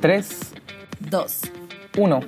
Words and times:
3, 0.00 0.28
Dos. 1.10 1.40
1. 1.96 2.20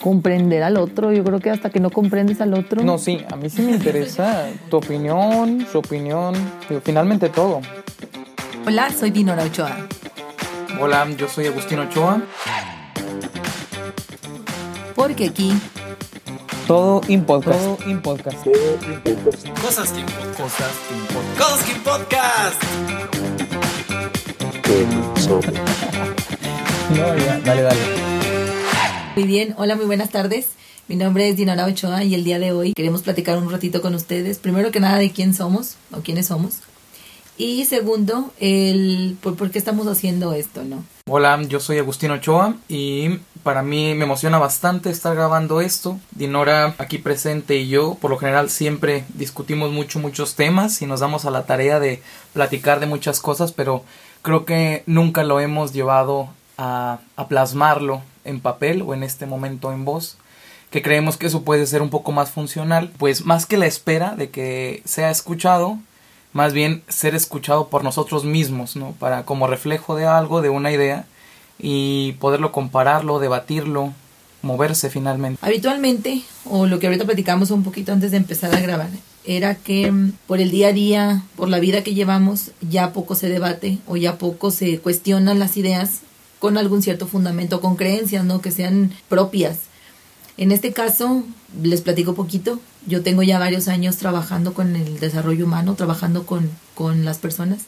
Comprender 0.00 0.62
al 0.62 0.76
otro, 0.76 1.12
yo 1.12 1.24
creo 1.24 1.40
que 1.40 1.50
hasta 1.50 1.70
que 1.70 1.80
no 1.80 1.90
comprendes 1.90 2.40
al 2.40 2.54
otro. 2.54 2.82
No, 2.84 2.98
sí, 2.98 3.24
a 3.30 3.36
mí 3.36 3.50
sí 3.50 3.62
me 3.62 3.72
interesa 3.72 4.46
tu 4.70 4.76
opinión, 4.76 5.66
su 5.70 5.78
opinión, 5.78 6.34
digo, 6.68 6.80
finalmente 6.84 7.28
todo. 7.30 7.60
Hola, 8.64 8.90
soy 8.92 9.10
Dinora 9.10 9.42
Ochoa. 9.42 9.76
Hola, 10.80 11.08
yo 11.16 11.28
soy 11.28 11.46
Agustín 11.46 11.80
Ochoa. 11.80 12.22
Porque 14.94 15.26
aquí 15.26 15.52
Todo 16.68 17.00
in 17.08 17.24
podcast. 17.24 17.58
Todo 17.58 17.78
in 17.86 18.00
podcast. 18.00 18.46
Cosas 19.62 19.90
que 19.90 20.02
Cosas 20.40 20.72
que 20.86 20.94
Cosas 21.42 21.62
que 21.64 21.74
Podcast. 21.80 22.62
No, 26.90 27.16
ya, 27.16 27.38
dale, 27.44 27.62
dale. 27.62 27.80
Muy 29.14 29.24
bien, 29.24 29.54
hola, 29.58 29.76
muy 29.76 29.84
buenas 29.84 30.10
tardes. 30.10 30.48
Mi 30.88 30.96
nombre 30.96 31.28
es 31.28 31.36
Dinora 31.36 31.66
Ochoa 31.66 32.02
y 32.02 32.14
el 32.14 32.24
día 32.24 32.38
de 32.38 32.52
hoy 32.52 32.72
queremos 32.72 33.02
platicar 33.02 33.36
un 33.36 33.50
ratito 33.50 33.82
con 33.82 33.94
ustedes. 33.94 34.38
Primero 34.38 34.70
que 34.70 34.80
nada 34.80 34.96
de 34.96 35.10
quién 35.10 35.34
somos 35.34 35.76
o 35.92 36.00
quiénes 36.00 36.28
somos. 36.28 36.60
Y 37.36 37.66
segundo, 37.66 38.32
el 38.40 39.18
por, 39.20 39.36
por 39.36 39.50
qué 39.50 39.58
estamos 39.58 39.86
haciendo 39.86 40.32
esto, 40.32 40.64
¿no? 40.64 40.82
Hola, 41.06 41.40
yo 41.42 41.60
soy 41.60 41.78
Agustín 41.78 42.10
Ochoa 42.10 42.56
y 42.68 43.18
para 43.42 43.62
mí 43.62 43.94
me 43.94 44.04
emociona 44.04 44.38
bastante 44.38 44.88
estar 44.88 45.14
grabando 45.14 45.60
esto. 45.60 45.98
Dinora 46.12 46.74
aquí 46.78 46.96
presente 46.96 47.56
y 47.56 47.68
yo, 47.68 47.98
por 48.00 48.10
lo 48.10 48.18
general, 48.18 48.48
siempre 48.48 49.04
discutimos 49.14 49.70
mucho, 49.72 49.98
muchos 49.98 50.36
temas 50.36 50.80
y 50.80 50.86
nos 50.86 51.00
damos 51.00 51.26
a 51.26 51.30
la 51.30 51.44
tarea 51.44 51.80
de 51.80 52.02
platicar 52.32 52.80
de 52.80 52.86
muchas 52.86 53.20
cosas, 53.20 53.52
pero 53.52 53.84
creo 54.22 54.44
que 54.44 54.82
nunca 54.86 55.22
lo 55.22 55.38
hemos 55.38 55.72
llevado 55.72 56.30
a, 56.58 56.98
plasmarlo 57.28 58.02
en 58.24 58.40
papel 58.40 58.82
o 58.82 58.92
en 58.92 59.02
este 59.02 59.26
momento 59.26 59.72
en 59.72 59.84
voz 59.84 60.18
que 60.70 60.82
creemos 60.82 61.16
que 61.16 61.26
eso 61.26 61.44
puede 61.44 61.66
ser 61.66 61.80
un 61.80 61.88
poco 61.88 62.12
más 62.12 62.30
funcional, 62.30 62.90
pues 62.98 63.24
más 63.24 63.46
que 63.46 63.56
la 63.56 63.64
espera 63.64 64.16
de 64.16 64.28
que 64.28 64.82
sea 64.84 65.10
escuchado, 65.10 65.78
más 66.34 66.52
bien 66.52 66.82
ser 66.88 67.14
escuchado 67.14 67.68
por 67.68 67.84
nosotros 67.84 68.24
mismos, 68.24 68.76
¿no? 68.76 68.92
Para 68.98 69.24
como 69.24 69.46
reflejo 69.46 69.96
de 69.96 70.04
algo, 70.04 70.42
de 70.42 70.50
una 70.50 70.70
idea 70.70 71.06
y 71.58 72.12
poderlo 72.20 72.52
compararlo, 72.52 73.18
debatirlo, 73.18 73.94
moverse 74.42 74.90
finalmente. 74.90 75.40
Habitualmente, 75.40 76.20
o 76.44 76.66
lo 76.66 76.78
que 76.78 76.88
ahorita 76.88 77.06
platicamos 77.06 77.50
un 77.50 77.64
poquito 77.64 77.92
antes 77.92 78.10
de 78.10 78.18
empezar 78.18 78.54
a 78.54 78.60
grabar, 78.60 78.90
era 79.24 79.54
que 79.54 79.90
mm, 79.90 80.12
por 80.26 80.38
el 80.38 80.50
día 80.50 80.68
a 80.68 80.72
día, 80.72 81.22
por 81.34 81.48
la 81.48 81.60
vida 81.60 81.82
que 81.82 81.94
llevamos, 81.94 82.50
ya 82.60 82.92
poco 82.92 83.14
se 83.14 83.30
debate 83.30 83.78
o 83.86 83.96
ya 83.96 84.18
poco 84.18 84.50
se 84.50 84.80
cuestionan 84.80 85.38
las 85.38 85.56
ideas 85.56 86.02
con 86.38 86.56
algún 86.58 86.82
cierto 86.82 87.06
fundamento, 87.06 87.60
con 87.60 87.76
creencias, 87.76 88.24
¿no? 88.24 88.40
Que 88.40 88.50
sean 88.50 88.92
propias. 89.08 89.58
En 90.36 90.52
este 90.52 90.72
caso, 90.72 91.24
les 91.62 91.80
platico 91.80 92.14
poquito. 92.14 92.60
Yo 92.86 93.02
tengo 93.02 93.22
ya 93.22 93.38
varios 93.38 93.68
años 93.68 93.96
trabajando 93.96 94.54
con 94.54 94.76
el 94.76 95.00
desarrollo 95.00 95.44
humano, 95.44 95.74
trabajando 95.74 96.26
con, 96.26 96.50
con 96.74 97.04
las 97.04 97.18
personas. 97.18 97.62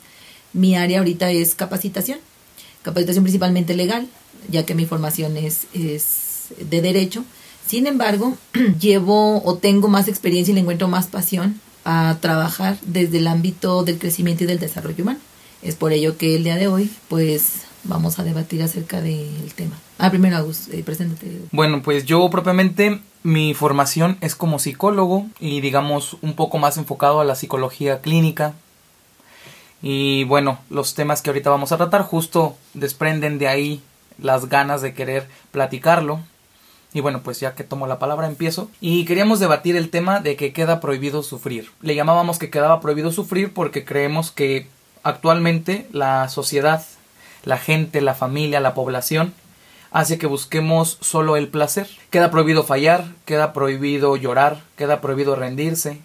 Mi 0.52 0.76
área 0.76 0.98
ahorita 0.98 1.30
es 1.30 1.54
capacitación, 1.54 2.18
capacitación 2.82 3.24
principalmente 3.24 3.74
legal, 3.74 4.08
ya 4.48 4.64
que 4.64 4.74
mi 4.74 4.86
formación 4.86 5.36
es, 5.36 5.66
es 5.74 6.48
de 6.58 6.80
derecho. 6.80 7.24
Sin 7.66 7.86
embargo, 7.86 8.36
llevo 8.80 9.42
o 9.44 9.56
tengo 9.56 9.88
más 9.88 10.08
experiencia 10.08 10.52
y 10.52 10.54
le 10.54 10.60
encuentro 10.60 10.88
más 10.88 11.06
pasión 11.06 11.60
a 11.84 12.18
trabajar 12.20 12.78
desde 12.82 13.18
el 13.18 13.26
ámbito 13.26 13.84
del 13.84 13.98
crecimiento 13.98 14.44
y 14.44 14.46
del 14.46 14.58
desarrollo 14.58 15.02
humano. 15.02 15.20
Es 15.62 15.74
por 15.74 15.92
ello 15.92 16.16
que 16.16 16.36
el 16.36 16.44
día 16.44 16.56
de 16.56 16.68
hoy, 16.68 16.90
pues, 17.08 17.62
vamos 17.84 18.18
a 18.18 18.24
debatir 18.24 18.62
acerca 18.62 19.00
del 19.00 19.52
tema. 19.54 19.76
Ah, 19.98 20.10
primero, 20.10 20.36
Agus, 20.36 20.68
eh, 20.68 20.82
preséntate. 20.84 21.40
Bueno, 21.52 21.82
pues 21.82 22.04
yo 22.06 22.28
propiamente 22.30 23.00
mi 23.22 23.54
formación 23.54 24.16
es 24.20 24.34
como 24.34 24.58
psicólogo 24.58 25.26
y 25.38 25.60
digamos 25.60 26.16
un 26.22 26.34
poco 26.34 26.58
más 26.58 26.76
enfocado 26.78 27.20
a 27.20 27.24
la 27.24 27.34
psicología 27.34 28.00
clínica. 28.00 28.54
Y 29.82 30.24
bueno, 30.24 30.58
los 30.68 30.94
temas 30.94 31.22
que 31.22 31.30
ahorita 31.30 31.50
vamos 31.50 31.72
a 31.72 31.76
tratar 31.76 32.02
justo 32.02 32.56
desprenden 32.74 33.38
de 33.38 33.48
ahí 33.48 33.82
las 34.18 34.48
ganas 34.48 34.82
de 34.82 34.94
querer 34.94 35.28
platicarlo. 35.52 36.20
Y 36.92 37.00
bueno, 37.00 37.22
pues 37.22 37.38
ya 37.40 37.54
que 37.54 37.64
tomo 37.64 37.86
la 37.86 37.98
palabra 37.98 38.26
empiezo. 38.26 38.70
Y 38.80 39.04
queríamos 39.04 39.38
debatir 39.40 39.76
el 39.76 39.90
tema 39.90 40.20
de 40.20 40.36
que 40.36 40.52
queda 40.52 40.80
prohibido 40.80 41.22
sufrir. 41.22 41.70
Le 41.80 41.94
llamábamos 41.94 42.38
que 42.38 42.50
quedaba 42.50 42.80
prohibido 42.80 43.12
sufrir 43.12 43.54
porque 43.54 43.84
creemos 43.84 44.30
que 44.30 44.66
actualmente 45.02 45.86
la 45.92 46.28
sociedad, 46.28 46.84
la 47.44 47.58
gente, 47.58 48.00
la 48.00 48.14
familia, 48.14 48.60
la 48.60 48.74
población 48.74 49.34
hace 49.90 50.18
que 50.18 50.26
busquemos 50.26 50.98
solo 51.00 51.36
el 51.36 51.48
placer. 51.48 51.88
Queda 52.10 52.30
prohibido 52.30 52.62
fallar, 52.62 53.06
queda 53.24 53.52
prohibido 53.52 54.16
llorar, 54.16 54.60
queda 54.76 55.00
prohibido 55.00 55.34
rendirse, 55.34 56.00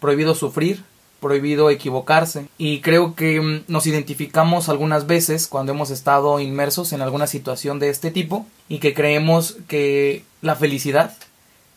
prohibido 0.00 0.34
sufrir, 0.34 0.84
prohibido 1.20 1.70
equivocarse. 1.70 2.46
Y 2.58 2.80
creo 2.80 3.14
que 3.14 3.40
mm, 3.40 3.64
nos 3.68 3.86
identificamos 3.86 4.68
algunas 4.68 5.06
veces 5.06 5.46
cuando 5.46 5.72
hemos 5.72 5.90
estado 5.90 6.40
inmersos 6.40 6.92
en 6.92 7.02
alguna 7.02 7.26
situación 7.26 7.78
de 7.78 7.90
este 7.90 8.10
tipo 8.10 8.46
y 8.68 8.78
que 8.78 8.94
creemos 8.94 9.56
que 9.68 10.24
la 10.42 10.56
felicidad 10.56 11.16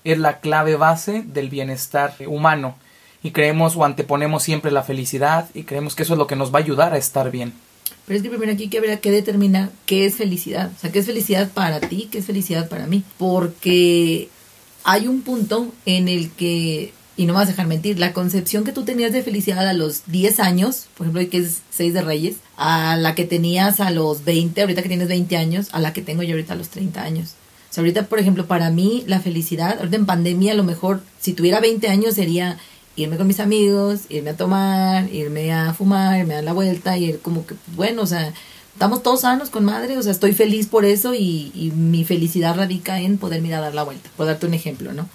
es 0.04 0.18
la 0.18 0.40
clave 0.40 0.76
base 0.76 1.24
del 1.26 1.50
bienestar 1.50 2.16
humano. 2.28 2.76
Y 3.24 3.32
creemos 3.32 3.76
o 3.76 3.86
anteponemos 3.86 4.42
siempre 4.42 4.72
la 4.72 4.82
felicidad 4.82 5.48
y 5.54 5.64
creemos 5.64 5.94
que 5.94 6.04
eso 6.04 6.14
es 6.14 6.18
lo 6.18 6.26
que 6.26 6.36
nos 6.36 6.52
va 6.52 6.58
a 6.58 6.64
ayudar 6.64 6.94
a 6.94 6.98
estar 6.98 7.30
bien. 7.30 7.54
Pero 8.06 8.18
es 8.18 8.24
que 8.24 8.30
primero 8.30 8.52
aquí 8.52 8.68
que 8.68 8.80
habrá 8.80 8.98
que 8.98 9.12
determinar 9.12 9.72
qué 9.86 10.06
es 10.06 10.16
felicidad. 10.16 10.72
O 10.76 10.80
sea, 10.80 10.92
qué 10.92 11.00
es 11.00 11.06
felicidad 11.06 11.52
para 11.52 11.80
ti, 11.80 12.10
qué 12.12 12.20
es 12.20 12.26
felicidad 12.26 12.68
para 12.68 12.88
mí. 12.88 13.04
Porque 13.18 14.30
hay 14.84 15.08
un 15.08 15.22
punto 15.22 15.72
en 15.86 16.08
el 16.08 16.32
que, 16.32 16.94
y 17.16 17.26
no 17.26 17.34
me 17.34 17.40
vas 17.40 17.48
a 17.48 17.52
dejar 17.52 17.68
mentir, 17.68 18.00
la 18.00 18.14
concepción 18.14 18.64
que 18.64 18.72
tú 18.72 18.84
tenías 18.84 19.14
de 19.14 19.24
felicidad 19.24 19.68
a 19.68 19.74
los 19.74 20.04
10 20.08 20.40
años, 20.40 20.88
por 20.98 21.08
ejemplo, 21.08 21.30
que 21.30 21.38
es 21.38 21.62
6 21.72 21.94
de 21.94 22.02
Reyes, 22.02 22.36
a 22.58 22.98
la 22.98 23.16
que 23.16 23.26
tenías 23.26 23.80
a 23.80 23.92
los 23.92 24.26
20, 24.26 24.62
ahorita 24.62 24.82
que 24.82 24.90
tienes 24.90 25.08
20 25.08 25.38
años, 25.38 25.68
a 25.72 25.80
la 25.80 25.94
que 25.94 26.02
tengo 26.02 26.24
yo 26.24 26.32
ahorita 26.32 26.54
a 26.54 26.58
los 26.58 26.70
30 26.70 27.02
años. 27.02 27.36
O 27.70 27.74
sea, 27.74 27.82
ahorita, 27.84 28.08
por 28.08 28.20
ejemplo, 28.20 28.48
para 28.48 28.70
mí 28.70 29.04
la 29.08 29.22
felicidad, 29.22 29.78
ahorita 29.78 29.96
en 29.96 30.06
pandemia 30.06 30.52
a 30.52 30.56
lo 30.56 30.64
mejor, 30.64 31.02
si 31.20 31.34
tuviera 31.34 31.62
20 31.62 31.88
años 31.88 32.16
sería 32.16 32.58
irme 32.96 33.18
con 33.18 33.28
mis 33.28 33.40
amigos, 33.40 34.02
irme 34.10 34.32
a 34.32 34.38
tomar, 34.38 35.14
irme 35.14 35.54
a 35.54 35.74
fumar, 35.74 36.20
irme 36.20 36.34
a 36.34 36.38
dar 36.38 36.44
la 36.46 36.54
vuelta 36.54 36.98
y 36.98 37.06
ir 37.06 37.20
como 37.20 37.46
que, 37.46 37.56
bueno, 37.76 38.02
o 38.02 38.08
sea, 38.08 38.34
estamos 38.74 39.04
todos 39.04 39.22
sanos 39.22 39.50
con 39.50 39.66
madre, 39.66 39.98
o 39.98 40.04
sea, 40.04 40.12
estoy 40.12 40.34
feliz 40.34 40.68
por 40.68 40.86
eso 40.86 41.14
y, 41.14 41.52
y 41.56 41.72
mi 41.72 42.04
felicidad 42.04 42.56
radica 42.56 43.00
en 43.00 43.18
poder 43.18 43.46
ir 43.46 43.54
a 43.56 43.62
dar 43.62 43.74
la 43.74 43.84
vuelta, 43.84 44.10
por 44.18 44.26
darte 44.26 44.46
un 44.46 44.54
ejemplo, 44.54 44.94
¿no? 44.94 45.08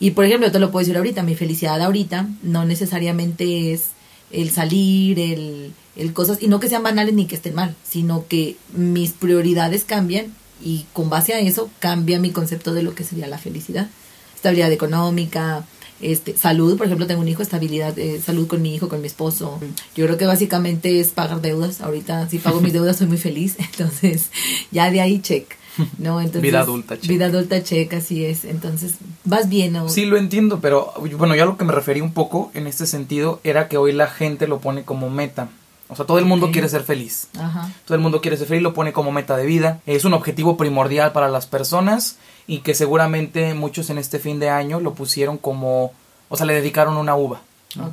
Y 0.00 0.10
por 0.10 0.24
ejemplo, 0.24 0.48
yo 0.48 0.52
te 0.52 0.58
lo 0.58 0.70
puedo 0.70 0.84
decir 0.84 0.96
ahorita, 0.96 1.22
mi 1.22 1.34
felicidad 1.34 1.80
ahorita 1.80 2.28
no 2.42 2.64
necesariamente 2.64 3.72
es 3.72 3.88
el 4.30 4.50
salir, 4.50 5.18
el, 5.18 5.72
el 5.96 6.12
cosas, 6.12 6.42
y 6.42 6.48
no 6.48 6.60
que 6.60 6.68
sean 6.68 6.82
banales 6.82 7.14
ni 7.14 7.26
que 7.26 7.36
estén 7.36 7.54
mal, 7.54 7.74
sino 7.88 8.26
que 8.26 8.56
mis 8.74 9.12
prioridades 9.12 9.84
cambian 9.84 10.34
y 10.62 10.86
con 10.92 11.10
base 11.10 11.34
a 11.34 11.40
eso 11.40 11.70
cambia 11.78 12.18
mi 12.18 12.30
concepto 12.30 12.74
de 12.74 12.82
lo 12.82 12.94
que 12.94 13.04
sería 13.04 13.26
la 13.26 13.38
felicidad. 13.38 13.88
Estabilidad 14.34 14.72
económica, 14.72 15.64
este, 16.00 16.36
salud, 16.36 16.76
por 16.76 16.86
ejemplo, 16.86 17.06
tengo 17.06 17.20
un 17.20 17.28
hijo, 17.28 17.42
estabilidad, 17.42 17.98
eh, 17.98 18.20
salud 18.24 18.46
con 18.46 18.62
mi 18.62 18.74
hijo, 18.74 18.88
con 18.88 19.00
mi 19.00 19.06
esposo. 19.06 19.58
Yo 19.94 20.06
creo 20.06 20.18
que 20.18 20.26
básicamente 20.26 21.00
es 21.00 21.08
pagar 21.08 21.40
deudas. 21.40 21.80
Ahorita 21.80 22.28
si 22.28 22.38
pago 22.38 22.60
mis 22.60 22.72
deudas 22.74 22.96
soy 22.96 23.06
muy 23.06 23.18
feliz, 23.18 23.56
entonces 23.58 24.30
ya 24.70 24.90
de 24.90 25.00
ahí 25.00 25.20
check. 25.20 25.56
¿no? 25.98 26.20
Entonces, 26.20 26.42
Vida 26.42 26.60
adulta, 26.60 26.96
check. 26.96 27.08
Vida 27.08 27.26
adulta 27.26 27.62
check, 27.62 27.92
así 27.94 28.24
es. 28.24 28.44
Entonces, 28.44 28.94
vas 29.24 29.48
bien, 29.48 29.72
¿no? 29.72 29.88
Sí, 29.88 30.04
lo 30.04 30.16
entiendo, 30.16 30.60
pero 30.60 30.92
bueno, 31.16 31.34
yo 31.34 31.42
a 31.42 31.46
lo 31.46 31.56
que 31.56 31.64
me 31.64 31.72
referí 31.72 32.00
un 32.00 32.12
poco 32.12 32.50
en 32.54 32.66
este 32.66 32.86
sentido 32.86 33.40
era 33.42 33.68
que 33.68 33.76
hoy 33.76 33.92
la 33.92 34.06
gente 34.06 34.46
lo 34.46 34.60
pone 34.60 34.84
como 34.84 35.10
meta. 35.10 35.48
O 35.88 35.96
sea, 35.96 36.06
todo 36.06 36.18
el 36.18 36.24
mundo 36.24 36.50
quiere 36.50 36.68
ser 36.68 36.82
feliz. 36.82 37.28
Ajá. 37.38 37.70
Todo 37.84 37.94
el 37.94 38.00
mundo 38.00 38.20
quiere 38.20 38.36
ser 38.36 38.46
feliz, 38.46 38.62
lo 38.62 38.72
pone 38.72 38.92
como 38.92 39.12
meta 39.12 39.36
de 39.36 39.46
vida. 39.46 39.80
Es 39.86 40.04
un 40.04 40.14
objetivo 40.14 40.56
primordial 40.56 41.12
para 41.12 41.28
las 41.28 41.46
personas 41.46 42.16
y 42.46 42.58
que 42.58 42.74
seguramente 42.74 43.54
muchos 43.54 43.90
en 43.90 43.98
este 43.98 44.18
fin 44.18 44.38
de 44.38 44.50
año 44.50 44.80
lo 44.80 44.94
pusieron 44.94 45.38
como, 45.38 45.92
o 46.28 46.36
sea, 46.36 46.46
le 46.46 46.54
dedicaron 46.54 46.96
una 46.96 47.16
uva. 47.16 47.40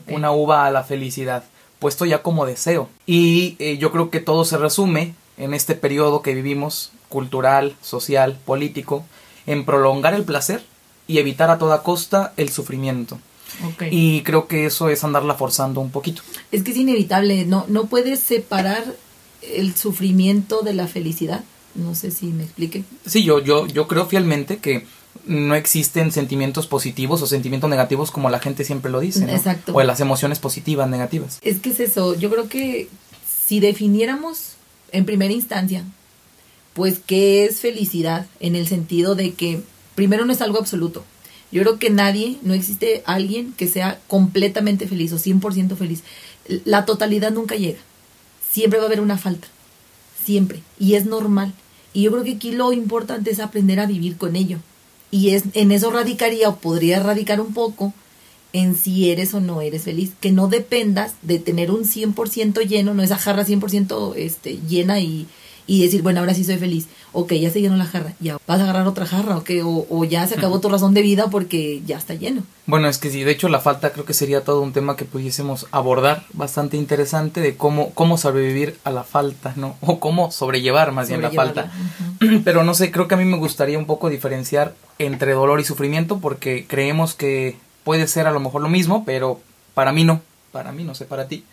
Una 0.07 0.31
uva 0.31 0.67
a 0.67 0.71
la 0.71 0.83
felicidad, 0.83 1.43
puesto 1.79 2.05
ya 2.05 2.21
como 2.21 2.45
deseo. 2.45 2.87
Y 3.07 3.55
eh, 3.57 3.77
yo 3.79 3.91
creo 3.91 4.11
que 4.11 4.19
todo 4.19 4.45
se 4.45 4.57
resume 4.57 5.15
en 5.37 5.55
este 5.55 5.73
periodo 5.73 6.21
que 6.21 6.35
vivimos, 6.35 6.91
cultural, 7.09 7.75
social, 7.81 8.37
político, 8.45 9.03
en 9.47 9.65
prolongar 9.65 10.13
el 10.13 10.23
placer 10.23 10.63
y 11.07 11.17
evitar 11.17 11.49
a 11.49 11.57
toda 11.57 11.81
costa 11.81 12.33
el 12.37 12.49
sufrimiento. 12.49 13.19
Y 13.89 14.21
creo 14.21 14.47
que 14.47 14.65
eso 14.65 14.89
es 14.89 15.03
andarla 15.03 15.35
forzando 15.35 15.81
un 15.81 15.91
poquito. 15.91 16.21
Es 16.51 16.63
que 16.63 16.71
es 16.71 16.77
inevitable, 16.77 17.45
no, 17.45 17.65
no 17.67 17.85
puedes 17.85 18.19
separar 18.19 18.83
el 19.41 19.75
sufrimiento 19.75 20.61
de 20.61 20.73
la 20.73 20.87
felicidad. 20.87 21.43
No 21.75 21.95
sé 21.95 22.11
si 22.11 22.27
me 22.27 22.43
explique. 22.43 22.83
Sí, 23.05 23.23
yo, 23.23 23.39
yo, 23.39 23.67
yo 23.67 23.87
creo 23.87 24.05
fielmente 24.05 24.57
que 24.57 24.85
no 25.25 25.55
existen 25.55 26.11
sentimientos 26.11 26.67
positivos 26.67 27.21
o 27.21 27.27
sentimientos 27.27 27.69
negativos 27.69 28.11
como 28.11 28.29
la 28.29 28.39
gente 28.39 28.63
siempre 28.63 28.91
lo 28.91 28.99
dice, 28.99 29.25
¿no? 29.25 29.33
Exacto. 29.33 29.73
O 29.73 29.81
las 29.83 29.99
emociones 29.99 30.39
positivas, 30.39 30.89
negativas. 30.89 31.39
Es 31.41 31.59
que 31.59 31.71
es 31.71 31.79
eso, 31.79 32.15
yo 32.15 32.29
creo 32.29 32.47
que 32.49 32.87
si 33.27 33.59
definiéramos 33.59 34.53
en 34.91 35.05
primera 35.05 35.33
instancia 35.33 35.85
pues, 36.73 36.99
¿qué 37.05 37.45
es 37.45 37.59
felicidad? 37.59 38.27
En 38.39 38.55
el 38.55 38.67
sentido 38.67 39.15
de 39.15 39.33
que, 39.33 39.61
primero, 39.95 40.25
no 40.25 40.31
es 40.31 40.41
algo 40.41 40.59
absoluto. 40.59 41.03
Yo 41.51 41.63
creo 41.63 41.79
que 41.79 41.89
nadie, 41.89 42.37
no 42.43 42.53
existe 42.53 43.03
alguien 43.05 43.53
que 43.53 43.67
sea 43.67 43.99
completamente 44.07 44.87
feliz 44.87 45.11
o 45.11 45.17
100% 45.17 45.75
feliz. 45.75 46.03
La 46.63 46.85
totalidad 46.85 47.31
nunca 47.31 47.55
llega. 47.55 47.79
Siempre 48.51 48.79
va 48.79 48.85
a 48.85 48.87
haber 48.87 49.01
una 49.01 49.17
falta. 49.17 49.47
Siempre. 50.23 50.61
Y 50.79 50.95
es 50.95 51.05
normal. 51.05 51.53
Y 51.93 52.03
yo 52.03 52.11
creo 52.11 52.23
que 52.23 52.33
aquí 52.33 52.51
lo 52.51 52.73
importante 52.73 53.31
es 53.31 53.39
aprender 53.39 53.79
a 53.79 53.85
vivir 53.85 54.17
con 54.17 54.35
ello. 54.35 54.59
Y 55.11 55.31
es, 55.31 55.43
en 55.53 55.71
eso 55.71 55.91
radicaría 55.91 56.49
o 56.49 56.57
podría 56.57 57.01
radicar 57.01 57.41
un 57.41 57.53
poco 57.53 57.93
en 58.53 58.75
si 58.75 59.09
eres 59.09 59.33
o 59.33 59.41
no 59.41 59.61
eres 59.61 59.83
feliz. 59.83 60.11
Que 60.19 60.31
no 60.31 60.47
dependas 60.47 61.15
de 61.21 61.39
tener 61.39 61.71
un 61.71 61.83
100% 61.83 62.67
lleno, 62.67 62.93
no 62.93 63.03
esa 63.03 63.17
jarra 63.17 63.45
100% 63.45 64.15
este, 64.15 64.59
llena 64.67 64.99
y, 64.99 65.27
y 65.67 65.83
decir, 65.83 66.01
bueno, 66.01 66.21
ahora 66.21 66.33
sí 66.33 66.43
soy 66.43 66.57
feliz. 66.57 66.87
Ok, 67.13 67.33
ya 67.33 67.49
se 67.49 67.59
llenó 67.59 67.75
la 67.75 67.85
jarra, 67.85 68.13
ya 68.19 68.37
vas 68.47 68.59
a 68.59 68.63
agarrar 68.63 68.87
otra 68.87 69.05
jarra, 69.05 69.37
ok, 69.37 69.49
o, 69.63 69.85
o 69.89 70.05
ya 70.05 70.25
se 70.27 70.35
acabó 70.35 70.61
tu 70.61 70.69
razón 70.69 70.93
de 70.93 71.01
vida 71.01 71.27
porque 71.29 71.81
ya 71.85 71.97
está 71.97 72.13
lleno. 72.13 72.43
Bueno, 72.67 72.87
es 72.87 72.99
que 72.99 73.09
sí, 73.09 73.23
de 73.23 73.31
hecho 73.31 73.49
la 73.49 73.59
falta 73.59 73.91
creo 73.91 74.05
que 74.05 74.13
sería 74.13 74.45
todo 74.45 74.61
un 74.61 74.71
tema 74.71 74.95
que 74.95 75.03
pudiésemos 75.03 75.67
abordar 75.71 76.23
bastante 76.31 76.77
interesante 76.77 77.41
de 77.41 77.57
cómo, 77.57 77.91
cómo 77.93 78.17
sobrevivir 78.17 78.77
a 78.85 78.91
la 78.91 79.03
falta, 79.03 79.53
¿no? 79.57 79.75
O 79.81 79.99
cómo 79.99 80.31
sobrellevar 80.31 80.93
más 80.93 81.09
bien 81.09 81.21
la 81.21 81.31
falta. 81.31 81.71
Sobrellevarla, 82.19 82.43
Pero 82.45 82.63
no 82.63 82.73
sé, 82.73 82.91
creo 82.91 83.07
que 83.07 83.15
a 83.15 83.17
mí 83.17 83.25
me 83.25 83.37
gustaría 83.37 83.77
un 83.77 83.85
poco 83.85 84.09
diferenciar 84.09 84.73
entre 84.97 85.33
dolor 85.33 85.59
y 85.59 85.65
sufrimiento 85.65 86.19
porque 86.19 86.65
creemos 86.67 87.13
que 87.13 87.57
puede 87.83 88.07
ser 88.07 88.27
a 88.27 88.31
lo 88.31 88.39
mejor 88.39 88.61
lo 88.61 88.69
mismo, 88.69 89.03
pero 89.05 89.41
para 89.73 89.91
mí 89.91 90.03
no, 90.03 90.21
para 90.51 90.71
mí 90.71 90.83
no 90.83 90.95
sé, 90.95 91.05
para 91.05 91.27
ti. 91.27 91.43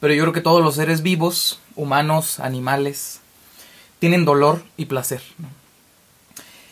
Pero 0.00 0.14
yo 0.14 0.22
creo 0.22 0.32
que 0.32 0.40
todos 0.40 0.62
los 0.62 0.74
seres 0.76 1.02
vivos, 1.02 1.60
humanos, 1.76 2.40
animales, 2.40 3.20
tienen 4.04 4.26
dolor 4.26 4.62
y 4.76 4.84
placer. 4.84 5.22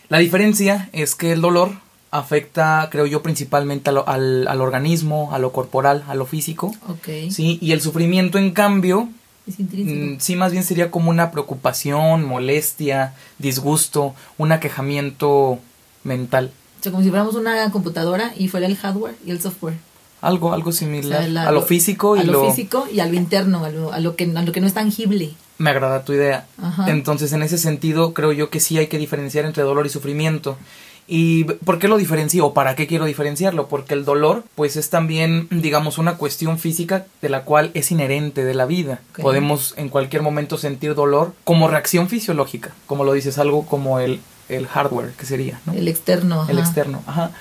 La 0.09 0.19
diferencia 0.19 0.87
es 0.93 1.15
que 1.15 1.31
el 1.31 1.41
dolor 1.41 1.71
afecta, 2.11 2.87
creo 2.91 3.07
yo, 3.07 3.23
principalmente 3.23 3.89
a 3.89 3.93
lo- 3.93 4.07
al, 4.07 4.47
al 4.47 4.61
organismo, 4.61 5.31
a 5.33 5.39
lo 5.39 5.51
corporal, 5.51 6.03
a 6.07 6.13
lo 6.13 6.27
físico, 6.27 6.75
Ok. 6.87 7.31
¿sí? 7.31 7.57
Y 7.59 7.71
el 7.71 7.81
sufrimiento, 7.81 8.37
en 8.37 8.51
cambio, 8.51 9.09
Es. 9.47 9.57
Mm, 9.59 10.19
Sí, 10.19 10.35
más 10.35 10.51
bien 10.51 10.63
sería 10.63 10.91
como 10.91 11.09
una 11.09 11.31
preocupación, 11.31 12.23
molestia, 12.23 13.13
disgusto, 13.39 14.13
un 14.37 14.51
aquejamiento 14.51 15.57
mental. 16.03 16.51
O 16.79 16.83
sea, 16.83 16.91
como 16.91 17.03
si 17.03 17.09
fuéramos 17.09 17.33
una 17.33 17.71
computadora 17.71 18.31
y 18.37 18.47
fuera 18.47 18.67
el 18.67 18.77
hardware 18.77 19.15
y 19.25 19.31
el 19.31 19.41
software. 19.41 19.77
Algo, 20.23 20.53
algo 20.53 20.69
O 20.69 20.73
sea, 20.73 20.87
similar 20.87 21.27
la- 21.29 21.47
a 21.47 21.51
lo 21.51 21.61
físico 21.61 22.15
y 22.17 22.21
a 22.21 22.23
lo, 22.23 22.33
lo... 22.33 22.49
físico 22.49 22.87
y 22.91 22.99
a 23.01 23.05
lo 23.05 23.13
interno, 23.15 23.65
a 23.65 23.69
lo, 23.69 23.91
a 23.93 23.99
lo 23.99 24.15
que, 24.15 24.23
a 24.35 24.41
lo 24.41 24.51
que 24.51 24.61
no 24.61 24.67
es 24.67 24.73
tangible. 24.73 25.31
Me 25.57 25.69
agrada 25.69 26.03
tu 26.03 26.13
idea. 26.13 26.47
Ajá. 26.61 26.89
Entonces, 26.89 27.31
en 27.33 27.43
ese 27.43 27.57
sentido, 27.57 28.13
creo 28.13 28.31
yo 28.31 28.49
que 28.49 28.59
sí 28.59 28.77
hay 28.77 28.87
que 28.87 28.97
diferenciar 28.97 29.45
entre 29.45 29.63
dolor 29.63 29.85
y 29.85 29.89
sufrimiento. 29.89 30.57
¿Y 31.05 31.43
por 31.43 31.79
qué 31.79 31.89
lo 31.89 31.97
diferencio 31.97 32.45
o 32.45 32.53
para 32.53 32.75
qué 32.75 32.87
quiero 32.87 33.03
diferenciarlo? 33.05 33.67
Porque 33.67 33.93
el 33.93 34.05
dolor, 34.05 34.45
pues 34.55 34.77
es 34.77 34.89
también, 34.89 35.47
digamos, 35.51 35.97
una 35.97 36.15
cuestión 36.15 36.57
física 36.57 37.05
de 37.21 37.27
la 37.27 37.43
cual 37.43 37.71
es 37.73 37.91
inherente 37.91 38.45
de 38.45 38.53
la 38.53 38.65
vida. 38.65 39.01
Podemos 39.21 39.73
en 39.75 39.89
cualquier 39.89 40.21
momento 40.21 40.57
sentir 40.57 40.95
dolor 40.95 41.33
como 41.43 41.67
reacción 41.67 42.07
fisiológica, 42.07 42.73
como 42.87 43.03
lo 43.03 43.11
dices, 43.11 43.37
algo 43.37 43.65
como 43.65 43.99
el, 43.99 44.21
el 44.47 44.65
hardware, 44.67 45.11
que 45.11 45.25
sería, 45.25 45.59
¿no? 45.65 45.73
El 45.73 45.89
externo. 45.89 46.45
el 46.49 46.57
externo. 46.57 47.03
Ajá. 47.05 47.31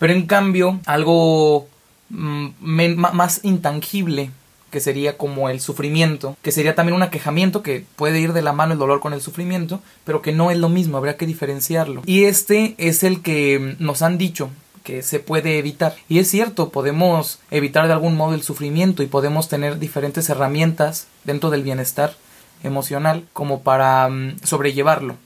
Pero 0.00 0.12
en 0.14 0.26
cambio, 0.26 0.80
algo 0.84 1.68
más 2.12 3.40
intangible, 3.42 4.30
que 4.70 4.80
sería 4.80 5.18
como 5.18 5.50
el 5.50 5.60
sufrimiento, 5.60 6.36
que 6.42 6.50
sería 6.50 6.74
también 6.74 6.96
un 6.96 7.02
aquejamiento 7.02 7.62
que 7.62 7.84
puede 7.94 8.20
ir 8.20 8.32
de 8.32 8.42
la 8.42 8.52
mano 8.52 8.72
el 8.72 8.78
dolor 8.78 9.00
con 9.00 9.12
el 9.12 9.20
sufrimiento, 9.20 9.80
pero 10.04 10.22
que 10.22 10.32
no 10.32 10.50
es 10.50 10.58
lo 10.58 10.68
mismo, 10.68 10.96
habría 10.96 11.16
que 11.16 11.26
diferenciarlo. 11.26 12.02
Y 12.06 12.24
este 12.24 12.74
es 12.78 13.02
el 13.04 13.22
que 13.22 13.76
mm, 13.78 13.84
nos 13.84 14.02
han 14.02 14.18
dicho 14.18 14.50
que 14.82 15.02
se 15.02 15.20
puede 15.20 15.58
evitar. 15.58 15.94
Y 16.08 16.18
es 16.18 16.28
cierto, 16.28 16.70
podemos 16.70 17.38
evitar 17.50 17.86
de 17.86 17.92
algún 17.92 18.16
modo 18.16 18.34
el 18.34 18.42
sufrimiento 18.42 19.02
y 19.02 19.06
podemos 19.06 19.48
tener 19.48 19.78
diferentes 19.78 20.28
herramientas 20.28 21.06
dentro 21.24 21.50
del 21.50 21.62
bienestar 21.62 22.14
emocional 22.62 23.26
como 23.32 23.62
para 23.62 24.08
mm, 24.08 24.38
sobrellevarlo. 24.42 25.16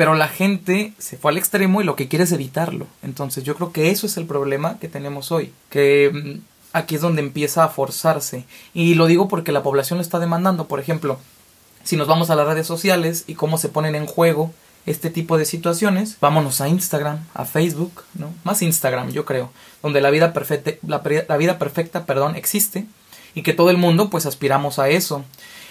Pero 0.00 0.14
la 0.14 0.28
gente 0.28 0.94
se 0.96 1.18
fue 1.18 1.30
al 1.30 1.36
extremo 1.36 1.82
y 1.82 1.84
lo 1.84 1.94
que 1.94 2.08
quiere 2.08 2.24
es 2.24 2.32
evitarlo. 2.32 2.86
Entonces 3.02 3.44
yo 3.44 3.54
creo 3.54 3.70
que 3.70 3.90
eso 3.90 4.06
es 4.06 4.16
el 4.16 4.24
problema 4.24 4.78
que 4.78 4.88
tenemos 4.88 5.30
hoy. 5.30 5.52
Que 5.68 6.10
mm, 6.10 6.40
aquí 6.72 6.94
es 6.94 7.02
donde 7.02 7.20
empieza 7.20 7.64
a 7.64 7.68
forzarse. 7.68 8.46
Y 8.72 8.94
lo 8.94 9.04
digo 9.04 9.28
porque 9.28 9.52
la 9.52 9.62
población 9.62 9.98
lo 9.98 10.02
está 10.02 10.18
demandando. 10.18 10.68
Por 10.68 10.80
ejemplo, 10.80 11.18
si 11.84 11.98
nos 11.98 12.08
vamos 12.08 12.30
a 12.30 12.34
las 12.34 12.46
redes 12.46 12.66
sociales 12.66 13.24
y 13.26 13.34
cómo 13.34 13.58
se 13.58 13.68
ponen 13.68 13.94
en 13.94 14.06
juego 14.06 14.54
este 14.86 15.10
tipo 15.10 15.36
de 15.36 15.44
situaciones, 15.44 16.16
vámonos 16.18 16.62
a 16.62 16.68
Instagram, 16.68 17.18
a 17.34 17.44
Facebook, 17.44 18.04
¿no? 18.14 18.32
Más 18.42 18.62
Instagram, 18.62 19.10
yo 19.10 19.26
creo, 19.26 19.50
donde 19.82 20.00
la 20.00 20.08
vida 20.08 20.32
perfecta, 20.32 20.70
la, 20.86 21.02
la 21.28 21.36
vida 21.36 21.58
perfecta, 21.58 22.06
perdón, 22.06 22.36
existe 22.36 22.86
y 23.34 23.42
que 23.42 23.52
todo 23.52 23.68
el 23.68 23.76
mundo 23.76 24.08
pues 24.08 24.24
aspiramos 24.24 24.78
a 24.78 24.88
eso. 24.88 25.26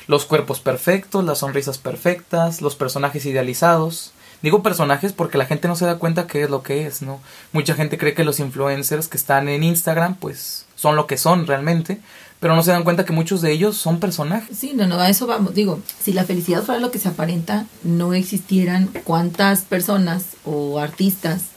Los 0.06 0.26
cuerpos 0.26 0.60
perfectos, 0.60 1.26
las 1.26 1.40
sonrisas 1.40 1.80
perfectas, 1.80 2.62
los 2.62 2.76
personajes 2.76 3.26
idealizados. 3.26 4.14
Digo 4.42 4.64
personajes 4.64 5.14
porque 5.14 5.38
la 5.38 5.46
gente 5.46 5.68
no 5.68 5.76
se 5.76 5.86
da 5.86 6.00
cuenta 6.00 6.28
qué 6.28 6.44
es 6.44 6.50
lo 6.50 6.64
que 6.64 6.88
es, 6.88 7.02
¿no? 7.02 7.20
Mucha 7.52 7.76
gente 7.76 7.98
cree 7.98 8.14
que 8.14 8.24
los 8.24 8.40
influencers 8.40 9.08
que 9.08 9.18
están 9.18 9.50
en 9.50 9.64
Instagram 9.64 10.16
pues 10.16 10.66
son 10.76 10.96
lo 10.96 11.08
que 11.08 11.18
son 11.18 11.46
realmente, 11.46 12.00
pero 12.40 12.56
no 12.56 12.64
se 12.64 12.72
dan 12.72 12.84
cuenta 12.84 13.04
que 13.04 13.12
muchos 13.12 13.42
de 13.42 13.52
ellos 13.52 13.76
son 13.76 14.00
personajes. 14.00 14.58
Sí, 14.58 14.72
no, 14.74 14.88
no, 14.88 15.00
a 15.00 15.10
eso 15.10 15.28
vamos. 15.28 15.54
Digo, 15.54 15.82
si 16.02 16.14
la 16.14 16.24
felicidad 16.24 16.64
fuera 16.64 16.80
lo 16.80 16.92
que 16.92 17.00
se 17.00 17.10
aparenta, 17.10 17.66
no 17.84 18.14
existieran 18.14 18.90
cuántas 19.04 19.62
personas 19.62 20.24
o 20.46 20.80
artistas, 20.80 21.48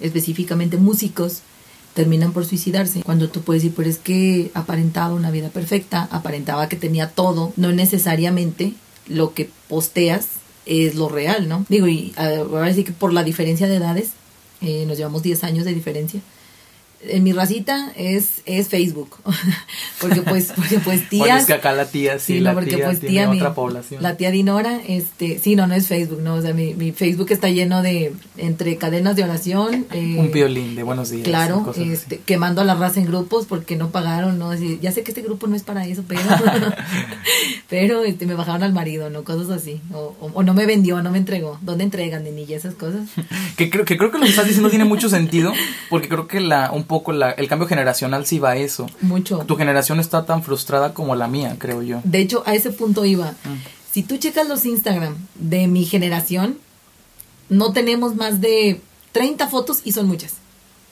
específicamente 0.00 0.78
músicos, 0.78 1.42
terminan 1.92 2.32
por 2.32 2.46
suicidarse. 2.46 3.02
Cuando 3.02 3.28
tú 3.28 3.42
puedes 3.42 3.62
decir, 3.62 3.76
pero 3.76 3.90
es 3.90 3.98
que 3.98 4.50
aparentaba 4.54 5.14
una 5.14 5.30
vida 5.30 5.50
perfecta, 5.50 6.08
aparentaba 6.10 6.70
que 6.70 6.76
tenía 6.76 7.10
todo, 7.10 7.52
no 7.56 7.72
necesariamente 7.72 8.72
lo 9.08 9.34
que 9.34 9.50
posteas 9.68 10.39
es 10.70 10.94
lo 10.94 11.08
real, 11.08 11.48
¿no? 11.48 11.66
Digo, 11.68 11.88
y 11.88 12.12
ah, 12.16 12.30
ahora 12.38 12.72
sí 12.72 12.84
que 12.84 12.92
por 12.92 13.12
la 13.12 13.24
diferencia 13.24 13.66
de 13.68 13.76
edades, 13.76 14.12
eh, 14.62 14.84
nos 14.86 14.96
llevamos 14.96 15.22
10 15.22 15.42
años 15.44 15.64
de 15.64 15.74
diferencia. 15.74 16.20
En 17.02 17.22
mi 17.22 17.32
racita 17.32 17.92
es, 17.96 18.42
es 18.44 18.68
Facebook. 18.68 19.16
porque 20.00 20.20
pues, 20.22 20.52
porque 20.54 20.78
pues 20.80 21.08
tías. 21.08 21.20
Bueno, 21.26 21.36
es 21.38 21.46
que 21.46 21.54
acá 21.54 21.72
la 21.72 21.86
tía 21.86 22.18
sí, 22.18 22.34
Sí, 22.34 22.40
la 22.40 22.52
porque 22.52 22.76
tía 22.76 22.84
pues 22.84 23.00
tiene 23.00 23.14
tía, 23.14 23.28
mi- 23.30 23.36
otra 23.38 23.54
población. 23.54 24.02
la 24.02 24.16
tía 24.18 24.30
Dinora, 24.30 24.80
este, 24.86 25.38
sí, 25.38 25.56
no, 25.56 25.66
no 25.66 25.74
es 25.74 25.86
Facebook, 25.88 26.20
no, 26.20 26.34
o 26.34 26.42
sea, 26.42 26.52
mi, 26.52 26.74
mi 26.74 26.92
Facebook 26.92 27.28
está 27.30 27.48
lleno 27.48 27.82
de, 27.82 28.12
entre 28.36 28.76
cadenas 28.76 29.16
de 29.16 29.24
oración, 29.24 29.86
eh, 29.92 30.16
Un 30.18 30.30
violín 30.30 30.74
de 30.74 30.82
buenos 30.82 31.08
días. 31.10 31.24
claro, 31.24 31.72
este, 31.76 32.18
quemando 32.18 32.60
a 32.60 32.64
la 32.64 32.74
raza 32.74 33.00
en 33.00 33.06
grupos 33.06 33.46
porque 33.46 33.76
no 33.76 33.88
pagaron, 33.90 34.38
no, 34.38 34.50
Así, 34.50 34.78
ya 34.82 34.92
sé 34.92 35.02
que 35.02 35.12
este 35.12 35.22
grupo 35.22 35.46
no 35.46 35.56
es 35.56 35.62
para 35.62 35.86
eso, 35.86 36.04
pero, 36.06 36.20
pero, 37.68 38.04
este, 38.04 38.26
me 38.26 38.34
bajaron 38.34 38.62
al 38.62 38.72
marido, 38.72 39.10
no, 39.10 39.24
cosas 39.24 39.50
así, 39.50 39.80
o, 39.92 40.14
o, 40.20 40.30
o 40.34 40.42
no 40.42 40.54
me 40.54 40.66
vendió, 40.66 41.02
no 41.02 41.10
me 41.10 41.18
entregó, 41.18 41.58
¿dónde 41.62 41.84
entregan 41.84 42.24
de 42.24 42.32
niña 42.32 42.56
esas 42.56 42.74
cosas? 42.74 43.08
Que 43.56 43.70
creo, 43.70 43.84
que 43.84 43.96
creo 43.96 44.10
que 44.10 44.18
lo 44.18 44.24
que 44.24 44.30
estás 44.30 44.46
diciendo 44.46 44.70
tiene 44.70 44.84
mucho 44.84 45.08
sentido, 45.08 45.52
porque 45.88 46.08
creo 46.08 46.26
que 46.26 46.40
la, 46.40 46.70
un 46.72 46.84
poco 46.90 47.12
la, 47.12 47.30
el 47.30 47.46
cambio 47.46 47.68
generacional 47.68 48.26
sí 48.26 48.40
va 48.40 48.50
a 48.50 48.56
eso. 48.56 48.86
Mucho. 49.00 49.38
Tu 49.46 49.56
generación 49.56 50.00
está 50.00 50.26
tan 50.26 50.42
frustrada 50.42 50.92
como 50.92 51.14
la 51.14 51.28
mía, 51.28 51.54
creo 51.56 51.82
yo. 51.82 52.00
De 52.02 52.18
hecho, 52.18 52.42
a 52.46 52.54
ese 52.56 52.72
punto 52.72 53.04
iba. 53.04 53.30
Mm. 53.30 53.62
Si 53.92 54.02
tú 54.02 54.16
checas 54.16 54.48
los 54.48 54.66
Instagram 54.66 55.16
de 55.36 55.68
mi 55.68 55.84
generación, 55.84 56.58
no 57.48 57.72
tenemos 57.72 58.16
más 58.16 58.40
de 58.40 58.80
30 59.12 59.46
fotos 59.46 59.82
y 59.84 59.92
son 59.92 60.08
muchas. 60.08 60.34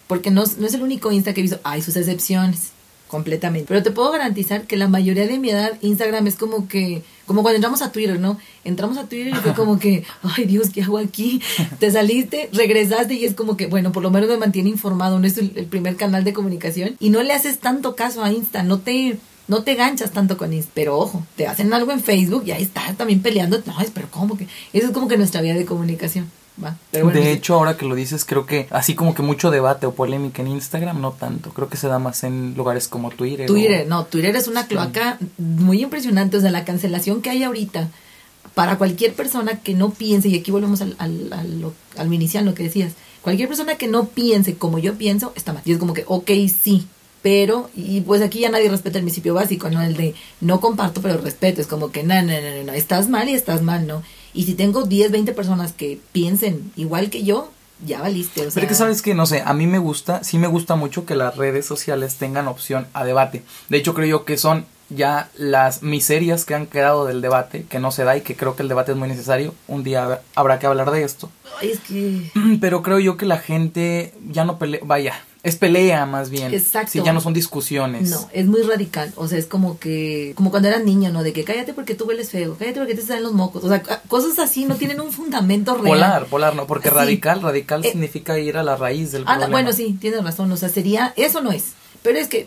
Porque 0.07 0.31
no, 0.31 0.45
no 0.59 0.67
es 0.69 0.75
el 0.75 0.83
único 0.83 1.11
Insta 1.11 1.35
que 1.35 1.40
he 1.40 1.43
visto. 1.43 1.59
Hay 1.64 1.83
sus 1.83 1.97
excepciones, 1.97 2.71
completamente. 3.09 3.67
Pero 3.67 3.83
te 3.83 3.90
puedo 3.90 4.12
garantizar 4.12 4.69
que 4.69 4.76
la 4.76 4.87
mayoría 4.87 5.26
de 5.26 5.38
mi 5.40 5.50
edad, 5.50 5.73
Instagram 5.81 6.28
es 6.28 6.37
como 6.37 6.69
que, 6.69 7.02
como 7.29 7.43
cuando 7.43 7.57
entramos 7.57 7.83
a 7.83 7.93
Twitter, 7.93 8.19
¿no? 8.19 8.39
Entramos 8.65 8.97
a 8.97 9.05
Twitter 9.05 9.29
y 9.29 9.37
fue 9.37 9.53
como 9.55 9.79
que, 9.79 10.03
ay 10.23 10.47
Dios, 10.47 10.71
¿qué 10.71 10.83
hago 10.83 10.99
aquí? 10.99 11.41
Te 11.79 11.93
saliste, 11.93 12.49
regresaste 12.53 13.15
y 13.15 13.25
es 13.27 13.35
como 13.35 13.57
que, 13.57 13.67
bueno, 13.67 13.93
por 13.93 14.03
lo 14.03 14.11
menos 14.11 14.31
me 14.31 14.39
mantiene 14.39 14.71
informado, 14.71 15.21
no 15.21 15.27
es 15.27 15.37
el, 15.39 15.51
primer 15.51 15.97
canal 15.97 16.25
de 16.25 16.33
comunicación. 16.33 16.97
Y 16.99 17.11
no 17.11 17.23
le 17.23 17.35
haces 17.35 17.59
tanto 17.59 17.95
caso 17.95 18.25
a 18.25 18.33
Insta, 18.33 18.63
no 18.63 18.79
te, 18.79 19.19
no 19.47 19.63
te 19.63 19.75
ganchas 19.75 20.11
tanto 20.11 20.39
con 20.39 20.55
Insta. 20.55 20.73
Pero 20.75 20.99
ojo, 20.99 21.25
te 21.37 21.47
hacen 21.47 21.73
algo 21.73 21.93
en 21.93 22.01
Facebook 22.01 22.45
y 22.47 22.53
ahí 22.53 22.63
estás 22.63 22.97
también 22.97 23.21
peleando. 23.21 23.63
No, 23.67 23.77
pero 23.93 24.09
¿cómo 24.11 24.39
que? 24.39 24.49
Eso 24.73 24.87
es 24.87 24.93
como 24.93 25.07
que 25.07 25.19
nuestra 25.19 25.43
vía 25.43 25.55
de 25.55 25.67
comunicación. 25.67 26.31
Va. 26.62 26.77
Pero 26.91 27.05
bueno, 27.05 27.21
de 27.21 27.27
sí. 27.27 27.33
hecho, 27.33 27.55
ahora 27.55 27.77
que 27.77 27.87
lo 27.87 27.95
dices, 27.95 28.25
creo 28.25 28.45
que 28.47 28.67
así 28.71 28.95
como 28.95 29.15
que 29.15 29.23
mucho 29.23 29.50
debate 29.50 29.87
o 29.87 29.95
polémica 29.95 30.43
en 30.43 30.49
Instagram, 30.49 31.00
no 31.00 31.12
tanto. 31.12 31.50
Creo 31.50 31.69
que 31.69 31.77
se 31.77 31.87
da 31.88 31.99
más 31.99 32.25
en 32.25 32.55
lugares 32.57 32.88
como 32.88 33.11
Twitter. 33.11 33.47
Twitter, 33.47 33.85
o- 33.87 33.88
no, 33.88 34.05
Twitter 34.07 34.35
es 34.35 34.49
una 34.49 34.67
cloaca 34.67 35.19
muy 35.38 35.83
impresionante. 35.83 36.37
O 36.37 36.41
sea, 36.41 36.50
la 36.50 36.65
cancelación 36.65 37.23
que 37.23 37.31
hay 37.31 37.43
ahorita 37.45 37.88
para 38.55 38.77
cualquier 38.77 39.15
persona 39.15 39.61
que 39.61 39.75
no 39.75 39.91
piense, 39.91 40.29
y 40.29 40.38
aquí 40.38 40.50
volvemos 40.50 40.81
al, 40.81 40.97
al, 40.99 41.33
al, 41.33 41.61
lo- 41.61 41.75
al 41.97 42.12
inicial, 42.12 42.45
lo 42.45 42.55
que 42.55 42.65
decías, 42.65 42.95
cualquier 43.23 43.49
persona 43.49 43.77
que 43.77 43.87
no 43.87 44.07
piense 44.07 44.57
como 44.57 44.79
yo 44.79 44.95
pienso, 44.95 45.33
está 45.37 45.53
mal. 45.53 45.62
Y 45.65 45.73
es 45.73 45.79
como 45.79 45.95
que, 45.95 46.05
ok, 46.09 46.31
sí, 46.61 46.88
pero, 47.23 47.69
y 47.77 48.00
pues 48.00 48.23
aquí 48.23 48.41
ya 48.41 48.49
nadie 48.49 48.69
respeta 48.71 48.99
el 48.99 49.05
principio 49.05 49.35
básico, 49.35 49.71
¿no? 49.71 49.83
El 49.83 49.97
de 49.97 50.15
no 50.41 50.61
comparto, 50.61 51.03
pero 51.03 51.19
respeto. 51.19 51.61
Es 51.61 51.67
como 51.67 51.91
que, 51.93 52.03
no, 52.03 52.15
no, 52.23 52.33
no, 52.33 52.57
no, 52.59 52.65
no, 52.65 52.73
estás 52.73 53.09
mal 53.09 53.29
y 53.29 53.35
estás 53.35 53.62
mal, 53.62 53.87
¿no? 53.87 54.03
Y 54.35 54.45
si 54.45 54.55
tengo 54.55 54.83
10, 54.83 55.11
20 55.11 55.33
personas 55.33 55.73
que 55.73 55.99
piensen 56.13 56.73
igual 56.77 57.11
que 57.11 57.25
yo, 57.25 57.51
ya 57.85 58.01
valiste. 58.01 58.47
O 58.47 58.51
sea, 58.51 58.61
Pero 58.61 58.69
que 58.69 58.75
sabes 58.75 59.03
que, 59.03 59.15
no 59.15 59.27
sé, 59.27 59.43
a 59.45 59.55
mí 59.55 59.67
me 59.67 59.79
gusta, 59.79 60.25
sí 60.25 60.39
me 60.39 60.47
gusta 60.47 60.77
mucho 60.77 61.07
que 61.07 61.15
las 61.15 61.37
redes 61.37 61.67
sociales 61.67 62.17
tengan 62.17 62.49
opción 62.49 62.87
a 62.93 63.05
debate. 63.05 63.43
De 63.69 63.79
hecho, 63.79 63.95
creo 63.95 64.07
yo 64.07 64.25
que 64.25 64.37
son 64.37 64.67
ya 64.91 65.29
las 65.37 65.83
miserias 65.83 66.45
que 66.45 66.55
han 66.55 66.67
quedado 66.67 67.05
del 67.05 67.21
debate, 67.21 67.67
que 67.69 67.79
no 67.79 67.91
se 67.91 68.05
da 68.05 68.17
y 68.17 68.23
que 68.23 68.37
creo 68.37 68.57
que 68.57 68.63
el 68.63 68.69
debate 68.69 68.93
es 68.93 68.99
muy 68.99 69.09
necesario. 69.09 69.55
Un 69.67 69.85
día 69.85 70.23
habrá 70.35 70.59
que 70.59 70.67
hablar 70.67 70.91
de 70.91 71.03
esto. 71.03 71.31
Ay, 71.61 71.73
es 71.73 71.81
que... 71.81 72.31
Pero 72.61 72.83
creo 72.83 72.99
yo 72.99 73.17
que 73.17 73.27
la 73.27 73.39
gente 73.39 74.15
ya 74.31 74.45
no 74.45 74.59
pelea, 74.59 74.81
vaya, 74.85 75.23
es 75.49 75.57
pelea 75.57 76.07
más 76.07 76.31
bien. 76.31 76.52
Exacto. 76.55 76.93
Si 76.93 77.02
ya 77.02 77.12
no 77.12 77.21
son 77.21 77.33
discusiones. 77.35 78.11
No, 78.11 78.28
es 78.33 78.47
muy 78.47 78.62
radical. 78.62 79.12
O 79.17 79.26
sea, 79.28 79.38
es 79.38 79.47
como 79.47 79.78
que, 79.78 80.33
como 80.37 80.50
cuando 80.50 80.69
eras 80.69 80.85
niño, 80.85 81.11
¿no? 81.11 81.23
De 81.23 81.33
que 81.33 81.45
cállate 81.45 81.73
porque 81.75 81.95
tú 81.95 82.05
hueles 82.05 82.31
feo, 82.31 82.57
cállate 82.59 82.78
porque 82.81 82.95
te 82.95 83.02
salen 83.02 83.23
los 83.25 83.33
mocos. 83.33 83.64
O 83.64 83.69
sea, 83.69 83.83
cosas 84.09 84.38
así 84.38 84.64
no 84.64 84.76
tienen 84.76 85.00
un 85.00 85.12
fundamento 85.12 85.75
real. 85.75 85.87
Polar, 85.88 86.26
polar, 86.26 86.55
no, 86.57 86.67
porque 86.67 86.90
radical, 86.90 87.43
radical 87.43 87.85
Eh, 87.85 87.90
significa 87.93 88.38
ir 88.38 88.57
a 88.57 88.62
la 88.62 88.76
raíz 88.76 89.12
del 89.12 89.23
Ah, 89.23 89.33
problema. 89.35 89.50
bueno, 89.52 89.73
sí, 89.73 89.97
tienes 90.00 90.23
razón. 90.23 90.50
O 90.52 90.57
sea, 90.57 90.69
sería, 90.69 91.12
eso 91.17 91.40
no 91.40 91.50
es. 91.52 91.64
Pero 92.02 92.19
es 92.21 92.28
que, 92.28 92.47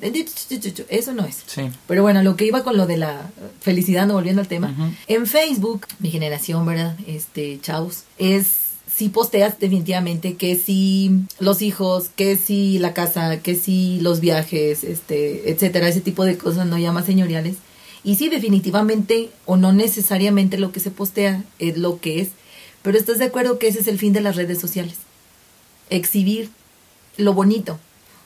eso 0.90 1.14
no 1.14 1.26
es. 1.26 1.44
Sí. 1.46 1.70
Pero 1.88 2.02
bueno, 2.04 2.24
lo 2.24 2.36
que 2.36 2.46
iba 2.46 2.64
con 2.64 2.78
lo 2.78 2.88
de 2.88 2.98
la 2.98 3.30
felicidad, 3.60 4.08
no 4.08 4.14
volviendo 4.14 4.42
al 4.42 4.48
tema. 4.48 4.74
En 5.08 5.28
Facebook, 5.28 5.88
mi 6.00 6.10
generación, 6.10 6.66
¿verdad? 6.66 6.96
Este, 7.06 7.60
chavos, 7.62 8.04
es 8.18 8.46
si 8.94 9.10
posteas 9.10 9.60
definitivamente 9.60 10.36
que 10.36 10.56
si 10.56 11.12
los 11.40 11.62
hijos, 11.62 12.10
que 12.16 12.36
si 12.36 12.78
la 12.80 12.94
casa, 12.94 13.42
que 13.42 13.56
si 13.56 14.00
los 14.02 14.20
viajes, 14.20 14.84
este, 14.84 15.50
etcétera, 15.50 15.88
ese 15.88 16.02
tipo 16.02 16.26
de 16.26 16.38
cosas 16.38 16.68
no 16.68 16.78
llamas 16.78 17.06
señoriales. 17.06 17.56
Y 18.04 18.16
sí, 18.16 18.30
definitivamente, 18.30 19.30
o 19.46 19.58
no 19.58 19.74
necesariamente 19.74 20.58
lo 20.58 20.72
que 20.72 20.80
se 20.80 20.92
postea 20.92 21.44
es 21.60 21.78
lo 21.78 22.00
que 22.00 22.22
es. 22.22 22.30
Pero 22.82 22.98
estás 22.98 23.20
de 23.20 23.26
acuerdo 23.26 23.60
que 23.60 23.68
ese 23.68 23.80
es 23.80 23.88
el 23.88 24.00
fin 24.00 24.12
de 24.12 24.22
las 24.22 24.36
redes 24.36 24.60
sociales. 24.60 24.98
Exhibir 25.90 26.50
lo 27.18 27.34
bonito. 27.34 27.80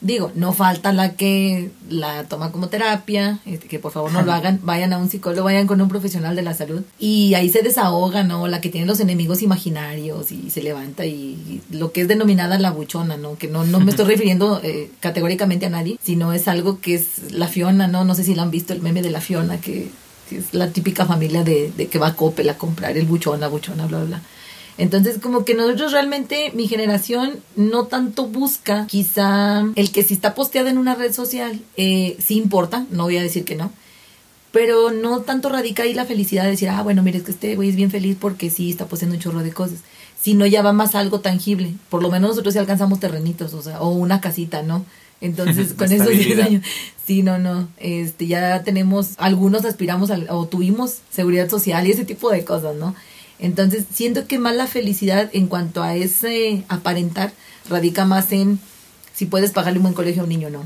Digo, 0.05 0.31
no 0.35 0.53
falta 0.53 0.93
la 0.93 1.15
que 1.15 1.71
la 1.89 2.25
toma 2.25 2.51
como 2.51 2.67
terapia, 2.67 3.39
este, 3.43 3.67
que 3.67 3.79
por 3.79 3.91
favor 3.91 4.11
no 4.11 4.21
lo 4.21 4.33
hagan, 4.33 4.59
vayan 4.61 4.93
a 4.93 4.99
un 4.99 5.09
psicólogo, 5.09 5.45
vayan 5.45 5.65
con 5.65 5.81
un 5.81 5.87
profesional 5.87 6.35
de 6.35 6.43
la 6.43 6.53
salud 6.53 6.83
y 6.99 7.33
ahí 7.33 7.49
se 7.49 7.63
desahoga, 7.63 8.23
¿no? 8.23 8.47
La 8.47 8.61
que 8.61 8.69
tiene 8.69 8.85
los 8.85 8.99
enemigos 8.99 9.41
imaginarios 9.41 10.31
y 10.31 10.51
se 10.51 10.61
levanta 10.61 11.07
y, 11.07 11.11
y 11.11 11.61
lo 11.71 11.91
que 11.91 12.01
es 12.01 12.07
denominada 12.07 12.59
la 12.59 12.69
buchona, 12.69 13.17
¿no? 13.17 13.35
Que 13.35 13.47
no, 13.47 13.65
no 13.65 13.79
me 13.79 13.89
estoy 13.89 14.05
refiriendo 14.13 14.61
eh, 14.61 14.91
categóricamente 14.99 15.65
a 15.65 15.71
nadie, 15.71 15.97
sino 16.03 16.33
es 16.33 16.47
algo 16.47 16.79
que 16.81 16.93
es 16.93 17.31
la 17.31 17.47
Fiona, 17.47 17.87
¿no? 17.87 18.05
No 18.05 18.13
sé 18.13 18.23
si 18.23 18.35
la 18.35 18.43
han 18.43 18.51
visto 18.51 18.73
el 18.73 18.83
meme 18.83 19.01
de 19.01 19.09
la 19.09 19.21
Fiona, 19.21 19.59
que, 19.59 19.89
que 20.29 20.37
es 20.37 20.53
la 20.53 20.69
típica 20.69 21.07
familia 21.07 21.43
de, 21.43 21.71
de 21.75 21.87
que 21.87 21.97
va 21.97 22.09
a 22.09 22.15
Coppel 22.15 22.47
a 22.49 22.59
comprar 22.59 22.95
el 22.95 23.07
buchona, 23.07 23.47
buchona, 23.47 23.87
bla, 23.87 23.97
bla, 23.97 24.05
bla. 24.05 24.21
Entonces, 24.77 25.19
como 25.21 25.45
que 25.45 25.53
nosotros 25.55 25.91
realmente, 25.93 26.51
mi 26.53 26.67
generación 26.67 27.35
no 27.55 27.85
tanto 27.85 28.27
busca, 28.27 28.87
quizá 28.87 29.63
el 29.75 29.91
que 29.91 30.03
si 30.03 30.13
está 30.13 30.35
posteado 30.35 30.67
en 30.67 30.77
una 30.77 30.95
red 30.95 31.13
social, 31.13 31.61
eh, 31.77 32.17
sí 32.25 32.35
importa, 32.37 32.85
no 32.91 33.03
voy 33.03 33.15
a 33.17 33.21
decir 33.23 33.45
que 33.45 33.55
no, 33.55 33.71
pero 34.51 34.91
no 34.91 35.21
tanto 35.21 35.49
radica 35.49 35.83
ahí 35.83 35.93
la 35.93 36.05
felicidad 36.05 36.43
de 36.43 36.51
decir, 36.51 36.69
ah, 36.69 36.81
bueno, 36.81 37.03
mire, 37.03 37.19
es 37.19 37.23
que 37.23 37.31
este 37.31 37.55
güey 37.55 37.69
es 37.69 37.75
bien 37.75 37.91
feliz 37.91 38.17
porque 38.19 38.49
sí 38.49 38.69
está 38.69 38.85
posteando 38.87 39.15
un 39.15 39.21
chorro 39.21 39.43
de 39.43 39.51
cosas, 39.51 39.79
sino 40.21 40.45
ya 40.45 40.61
va 40.61 40.73
más 40.73 40.95
algo 40.95 41.19
tangible. 41.19 41.73
Por 41.89 42.01
lo 42.01 42.09
menos 42.09 42.31
nosotros 42.31 42.53
sí 42.53 42.59
alcanzamos 42.59 42.99
terrenitos, 42.99 43.53
o 43.53 43.61
sea, 43.61 43.81
o 43.81 43.89
una 43.91 44.21
casita, 44.21 44.61
¿no? 44.61 44.85
Entonces, 45.21 45.73
con 45.77 45.91
esos 45.91 46.07
10 46.07 46.19
Estabilidad. 46.19 46.47
años, 46.47 46.63
sí, 47.05 47.21
no, 47.21 47.37
no, 47.37 47.67
este, 47.77 48.27
ya 48.27 48.63
tenemos, 48.63 49.11
algunos 49.17 49.63
aspiramos 49.65 50.11
al- 50.11 50.27
o 50.29 50.45
tuvimos 50.47 50.97
seguridad 51.11 51.49
social 51.49 51.87
y 51.87 51.91
ese 51.91 52.05
tipo 52.05 52.29
de 52.29 52.43
cosas, 52.43 52.75
¿no? 52.75 52.93
Entonces, 53.39 53.85
siento 53.93 54.27
que 54.27 54.39
más 54.39 54.55
la 54.55 54.67
felicidad 54.67 55.29
en 55.33 55.47
cuanto 55.47 55.83
a 55.83 55.95
ese 55.95 56.63
aparentar 56.69 57.33
radica 57.69 58.05
más 58.05 58.31
en 58.31 58.59
si 59.13 59.25
puedes 59.25 59.51
pagarle 59.51 59.79
un 59.79 59.83
buen 59.83 59.93
colegio 59.95 60.21
a 60.21 60.23
un 60.25 60.29
niño 60.29 60.47
o 60.47 60.51
no. 60.51 60.63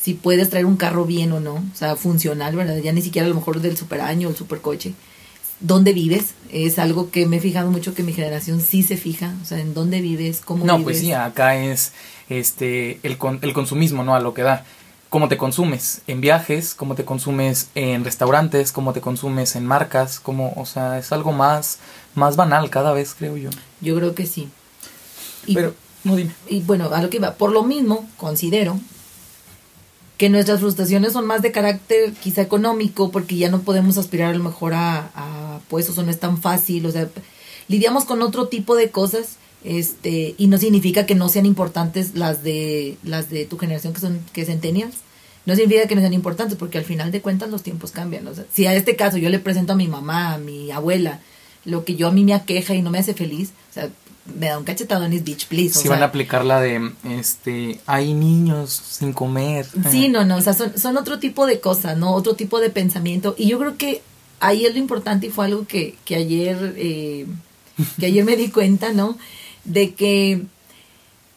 Si 0.00 0.14
puedes 0.14 0.48
traer 0.50 0.64
un 0.66 0.76
carro 0.76 1.04
bien 1.04 1.32
o 1.32 1.40
no, 1.40 1.54
o 1.56 1.74
sea, 1.76 1.96
funcional, 1.96 2.54
¿verdad? 2.56 2.76
Ya 2.78 2.92
ni 2.92 3.02
siquiera 3.02 3.26
a 3.26 3.28
lo 3.28 3.34
mejor 3.34 3.60
del 3.60 3.76
super 3.76 4.00
año 4.00 4.28
o 4.28 4.30
el 4.30 4.36
super 4.36 4.60
coche. 4.60 4.92
¿Dónde 5.60 5.92
vives? 5.92 6.34
Es 6.52 6.78
algo 6.78 7.10
que 7.10 7.26
me 7.26 7.38
he 7.38 7.40
fijado 7.40 7.70
mucho 7.70 7.92
que 7.94 8.04
mi 8.04 8.12
generación 8.12 8.60
sí 8.60 8.82
se 8.84 8.96
fija, 8.96 9.34
o 9.42 9.44
sea, 9.44 9.58
en 9.58 9.74
dónde 9.74 10.00
vives, 10.00 10.40
cómo 10.44 10.64
No, 10.64 10.74
vives. 10.78 10.84
pues 10.84 10.98
sí, 11.00 11.12
acá 11.12 11.56
es 11.56 11.92
este 12.28 13.00
el, 13.02 13.18
con- 13.18 13.40
el 13.42 13.52
consumismo, 13.52 14.04
¿no? 14.04 14.14
A 14.14 14.20
lo 14.20 14.34
que 14.34 14.42
da. 14.42 14.64
Cómo 15.08 15.28
te 15.28 15.38
consumes 15.38 16.02
en 16.06 16.20
viajes, 16.20 16.74
cómo 16.74 16.94
te 16.94 17.04
consumes 17.04 17.70
en 17.74 18.04
restaurantes, 18.04 18.72
cómo 18.72 18.92
te 18.92 19.00
consumes 19.00 19.56
en 19.56 19.64
marcas, 19.64 20.20
cómo, 20.20 20.52
o 20.56 20.66
sea, 20.66 20.98
es 20.98 21.12
algo 21.12 21.32
más, 21.32 21.78
más 22.14 22.36
banal 22.36 22.68
cada 22.68 22.92
vez, 22.92 23.14
creo 23.18 23.36
yo. 23.38 23.48
Yo 23.80 23.96
creo 23.96 24.14
que 24.14 24.26
sí. 24.26 24.50
Y, 25.46 25.54
Pero, 25.54 25.74
no 26.04 26.14
dime. 26.14 26.32
y 26.48 26.60
bueno, 26.60 26.90
a 26.92 27.00
lo 27.00 27.08
que 27.08 27.16
iba, 27.16 27.34
por 27.34 27.52
lo 27.52 27.62
mismo, 27.64 28.06
considero 28.18 28.78
que 30.18 30.28
nuestras 30.28 30.60
frustraciones 30.60 31.12
son 31.14 31.26
más 31.26 31.40
de 31.40 31.52
carácter 31.52 32.12
quizá 32.12 32.42
económico, 32.42 33.10
porque 33.10 33.36
ya 33.36 33.48
no 33.48 33.60
podemos 33.62 33.96
aspirar 33.96 34.34
a 34.34 34.36
lo 34.36 34.44
mejor 34.44 34.74
a, 34.74 35.10
a 35.14 35.60
puestos 35.68 35.96
o 35.96 36.02
no 36.02 36.10
es 36.10 36.18
tan 36.20 36.38
fácil, 36.38 36.84
o 36.84 36.90
sea, 36.90 37.08
lidiamos 37.68 38.04
con 38.04 38.20
otro 38.20 38.48
tipo 38.48 38.74
de 38.76 38.90
cosas, 38.90 39.36
este, 39.64 40.34
y 40.38 40.46
no 40.46 40.58
significa 40.58 41.06
que 41.06 41.14
no 41.14 41.28
sean 41.28 41.46
importantes 41.46 42.14
las 42.14 42.42
de 42.42 42.96
las 43.02 43.30
de 43.30 43.44
tu 43.44 43.58
generación 43.58 43.92
que 43.92 44.00
son 44.00 44.20
que 44.32 44.44
centennials. 44.44 44.96
No 45.46 45.54
significa 45.54 45.88
que 45.88 45.94
no 45.94 46.02
sean 46.02 46.12
importantes, 46.12 46.58
porque 46.58 46.76
al 46.76 46.84
final 46.84 47.10
de 47.10 47.22
cuentas 47.22 47.48
los 47.48 47.62
tiempos 47.62 47.90
cambian. 47.90 48.26
O 48.28 48.34
sea, 48.34 48.44
si 48.52 48.66
a 48.66 48.74
este 48.74 48.96
caso 48.96 49.16
yo 49.16 49.30
le 49.30 49.38
presento 49.38 49.72
a 49.72 49.76
mi 49.76 49.88
mamá, 49.88 50.34
a 50.34 50.38
mi 50.38 50.70
abuela, 50.70 51.20
lo 51.64 51.84
que 51.84 51.96
yo 51.96 52.08
a 52.08 52.12
mí 52.12 52.22
me 52.24 52.34
aqueja 52.34 52.74
y 52.74 52.82
no 52.82 52.90
me 52.90 52.98
hace 52.98 53.14
feliz, 53.14 53.52
o 53.70 53.72
sea, 53.72 53.88
me 54.38 54.48
da 54.48 54.58
un 54.58 54.64
cachetado 54.64 55.04
en 55.04 55.24
bitch, 55.24 55.46
please. 55.48 55.78
Si 55.78 55.88
van 55.88 56.02
a 56.02 56.06
aplicar 56.06 56.44
la 56.44 56.60
de, 56.60 56.92
este, 57.10 57.80
hay 57.86 58.12
niños 58.12 58.70
sin 58.72 59.12
comer. 59.12 59.66
Sí, 59.90 60.08
no, 60.08 60.24
no, 60.24 60.36
o 60.36 60.40
sea, 60.40 60.52
son, 60.52 60.78
son 60.78 60.96
otro 60.96 61.18
tipo 61.18 61.46
de 61.46 61.60
cosas, 61.60 61.96
¿no? 61.96 62.12
Otro 62.12 62.34
tipo 62.34 62.60
de 62.60 62.70
pensamiento. 62.70 63.34
Y 63.38 63.48
yo 63.48 63.58
creo 63.58 63.76
que 63.76 64.02
ahí 64.40 64.66
es 64.66 64.72
lo 64.72 64.78
importante 64.78 65.28
y 65.28 65.30
fue 65.30 65.46
algo 65.46 65.66
que, 65.66 65.96
que 66.04 66.16
ayer, 66.16 66.74
eh, 66.76 67.26
que 67.98 68.06
ayer 68.06 68.24
me 68.24 68.36
di 68.36 68.50
cuenta, 68.50 68.92
¿no? 68.92 69.16
De 69.68 69.94
que 69.94 70.42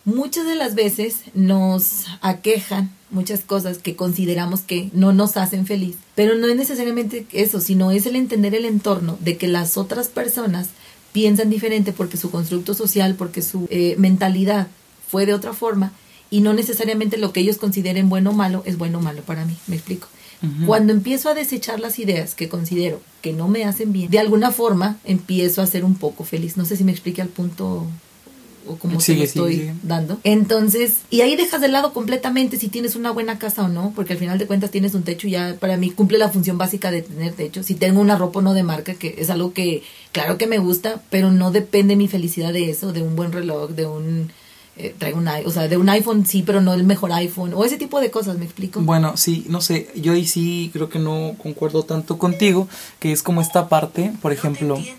muchas 0.06 0.46
de 0.46 0.56
las 0.56 0.76
veces 0.76 1.22
nos 1.34 2.06
aquejan 2.22 2.92
muchas 3.12 3.42
cosas 3.42 3.78
que 3.78 3.96
consideramos 3.96 4.62
que 4.62 4.90
no 4.94 5.14
nos 5.14 5.38
hacen 5.38 5.66
feliz, 5.66 5.98
pero 6.16 6.36
no 6.36 6.48
es 6.48 6.56
necesariamente 6.56 7.28
eso, 7.34 7.60
sino 7.60 7.92
es 7.92 8.06
el 8.06 8.16
entender 8.16 8.56
el 8.56 8.66
entorno 8.66 9.18
de 9.20 9.38
que 9.38 9.48
las 9.48 9.78
otras 9.78 10.08
personas 10.08 10.70
piensan 11.12 11.50
diferente 11.50 11.92
porque 11.92 12.18
su 12.18 12.32
constructo 12.32 12.74
social, 12.74 13.16
porque 13.16 13.42
su 13.42 13.68
eh, 13.70 13.96
mentalidad 13.98 14.68
fue 15.10 15.26
de 15.26 15.34
otra 15.34 15.54
forma 15.54 15.92
y 16.30 16.40
no 16.40 16.54
necesariamente 16.54 17.18
lo 17.18 17.34
que 17.34 17.42
ellos 17.42 17.58
consideren 17.58 18.10
bueno 18.10 18.30
o 18.30 18.34
malo 18.34 18.64
es 18.66 18.78
bueno 18.78 19.00
o 19.00 19.02
malo 19.02 19.22
para 19.22 19.46
mí, 19.46 19.56
me 19.68 19.76
explico. 19.76 20.08
Cuando 20.66 20.92
empiezo 20.92 21.30
a 21.30 21.36
desechar 21.36 21.80
las 21.80 22.00
ideas 22.00 22.34
que 22.34 22.50
considero 22.50 23.00
que 23.22 23.32
no 23.32 23.48
me 23.48 23.64
hacen 23.64 23.94
bien, 23.94 24.10
de 24.10 24.18
alguna 24.18 24.50
forma 24.50 24.98
empiezo 25.04 25.62
a 25.62 25.68
ser 25.68 25.86
un 25.86 25.94
poco 25.94 26.24
feliz. 26.24 26.58
No 26.58 26.66
sé 26.66 26.78
si 26.78 26.84
me 26.84 26.92
explique 26.92 27.22
al 27.22 27.28
punto 27.28 27.86
o 28.68 28.76
cómo 28.76 29.00
se 29.00 29.16
lo 29.16 29.24
estoy 29.24 29.54
sigue, 29.54 29.66
sigue. 29.66 29.80
dando. 29.84 30.20
Entonces, 30.24 31.00
y 31.10 31.22
ahí 31.22 31.36
dejas 31.36 31.62
de 31.62 31.68
lado 31.68 31.94
completamente 31.94 32.58
si 32.58 32.68
tienes 32.68 32.96
una 32.96 33.12
buena 33.12 33.40
casa 33.40 33.64
o 33.64 33.68
no, 33.68 33.94
porque 33.96 34.14
al 34.14 34.20
final 34.20 34.38
de 34.38 34.48
cuentas 34.48 34.72
tienes 34.72 34.94
un 34.94 35.04
techo 35.04 35.28
y 35.28 35.32
ya 35.32 35.56
para 35.60 35.78
mí 35.78 35.92
cumple 35.92 36.18
la 36.18 36.30
función 36.30 36.58
básica 36.58 36.92
de 36.92 37.02
tener 37.02 37.34
techo. 37.34 37.64
Si 37.64 37.76
tengo 37.76 38.02
una 38.02 38.18
ropa 38.18 38.40
o 38.40 38.42
no 38.42 38.54
de 38.54 38.64
marca, 38.64 38.94
que 38.94 39.16
es 39.18 39.30
algo 39.30 39.54
que 39.54 39.84
claro 40.12 40.38
que 40.38 40.48
me 40.48 40.58
gusta, 40.58 41.02
pero 41.10 41.32
no 41.32 41.52
depende 41.52 41.96
mi 41.96 42.08
felicidad 42.08 42.54
de 42.54 42.70
eso, 42.70 42.94
de 42.94 43.02
un 43.02 43.16
buen 43.16 43.32
reloj, 43.32 43.72
de 43.72 43.86
un 43.86 44.32
eh, 44.78 44.96
traigo 44.98 45.20
un 45.20 45.28
o 45.28 45.52
sea, 45.52 45.68
de 45.68 45.76
un 45.76 45.90
iPhone 45.90 46.26
sí, 46.26 46.44
pero 46.44 46.62
no 46.62 46.74
el 46.74 46.86
mejor 46.86 47.12
iPhone 47.12 47.54
o 47.54 47.66
ese 47.66 47.78
tipo 47.78 48.00
de 48.00 48.10
cosas, 48.10 48.38
¿me 48.38 48.46
explico? 48.46 48.80
Bueno, 48.82 49.18
sí, 49.18 49.46
no 49.50 49.60
sé, 49.60 49.90
yo 49.96 50.14
ahí 50.14 50.26
sí 50.26 50.70
creo 50.72 50.88
que 50.88 50.98
no 50.98 51.36
concuerdo 51.38 51.84
tanto 51.84 52.18
contigo, 52.18 52.70
que 53.00 53.12
es 53.12 53.22
como 53.22 53.42
esta 53.42 53.68
parte, 53.68 54.14
por 54.22 54.32
ejemplo... 54.32 54.78
Ay, 54.78 54.96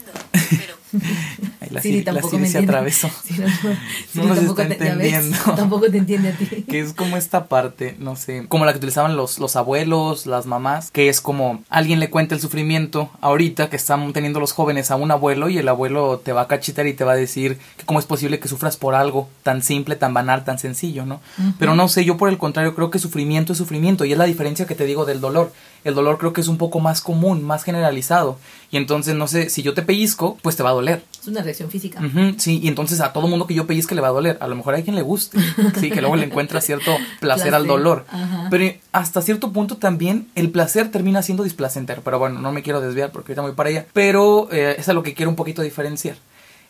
la 1.73 1.83
Siri 1.83 1.95
Siri, 1.95 2.05
la 2.05 2.12
tampoco 2.12 2.31
Siri 2.31 2.43
me 2.43 2.49
se 2.49 2.59
atravesó. 2.59 3.11
Sí, 3.25 3.35
no, 3.38 3.47
no. 3.47 3.52
Siri 4.12 4.26
No 4.26 4.26
nos 4.26 4.38
tampoco 4.38 4.62
está 4.62 4.76
te, 4.76 4.95
ves, 4.95 5.31
tampoco 5.57 5.91
te 5.91 5.99
entiende 5.99 6.29
a 6.31 6.33
ti. 6.33 6.47
que 6.69 6.81
es 6.81 6.93
como 6.93 7.17
esta 7.17 7.47
parte, 7.47 7.97
no 7.99 8.17
sé, 8.17 8.47
como 8.49 8.64
la 8.64 8.73
que 8.73 8.79
utilizaban 8.79 9.17
los, 9.17 9.38
los 9.38 9.57
abuelos, 9.57 10.26
las 10.26 10.47
mamás, 10.47 10.91
que 10.91 11.09
es 11.09 11.21
como 11.21 11.62
alguien 11.69 12.00
le 12.00 12.11
cuenta 12.11 12.35
el 12.35 12.41
sufrimiento 12.41 13.11
ahorita 13.21 13.71
que 13.71 13.76
están 13.76 14.12
teniendo 14.12 14.41
los 14.41 14.52
jóvenes 14.52 14.91
a 14.91 14.97
un 14.97 15.11
abuelo 15.11 15.49
y 15.49 15.59
el 15.59 15.69
abuelo 15.69 16.21
te 16.25 16.33
va 16.33 16.43
a 16.43 16.49
cachitar 16.49 16.87
y 16.87 16.95
te 16.95 17.05
va 17.05 17.12
a 17.12 17.17
decir 17.17 17.59
que 17.76 17.85
cómo 17.85 17.99
es 17.99 18.07
posible 18.07 18.38
que 18.38 18.49
sufras 18.49 18.76
por 18.76 18.95
algo 18.95 19.29
tan 19.43 19.62
simple, 19.62 19.97
tan 19.97 20.14
banal, 20.14 20.45
tan 20.45 20.59
sencillo, 20.59 21.07
¿no? 21.07 21.21
Pero 21.59 21.75
no 21.75 21.88
sé, 21.88 22.05
yo 22.05 22.17
por 22.17 22.29
el 22.29 22.38
contrario 22.38 22.75
creo 22.75 22.91
que 22.91 22.99
sufrimiento 22.99 23.52
es 23.52 23.59
sufrimiento 23.59 24.05
y 24.05 24.12
es 24.12 24.19
la 24.19 24.25
diferencia 24.25 24.67
que 24.67 24.75
te 24.75 24.85
digo 24.85 25.05
del 25.05 25.21
dolor. 25.21 25.52
El 25.85 25.95
dolor 25.95 26.19
creo 26.19 26.33
que 26.33 26.41
es 26.41 26.49
un 26.49 26.59
poco 26.59 26.79
más 26.79 27.00
común, 27.00 27.43
más 27.43 27.64
generalizado 27.64 28.38
y 28.73 28.79
entonces 28.79 29.14
no 29.14 29.29
sé, 29.29 29.50
si 29.50 29.62
yo 29.62 29.75
te 29.75 29.83
pellizco, 29.83 30.38
pues 30.41 30.57
te 30.57 30.62
va 30.62 30.71
a 30.71 30.73
doler. 30.73 31.05
Es 31.21 31.29
una 31.29 31.43
reacción 31.43 31.71
física. 31.71 32.00
Sí, 32.38 32.59
y 32.62 32.69
entonces 32.69 33.02
a 33.02 33.12
todo 33.12 33.29
mundo 33.29 33.47
que 33.47 33.52
yo 33.52 33.67
pellizque 33.67 33.95
le 33.95 34.00
va 34.00 34.09
a 34.09 34.12
doler. 34.12 34.38
A 34.41 34.49
lo 34.49 34.57
mejor 34.57 34.73
hay 34.75 34.83
quien 34.83 34.97
le 34.97 35.02
guste. 35.02 35.38
Sí, 35.79 35.91
que 35.91 36.00
luego 36.00 36.17
le 36.17 36.25
encuentra 36.25 36.61
cierto 36.62 36.97
placer, 37.21 37.55
al 37.55 37.67
dolor. 37.67 38.07
ajá. 38.09 38.49
Pero 38.50 38.75
hasta 38.93 39.21
cierto 39.21 39.52
punto 39.52 39.76
también 39.76 40.29
el 40.35 40.50
placer 40.50 40.91
termina 40.91 41.21
siendo 41.23 41.45
displacentero. 41.45 42.00
Pero 42.02 42.19
bueno, 42.19 42.41
no 42.41 42.50
me 42.50 42.62
quiero 42.62 42.81
desviar 42.81 43.12
porque 43.12 43.33
ahorita 43.33 43.43
voy 43.43 43.52
para 43.52 43.69
allá. 43.69 43.87
Pero 43.93 44.49
eh, 44.50 44.76
es 44.79 44.88
a 44.88 44.95
lo 44.95 45.02
que 45.02 45.12
quiero 45.12 45.29
un 45.29 45.37
poquito 45.37 45.61
diferenciar. 45.61 46.17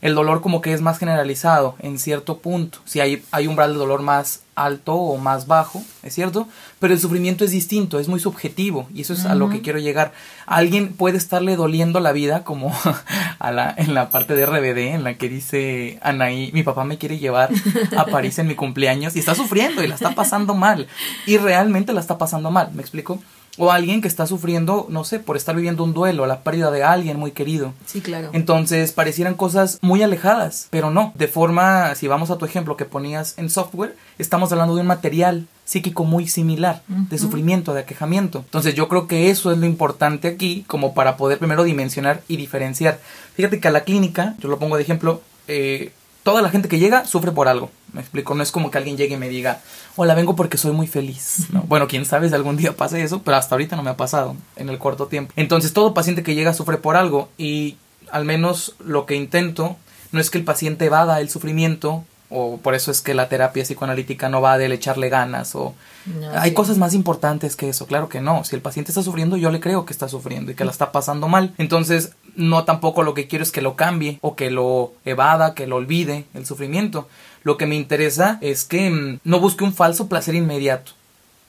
El 0.03 0.17
dolor 0.17 0.41
como 0.41 0.61
que 0.61 0.73
es 0.73 0.81
más 0.83 0.99
generalizado 0.99 1.77
en 1.79 1.99
cierto 1.99 2.39
punto. 2.39 2.81
Si 2.85 3.01
hay, 3.01 3.23
hay 3.31 3.47
umbral 3.47 3.73
de 3.73 3.79
dolor 3.79 4.03
más 4.03 4.43
alto 4.55 4.95
o 4.95 5.17
más 5.17 5.47
bajo, 5.47 5.83
es 6.03 6.15
cierto, 6.15 6.47
pero 6.79 6.93
el 6.93 7.01
sufrimiento 7.01 7.45
es 7.45 7.53
distinto, 7.53 7.99
es 7.99 8.09
muy 8.09 8.21
subjetivo 8.21 8.87
y 8.93 9.03
eso 9.03 9.15
es 9.15 9.25
a 9.25 9.35
lo 9.35 9.49
que 9.49 9.63
quiero 9.63 9.79
llegar. 9.79 10.13
A 10.45 10.57
alguien 10.57 10.93
puede 10.93 11.17
estarle 11.17 11.57
doliendo 11.57 12.01
la 12.01 12.13
vida 12.13 12.45
como 12.45 12.75
a 13.39 13.53
la, 13.53 13.73
en 13.77 13.95
la 13.95 14.11
parte 14.11 14.35
de 14.35 14.45
RBD 14.45 14.95
en 14.95 15.05
la 15.05 15.15
que 15.15 15.29
dice 15.29 15.99
Anaí, 16.03 16.51
mi 16.53 16.63
papá 16.63 16.85
me 16.85 16.99
quiere 16.99 17.19
llevar 17.19 17.51
a 17.97 18.05
París 18.07 18.39
en 18.39 18.49
mi 18.49 18.55
cumpleaños 18.55 19.17
y 19.17 19.21
está 19.21 19.35
sufriendo 19.35 19.83
y 19.83 19.87
la 19.87 19.95
está 19.95 20.15
pasando 20.15 20.55
mal 20.55 20.89
y 21.27 21.39
realmente 21.39 21.93
la 21.93 22.01
está 22.01 22.19
pasando 22.19 22.51
mal, 22.51 22.73
¿me 22.75 22.83
explico? 22.83 23.23
O 23.59 23.71
alguien 23.71 24.01
que 24.01 24.09
está 24.09 24.27
sufriendo, 24.27 24.87
no 24.89 25.05
sé, 25.05 25.19
por 25.19 25.37
estar 25.37 25.55
viviendo 25.55 25.85
un 25.85 25.93
duelo, 25.93 26.25
la 26.25 26.41
pérdida 26.41 26.71
de 26.71 26.85
alguien 26.85 27.19
muy 27.19 27.33
querido. 27.33 27.75
Sí, 27.85 28.01
claro. 28.01 28.31
Entonces 28.33 28.93
parecieran 28.93 29.35
cosas 29.35 29.79
muy 29.83 30.03
alejadas, 30.03 30.69
pero 30.71 30.91
no. 30.91 31.13
De 31.17 31.29
forma, 31.29 31.95
si 31.95 32.09
vamos 32.09 32.31
a 32.31 32.39
tu 32.39 32.47
ejemplo 32.47 32.79
que 32.79 32.87
ponías 32.87 33.35
en 33.37 33.51
software, 33.51 33.95
estamos 34.19 34.53
hablando 34.53 34.75
de 34.75 34.81
un 34.81 34.87
material 34.87 35.47
psíquico 35.65 36.05
muy 36.05 36.29
similar, 36.29 36.83
de 36.87 37.19
sufrimiento, 37.19 37.73
de 37.73 37.81
aquejamiento. 37.81 38.41
Entonces 38.41 38.75
yo 38.75 38.89
creo 38.89 39.07
que 39.07 39.31
eso 39.31 39.53
es 39.53 39.59
lo 39.59 39.67
importante 39.67 40.29
aquí, 40.29 40.65
como 40.67 40.93
para 40.93 41.17
poder 41.17 41.39
primero 41.39 41.65
dimensionar 41.65 42.23
y 42.29 42.37
diferenciar. 42.37 43.01
Fíjate 43.35 43.61
que 43.61 43.69
a 43.69 43.71
la 43.71 43.85
clínica, 43.85 44.35
yo 44.39 44.49
lo 44.49 44.59
pongo 44.59 44.77
de 44.77 44.83
ejemplo, 44.83 45.23
eh, 45.49 45.93
toda 46.23 46.43
la 46.43 46.51
gente 46.51 46.69
que 46.69 46.79
llega 46.79 47.05
sufre 47.05 47.33
por 47.33 47.49
algo. 47.49 47.71
Me 47.93 48.01
explico, 48.01 48.35
no 48.35 48.43
es 48.43 48.51
como 48.51 48.71
que 48.71 48.79
alguien 48.79 48.97
llegue 48.97 49.15
y 49.15 49.19
me 49.19 49.29
diga, 49.29 49.61
hola, 49.97 50.15
vengo 50.15 50.35
porque 50.35 50.57
soy 50.57 50.73
muy 50.73 50.87
feliz. 50.87 51.47
¿no? 51.53 51.63
Bueno, 51.63 51.89
quién 51.89 52.05
sabe 52.07 52.29
si 52.29 52.35
algún 52.35 52.57
día 52.57 52.75
pase 52.77 53.03
eso, 53.03 53.23
pero 53.23 53.37
hasta 53.37 53.55
ahorita 53.55 53.77
no 53.77 53.83
me 53.83 53.91
ha 53.91 53.97
pasado 53.97 54.35
en 54.57 54.69
el 54.71 54.79
corto 54.79 55.07
tiempo. 55.09 55.33
Entonces, 55.37 55.73
todo 55.73 55.93
paciente 55.95 56.23
que 56.23 56.35
llega 56.35 56.55
sufre 56.55 56.79
por 56.79 56.97
algo 56.97 57.29
y 57.37 57.77
al 58.11 58.25
menos 58.25 58.75
lo 58.85 59.07
que 59.07 59.15
intento 59.15 59.77
no 60.11 60.21
es 60.21 60.31
que 60.31 60.39
el 60.39 60.45
paciente 60.45 60.87
evada 60.87 61.21
el 61.21 61.31
sufrimiento 61.31 62.05
o 62.35 62.57
por 62.57 62.75
eso 62.75 62.91
es 62.91 63.03
que 63.03 63.13
la 63.13 63.29
terapia 63.29 63.63
psicoanalítica 63.63 64.31
no 64.31 64.41
va 64.41 64.57
de 64.57 64.73
echarle 64.73 65.11
ganas 65.11 65.55
o 65.55 65.75
No, 66.07 66.31
hay 66.33 66.51
sí. 66.51 66.55
cosas 66.55 66.79
más 66.79 66.95
importantes 66.95 67.57
que 67.57 67.69
eso, 67.69 67.87
claro 67.87 68.09
que 68.09 68.23
no. 68.23 68.43
Si 68.45 68.57
el 68.57 68.63
paciente 68.63 68.91
está 68.91 69.03
sufriendo, 69.03 69.37
yo 69.37 69.51
le 69.51 69.61
creo 69.61 69.85
que 69.85 69.93
está 69.93 70.09
sufriendo 70.09 70.51
y 70.51 70.55
que 70.55 70.65
la 70.65 70.71
está 70.71 70.93
pasando 70.93 71.29
mal. 71.29 71.53
Entonces, 71.59 72.13
no 72.35 72.65
tampoco 72.65 73.03
lo 73.03 73.13
que 73.13 73.29
quiero 73.29 73.43
es 73.43 73.53
que 73.53 73.61
lo 73.61 73.77
cambie 73.77 74.19
o 74.23 74.35
que 74.35 74.51
lo 74.51 74.93
evada, 75.05 75.55
que 75.55 75.67
lo 75.67 75.77
olvide 75.77 76.25
el 76.33 76.47
sufrimiento. 76.47 77.07
Lo 77.43 77.57
que 77.57 77.67
me 77.67 77.75
interesa 77.77 78.39
es 78.41 78.65
que 78.65 78.91
mm, 78.91 79.21
no 79.25 79.41
busque 79.41 79.65
un 79.65 79.75
falso 79.75 80.09
placer 80.09 80.35
inmediato. 80.35 80.93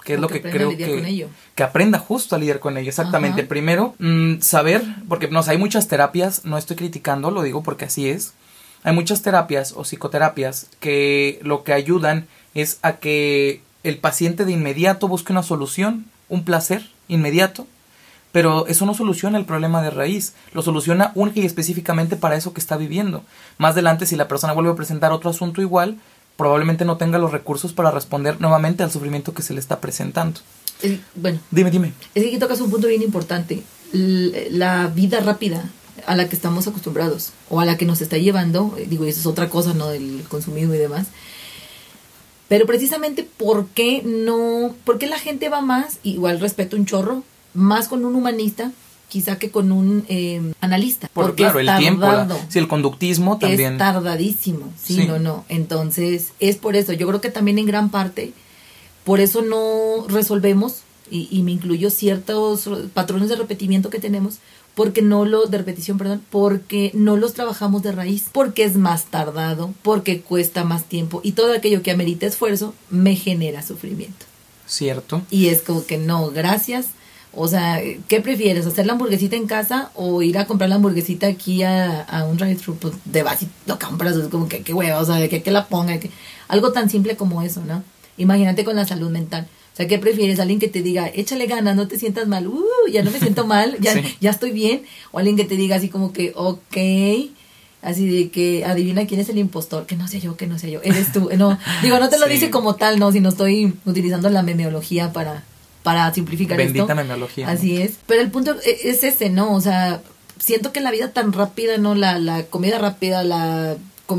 Que 0.04 0.14
es 0.14 0.20
O 0.20 0.22
lo 0.22 0.28
que 0.28 0.42
que, 0.42 0.50
creo 0.50 0.76
que, 0.76 0.96
con 0.96 1.06
ello. 1.06 1.30
que 1.56 1.64
aprenda 1.64 1.98
justo 1.98 2.36
a 2.36 2.40
lidiar 2.40 2.60
con 2.60 2.78
ello. 2.78 2.90
Exactamente. 2.90 3.42
Ajá. 3.42 3.50
Primero, 3.50 3.96
mm, 4.00 4.40
saber, 4.42 4.84
porque 5.08 5.30
no 5.30 5.42
hay 5.48 5.58
muchas 5.58 5.88
terapias, 5.88 6.44
no 6.44 6.58
estoy 6.58 6.76
criticando, 6.76 7.32
lo 7.32 7.42
digo 7.42 7.64
porque 7.64 7.86
así 7.86 8.10
es. 8.10 8.34
Hay 8.84 8.94
muchas 8.94 9.22
terapias 9.22 9.72
o 9.78 9.86
psicoterapias 9.86 10.68
que 10.82 11.40
lo 11.42 11.64
que 11.64 11.72
ayudan 11.72 12.28
es 12.54 12.80
a 12.82 12.98
que 12.98 13.62
el 13.84 13.98
paciente 13.98 14.44
de 14.44 14.52
inmediato 14.52 15.08
busque 15.08 15.32
una 15.32 15.44
solución, 15.44 16.06
un 16.28 16.44
placer 16.44 16.90
inmediato, 17.08 17.66
pero 18.34 18.68
eso 18.68 18.86
no 18.86 18.94
soluciona 18.94 19.38
el 19.38 19.46
problema 19.46 19.82
de 19.82 19.92
raíz, 19.92 20.34
lo 20.54 20.62
soluciona 20.62 21.12
única 21.16 21.40
y 21.40 21.46
específicamente 21.46 22.18
para 22.18 22.36
eso 22.36 22.52
que 22.54 22.60
está 22.60 22.75
viviendo. 22.75 23.24
Más 23.58 23.72
adelante, 23.74 24.06
si 24.06 24.18
la 24.18 24.28
persona 24.28 24.52
vuelve 24.54 24.72
a 24.72 24.75
presentar 24.75 25.13
otro 25.13 25.30
asunto 25.30 25.62
igual, 25.62 25.98
probablemente 26.36 26.84
no 26.84 26.98
tenga 26.98 27.18
los 27.20 27.32
recursos 27.32 27.72
para 27.72 27.92
responder 27.92 28.42
nuevamente 28.42 28.84
al 28.84 28.92
sufrimiento 28.92 29.34
que 29.34 29.44
se 29.44 29.54
le 29.54 29.60
está 29.62 29.80
presentando. 29.80 30.42
Es- 30.82 31.00
bueno, 31.16 31.40
Dime, 31.52 31.72
dime. 31.72 31.94
es 32.13 32.24
que 32.24 32.30
aquí 32.30 32.40
tocas 32.40 32.60
un 32.60 32.70
punto 32.72 32.88
bien 32.88 33.04
importante. 33.04 33.63
La 33.94 34.88
vida 34.88 35.20
rápida 35.20 35.70
a 36.08 36.16
la 36.16 36.28
que 36.28 36.36
estamos 36.36 36.68
acostumbrados 36.68 37.32
o 37.50 37.60
a 37.60 37.66
la 37.66 37.78
que 37.78 37.86
nos 37.86 38.02
está 38.02 38.18
llevando, 38.18 38.74
eh, 38.78 38.88
digo, 38.90 39.06
eso 39.06 39.20
es 39.20 39.25
otra 39.28 39.48
cosa, 39.50 39.74
¿no? 39.75 39.88
Del 39.90 40.24
consumismo 40.28 40.74
y 40.74 40.80
demás. 40.80 41.06
Pero 42.48 42.65
precisamente, 42.65 43.24
¿por 43.38 43.67
qué 43.67 44.02
no? 44.04 44.74
¿Por 44.84 44.98
qué 44.98 45.08
la 45.08 45.19
gente 45.19 45.50
va 45.50 45.62
más, 45.62 46.00
igual 46.04 46.39
respeto 46.39 46.76
un 46.76 46.86
chorro, 46.86 47.24
más 47.54 47.88
con 47.88 48.06
un 48.06 48.16
humanista, 48.16 48.72
quizá 49.10 49.38
que 49.38 49.52
con 49.52 49.72
un 49.72 50.06
eh, 50.10 50.54
analista? 50.62 51.08
Por, 51.13 51.26
Porque 51.28 51.44
claro, 51.44 51.60
es 51.60 51.68
el 51.70 51.78
tiempo, 51.78 52.06
la- 52.08 52.28
sí, 52.50 52.60
el 52.60 52.68
conductismo 52.68 53.38
también. 53.38 53.74
Es 53.74 53.78
tardadísimo, 53.80 54.72
sí, 54.82 54.96
Sí. 54.96 55.06
no, 55.06 55.20
no. 55.20 55.46
Entonces, 55.50 56.30
es 56.39 56.56
por 56.58 56.76
eso. 56.76 56.94
Yo 56.94 57.08
creo 57.08 57.22
que 57.22 57.30
también 57.30 57.60
en 57.60 57.66
gran 57.66 57.89
parte, 57.89 58.34
por 59.04 59.20
eso 59.20 59.42
no 59.42 60.08
resolvemos, 60.08 60.78
y, 61.12 61.28
y 61.30 61.44
me 61.44 61.52
incluyo 61.52 61.89
ciertos 61.92 62.68
patrones 62.94 63.30
de 63.30 63.36
repetimiento 63.36 63.89
que 63.92 64.00
tenemos, 64.00 64.38
porque 64.74 65.04
no 65.04 65.26
lo, 65.26 65.46
de 65.46 65.60
repetición, 65.60 66.00
perdón, 66.00 66.24
porque 66.32 66.89
no 66.96 67.16
los 67.16 67.34
trabajamos 67.34 67.84
de 67.84 67.92
raíz, 67.92 68.26
porque 68.32 68.63
es 68.63 68.76
más 68.78 69.06
tardado, 69.06 69.72
porque 69.84 70.22
cuesta 70.22 70.63
más 70.63 70.86
tiempo, 70.86 71.22
y 71.24 71.34
todo 71.34 71.54
aquello 71.54 71.84
que 71.84 71.92
amerita 71.92 72.26
esfuerzo 72.26 72.74
me 72.89 73.16
genera 73.16 73.62
sufrimiento. 73.62 74.26
Cierto. 74.66 75.22
Y 75.30 75.50
es 75.50 75.62
como 75.62 75.86
que 75.86 75.98
no, 76.00 76.32
gracias. 76.32 76.88
O 77.36 77.48
sea, 77.48 77.82
¿qué 78.08 78.22
prefieres? 78.22 78.65
¿Hacer 78.67 78.86
la 78.86 78.93
hamburguesita 78.93 79.36
en 79.36 79.48
casa 79.48 79.89
o 79.96 80.22
ir 80.22 80.38
a 80.38 80.46
comprar 80.46 80.69
la 80.69 80.76
hamburguesita 80.76 81.26
aquí 81.28 81.63
a, 81.63 82.02
a 82.02 82.26
un 82.26 82.38
drive-thru? 82.38 82.76
Pues 82.76 82.93
de 83.06 83.24
vas 83.24 83.41
y 83.41 83.48
lo 83.65 83.80
compras, 83.80 84.15
es 84.15 84.28
como 84.28 84.48
que 84.48 84.62
qué 84.62 84.74
hueva, 84.74 85.00
o 85.00 85.06
sea, 85.06 85.28
que, 85.28 85.41
que 85.41 85.52
la 85.52 85.65
ponga. 85.67 85.98
Que, 86.00 86.12
algo 86.48 86.72
tan 86.72 86.89
simple 86.89 87.15
como 87.15 87.41
eso, 87.41 87.62
¿no? 87.65 87.84
Imagínate 88.17 88.63
con 88.63 88.76
la 88.76 88.86
salud 88.86 89.10
mental. 89.10 89.48
O 89.74 89.76
sea, 89.76 89.88
¿qué 89.88 89.98
prefieres? 89.98 90.39
Alguien 90.39 90.60
que 90.60 90.67
te 90.67 90.84
diga, 90.84 91.08
échale 91.12 91.48
ganas, 91.48 91.76
no 91.76 91.88
te 91.88 91.98
sientas 91.98 92.28
mal, 92.28 92.46
uh, 92.48 92.63
ya 92.91 93.02
no 93.04 93.10
me 93.10 93.19
siento 93.19 93.48
mal, 93.48 93.76
ya, 93.80 93.93
Sí. 93.93 94.02
ya 94.22 94.30
estoy 94.30 94.52
bien. 94.52 94.84
O 95.12 95.17
alguien 95.17 95.36
que 95.36 95.46
te 95.46 95.56
diga 95.56 95.78
así 95.78 95.89
como 95.89 96.13
que, 96.13 96.32
ok, 96.36 96.78
así 97.82 98.08
de 98.08 98.30
que 98.30 98.63
adivina 98.65 99.08
quién 99.08 99.19
es 99.19 99.30
el 99.30 99.39
impostor, 99.39 99.88
que 99.88 99.96
no 99.96 100.08
sé 100.08 100.19
yo, 100.19 100.38
que 100.38 100.46
no 100.46 100.60
sé 100.60 100.69
yo, 100.69 100.80
eres 100.84 101.12
tú. 101.12 101.30
No, 101.38 101.58
digo, 101.82 102.00
no 102.00 102.10
te 102.10 102.19
lo 102.19 102.28
Sí. 102.28 102.34
dice 102.34 102.50
como 102.52 102.76
tal, 102.76 103.00
no, 103.00 103.12
sino 103.12 103.30
estoy 103.30 103.74
utilizando 103.86 104.30
la 104.30 104.43
memeología 104.43 105.12
para, 105.12 105.43
para 105.84 106.12
simplificar 106.13 106.58
Bendita 106.58 106.84
esto. 106.86 106.96
memeología, 106.96 107.46
¿no? 107.46 107.52
Así 107.52 107.82
es. 107.82 107.93
Pero 108.08 108.22
el 108.22 108.32
punto 108.32 108.56
e- 108.65 108.89
es 108.89 109.04
ese, 109.04 109.30
¿no? 109.30 109.54
O 109.54 109.62
sea, 109.62 110.02
siento 110.39 110.72
que 110.72 110.80
la 110.82 110.91
vida 110.91 111.12
tan 111.12 111.34
rápida, 111.34 111.78
¿no? 111.78 111.93
La, 111.96 112.19
la 112.19 112.43
comida 112.46 112.80
rápida, 112.80 113.24
la, 113.24 113.76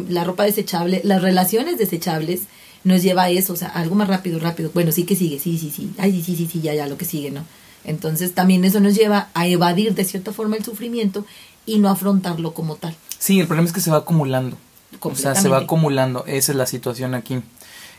la 0.09 0.25
ropa 0.25 0.45
desechable, 0.45 1.01
las 1.05 1.23
relaciones 1.23 1.79
desechables 1.79 2.43
nos 2.85 3.03
lleva 3.03 3.25
a 3.25 3.31
eso, 3.31 3.55
o 3.55 3.57
sea, 3.57 3.69
algo 3.69 3.95
más 3.95 4.09
rápido, 4.09 4.39
rápido. 4.39 4.71
Bueno, 4.75 4.93
sí 4.93 5.05
que 5.05 5.17
sigue, 5.17 5.39
sí, 5.39 5.57
sí, 5.59 5.71
sí. 5.75 5.91
Ay, 5.99 6.13
sí, 6.13 6.23
sí, 6.23 6.37
sí, 6.37 6.49
sí, 6.53 6.61
ya, 6.61 6.75
ya, 6.75 6.87
lo 6.87 6.99
que 6.99 7.07
sigue, 7.07 7.31
¿no? 7.31 7.45
Entonces 7.85 8.35
también 8.35 8.65
eso 8.65 8.81
nos 8.81 8.95
lleva 8.95 9.29
a 9.35 9.47
evadir 9.47 9.95
de 9.95 10.05
cierta 10.05 10.33
forma 10.33 10.57
el 10.57 10.65
sufrimiento 10.65 11.25
y 11.67 11.79
no 11.79 11.89
afrontarlo 11.89 12.53
como 12.53 12.77
tal. 12.77 12.95
Sí, 13.19 13.41
el 13.41 13.47
problema 13.47 13.67
es 13.69 13.73
que 13.75 13.81
se 13.81 13.91
va 13.91 13.99
acumulando. 13.99 14.57
O 15.01 15.15
sea, 15.17 15.35
se 15.35 15.49
va 15.49 15.59
acumulando. 15.59 16.25
Esa 16.27 16.53
es 16.53 16.57
la 16.59 16.67
situación 16.67 17.15
aquí. 17.15 17.41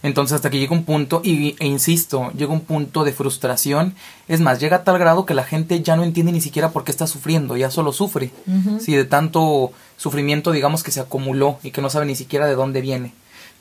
Entonces, 0.06 0.36
hasta 0.36 0.52
que 0.52 0.60
llega 0.60 0.74
un 0.74 0.84
punto, 0.84 1.22
y, 1.24 1.56
e 1.58 1.66
insisto, 1.66 2.32
llega 2.38 2.54
un 2.54 2.62
punto 2.62 3.04
de 3.04 3.12
frustración. 3.12 3.96
Es 4.28 4.40
más, 4.40 4.60
llega 4.60 4.78
a 4.78 4.84
tal 4.84 5.00
grado 5.00 5.26
que 5.26 5.34
la 5.34 5.44
gente 5.44 5.82
ya 5.82 5.96
no 5.96 6.04
entiende 6.04 6.32
ni 6.32 6.42
siquiera 6.42 6.70
por 6.70 6.84
qué 6.84 6.92
está 6.92 7.08
sufriendo, 7.08 7.58
ya 7.58 7.72
solo 7.72 7.92
sufre. 7.92 8.30
Ujú. 8.46 8.80
Sí, 8.80 8.96
de 8.96 9.06
tanto 9.06 9.72
sufrimiento, 9.98 10.52
digamos, 10.52 10.84
que 10.84 10.92
se 10.92 11.00
acumuló 11.00 11.58
y 11.64 11.72
que 11.72 11.82
no 11.82 11.90
sabe 11.90 12.06
ni 12.06 12.16
siquiera 12.16 12.46
de 12.46 12.54
dónde 12.54 12.82
viene. 12.82 13.14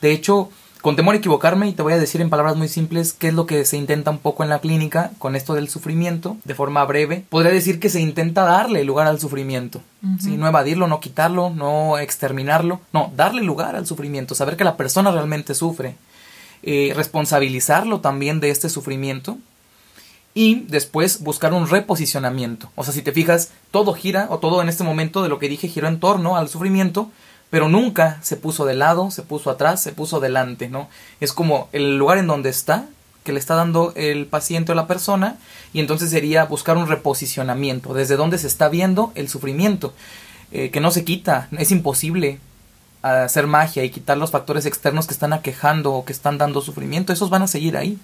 De 0.03 0.13
hecho, 0.13 0.51
con 0.83 0.97
temor 0.97 1.15
a 1.15 1.19
equivocarme, 1.19 1.67
y 1.67 1.73
te 1.73 1.81
voy 1.81 1.95
a 1.95 1.99
decir 1.99 2.21
en 2.21 2.29
palabras 2.29 2.57
muy 2.57 2.69
simples 2.69 3.15
qué 3.15 3.29
es 3.29 3.35
lo 3.35 3.47
que 3.47 3.65
se 3.65 3.79
intenta 3.79 4.11
un 4.11 4.19
poco 4.19 4.43
en 4.43 4.51
la 4.51 4.59
clínica 4.59 5.13
con 5.17 5.37
esto 5.37 5.55
del 5.55 5.71
sufrimiento, 5.71 6.37
de 6.45 6.55
forma 6.55 6.85
breve, 6.85 7.25
podría 7.31 7.53
decir 7.53 7.81
que 7.81 7.89
se 7.89 8.03
intenta 8.03 8.45
darle 8.45 8.85
lugar 8.85 9.07
al 9.07 9.19
sufrimiento. 9.19 9.81
No 10.03 10.47
evadirlo, 10.47 10.89
no 10.89 11.01
quitarlo, 11.01 11.49
no 11.49 11.97
exterminarlo, 11.97 12.83
no, 12.93 13.11
darle 13.17 13.41
lugar 13.41 13.77
al 13.77 13.87
sufrimiento, 13.87 14.35
saber 14.35 14.59
que 14.59 14.65
la 14.65 14.77
persona 14.77 15.11
realmente 15.11 15.55
sufre, 15.55 15.97
eh, 16.67 16.93
responsabilizarlo 16.97 18.01
también 18.01 18.41
de 18.41 18.49
este 18.49 18.71
sufrimiento 18.71 19.37
y 20.33 20.65
después 20.67 21.23
buscar 21.23 21.53
un 21.53 21.69
reposicionamiento. 21.69 22.71
O 22.75 22.85
sea, 22.85 22.95
si 22.95 23.03
te 23.03 23.13
fijas, 23.13 23.51
todo 23.71 23.93
gira, 23.93 24.29
o 24.31 24.39
todo 24.39 24.63
en 24.63 24.71
este 24.71 24.83
momento 24.83 25.23
de 25.23 25.29
lo 25.29 25.39
que 25.39 25.51
dije 25.51 25.69
giró 25.69 25.89
en 25.89 26.01
torno 26.01 26.39
al 26.39 26.49
sufrimiento, 26.49 27.11
pero 27.51 27.69
nunca 27.69 28.19
se 28.23 28.37
puso 28.37 28.65
de 28.65 28.75
lado, 28.75 29.11
se 29.11 29.23
puso 29.23 29.51
atrás, 29.51 29.83
se 29.83 29.93
puso 29.93 30.21
delante, 30.21 30.71
¿no? 30.71 30.89
Es 31.21 31.35
como 31.35 31.69
el 31.73 31.99
lugar 31.99 32.17
en 32.17 32.27
donde 32.27 32.49
está, 32.49 32.87
que 33.25 33.33
le 33.33 33.39
está 33.39 33.55
dando 33.55 33.93
el 33.95 34.25
paciente 34.25 34.73
o 34.73 34.75
la 34.75 34.87
persona, 34.87 35.37
y 35.73 35.81
entonces 35.81 36.11
sería 36.11 36.47
buscar 36.47 36.79
un 36.79 36.89
reposicionamiento, 36.89 37.93
desde 37.93 38.17
donde 38.17 38.39
se 38.39 38.47
está 38.47 38.71
viendo 38.71 39.13
el 39.15 39.29
sufrimiento, 39.29 39.93
eh, 40.51 40.71
que 40.71 40.81
no 40.81 40.91
se 40.91 41.05
quita, 41.05 41.49
es 41.59 41.71
imposible 41.71 42.41
hacer 43.05 43.47
magia 43.47 43.85
y 43.85 43.91
quitar 43.91 44.17
los 44.17 44.31
factores 44.31 44.65
externos 44.65 45.07
que 45.07 45.13
están 45.13 45.33
aquejando 45.33 45.93
o 45.93 46.05
que 46.05 46.13
están 46.13 46.39
dando 46.39 46.63
sufrimiento, 46.63 47.13
esos 47.13 47.31
van 47.31 47.43
a 47.43 47.47
seguir 47.47 47.77
ahí. 47.77 47.99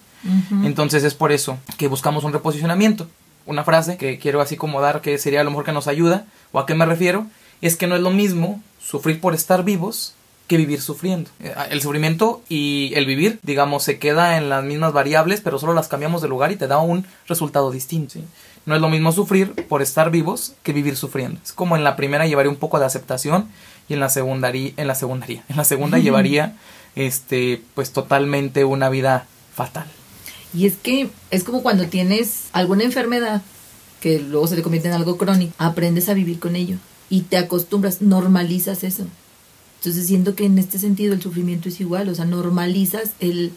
Entonces 0.63 1.05
es 1.05 1.15
por 1.15 1.33
eso 1.33 1.59
que 1.79 1.89
buscamos 1.89 2.25
un 2.25 2.33
reposicionamiento. 2.33 3.09
Una 3.47 3.65
frase 3.65 3.97
que 3.97 4.19
quiero 4.19 4.43
así 4.43 4.57
como 4.57 4.81
dar 4.81 5.01
que 5.01 5.17
sería 5.17 5.41
a 5.41 5.45
lo 5.45 5.51
mejor 5.51 5.65
que 5.65 5.73
nos 5.73 5.89
ayuda, 5.89 6.27
o 6.53 6.59
a 6.59 6.67
qué 6.67 6.75
me 6.75 6.85
refiero, 6.85 7.27
es 7.63 7.77
que 7.77 7.87
no 7.87 7.97
es 7.97 8.03
lo 8.03 8.11
mismo 8.11 8.63
sufrir 8.79 9.21
por 9.21 9.35
estar 9.35 9.65
vivos 9.65 10.15
que 10.47 10.57
vivir 10.57 10.83
sufriendo. 10.83 11.31
Eh, 11.41 11.55
El 11.71 11.81
sufrimiento 11.81 12.43
y 12.49 12.93
el 12.97 13.07
vivir, 13.07 13.39
digamos, 13.43 13.85
se 13.85 13.99
queda 13.99 14.37
en 14.37 14.49
las 14.49 14.65
mismas 14.65 14.93
variables, 14.93 15.41
pero 15.41 15.59
solo 15.59 15.73
las 15.75 15.89
cambiamos 15.89 16.23
de 16.23 16.29
lugar 16.29 16.53
y 16.53 16.57
te 16.57 16.67
da 16.67 16.79
un 16.79 17.07
resultado 17.27 17.71
distinto. 17.71 18.15
¿sí? 18.15 18.25
No 18.67 18.75
es 18.75 18.81
lo 18.81 18.91
mismo 18.91 19.13
sufrir 19.13 19.53
por 19.69 19.81
estar 19.81 20.11
vivos 20.11 20.55
que 20.63 20.73
vivir 20.73 20.97
sufriendo. 20.97 21.41
Es 21.43 21.53
como 21.53 21.77
en 21.77 21.85
la 21.85 21.97
primera 21.97 22.27
llevaría 22.27 22.51
un 22.51 22.59
poco 22.59 22.79
de 22.79 22.85
aceptación 22.85 23.49
y 23.91 23.95
en 23.95 24.01
la 24.01 24.09
segunda 24.09 24.51
en 24.55 24.87
la 24.87 24.95
segundaría, 24.95 25.45
en 25.49 25.57
la 25.57 25.65
segunda 25.65 25.99
llevaría 25.99 26.57
este 26.95 27.61
pues 27.75 27.91
totalmente 27.91 28.65
una 28.65 28.89
vida 28.89 29.27
fatal. 29.55 29.87
Y 30.55 30.67
es 30.67 30.77
que 30.77 31.11
es 31.31 31.45
como 31.45 31.63
cuando 31.63 31.87
tienes 31.87 32.45
alguna 32.53 32.85
enfermedad 32.85 33.43
que 34.01 34.21
luego 34.21 34.47
se 34.47 34.57
te 34.57 34.63
convierte 34.63 34.89
en 34.89 34.95
algo 34.95 35.19
crónico, 35.19 35.53
aprendes 35.59 36.09
a 36.09 36.15
vivir 36.15 36.39
con 36.39 36.55
ello 36.57 36.77
y 37.11 37.23
te 37.23 37.37
acostumbras, 37.37 38.01
normalizas 38.01 38.85
eso. 38.85 39.07
Entonces 39.81 40.07
siento 40.07 40.37
que 40.37 40.47
en 40.47 40.59
este 40.59 40.79
sentido 40.79 41.13
el 41.13 41.21
sufrimiento 41.21 41.69
es 41.69 41.81
igual, 41.81 42.09
o 42.09 42.15
sea, 42.15 42.27
normalizas 42.27 43.11
el, 43.19 43.53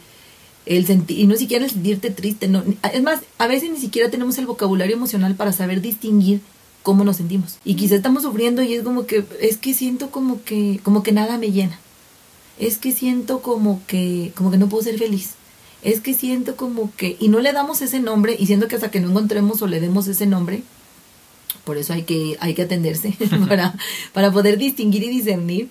el 0.65 0.85
sentir, 0.87 1.19
y 1.19 1.27
no 1.27 1.35
siquiera 1.35 1.63
el 1.65 1.71
sentirte 1.71 2.09
triste, 2.09 2.47
no, 2.47 2.63
es 2.91 3.03
más, 3.03 3.19
a 3.37 3.45
veces 3.45 3.69
ni 3.69 3.77
siquiera 3.77 4.09
tenemos 4.09 4.37
el 4.39 4.47
vocabulario 4.47 4.95
emocional 4.95 5.35
para 5.35 5.51
saber 5.51 5.81
distinguir 5.81 6.41
cómo 6.83 7.03
nos 7.03 7.17
sentimos. 7.17 7.57
Y 7.65 7.75
quizá 7.75 7.95
estamos 7.95 8.23
sufriendo 8.23 8.61
y 8.61 8.73
es 8.73 8.83
como 8.83 9.05
que, 9.05 9.25
es 9.41 9.57
que 9.57 9.73
siento 9.73 10.11
como 10.11 10.43
que, 10.43 10.79
como 10.83 11.01
que 11.01 11.13
nada 11.13 11.37
me 11.37 11.51
llena. 11.51 11.79
Es 12.59 12.77
que 12.77 12.91
siento 12.91 13.41
como 13.41 13.81
que, 13.87 14.31
como 14.35 14.51
que 14.51 14.57
no 14.57 14.69
puedo 14.69 14.83
ser 14.83 14.99
feliz. 14.99 15.31
Es 15.81 16.01
que 16.01 16.13
siento 16.13 16.55
como 16.55 16.93
que, 16.95 17.17
y 17.19 17.29
no 17.29 17.39
le 17.39 17.51
damos 17.51 17.81
ese 17.81 17.99
nombre, 17.99 18.35
y 18.37 18.45
siento 18.45 18.67
que 18.67 18.75
hasta 18.75 18.91
que 18.91 18.99
no 18.99 19.09
encontremos 19.09 19.61
o 19.61 19.67
le 19.67 19.79
demos 19.79 20.07
ese 20.07 20.27
nombre, 20.27 20.63
por 21.63 21.77
eso 21.77 21.93
hay 21.93 22.03
que, 22.03 22.37
hay 22.39 22.53
que 22.53 22.63
atenderse 22.63 23.15
para, 23.47 23.75
para 24.11 24.31
poder 24.31 24.57
distinguir 24.57 25.03
y 25.03 25.09
discernir. 25.09 25.69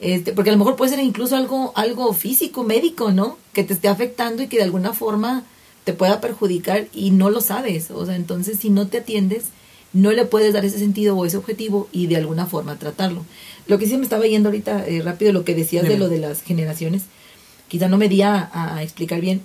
Este, 0.00 0.32
porque 0.32 0.50
a 0.50 0.52
lo 0.52 0.58
mejor 0.58 0.76
puede 0.76 0.90
ser 0.90 1.00
incluso 1.00 1.36
algo, 1.36 1.72
algo 1.76 2.12
físico, 2.14 2.64
médico, 2.64 3.12
¿no? 3.12 3.38
Que 3.52 3.64
te 3.64 3.74
esté 3.74 3.88
afectando 3.88 4.42
y 4.42 4.48
que 4.48 4.56
de 4.56 4.64
alguna 4.64 4.92
forma 4.92 5.44
te 5.84 5.92
pueda 5.92 6.20
perjudicar 6.20 6.88
y 6.92 7.10
no 7.10 7.30
lo 7.30 7.40
sabes. 7.40 7.90
O 7.90 8.04
sea, 8.04 8.16
entonces 8.16 8.58
si 8.58 8.70
no 8.70 8.88
te 8.88 8.98
atiendes, 8.98 9.44
no 9.94 10.12
le 10.12 10.26
puedes 10.26 10.52
dar 10.52 10.64
ese 10.64 10.78
sentido 10.78 11.16
o 11.16 11.24
ese 11.24 11.38
objetivo 11.38 11.88
y 11.92 12.08
de 12.08 12.16
alguna 12.16 12.44
forma 12.44 12.78
tratarlo. 12.78 13.24
Lo 13.66 13.78
que 13.78 13.86
sí 13.86 13.96
me 13.96 14.02
estaba 14.02 14.26
yendo 14.26 14.50
ahorita 14.50 14.86
eh, 14.86 15.00
rápido, 15.00 15.32
lo 15.32 15.44
que 15.44 15.54
decías 15.54 15.88
de 15.88 15.96
lo 15.96 16.08
de 16.08 16.18
las 16.18 16.42
generaciones, 16.42 17.04
quizá 17.68 17.88
no 17.88 17.96
me 17.96 18.08
di 18.08 18.20
a, 18.20 18.50
a 18.52 18.82
explicar 18.82 19.20
bien. 19.22 19.40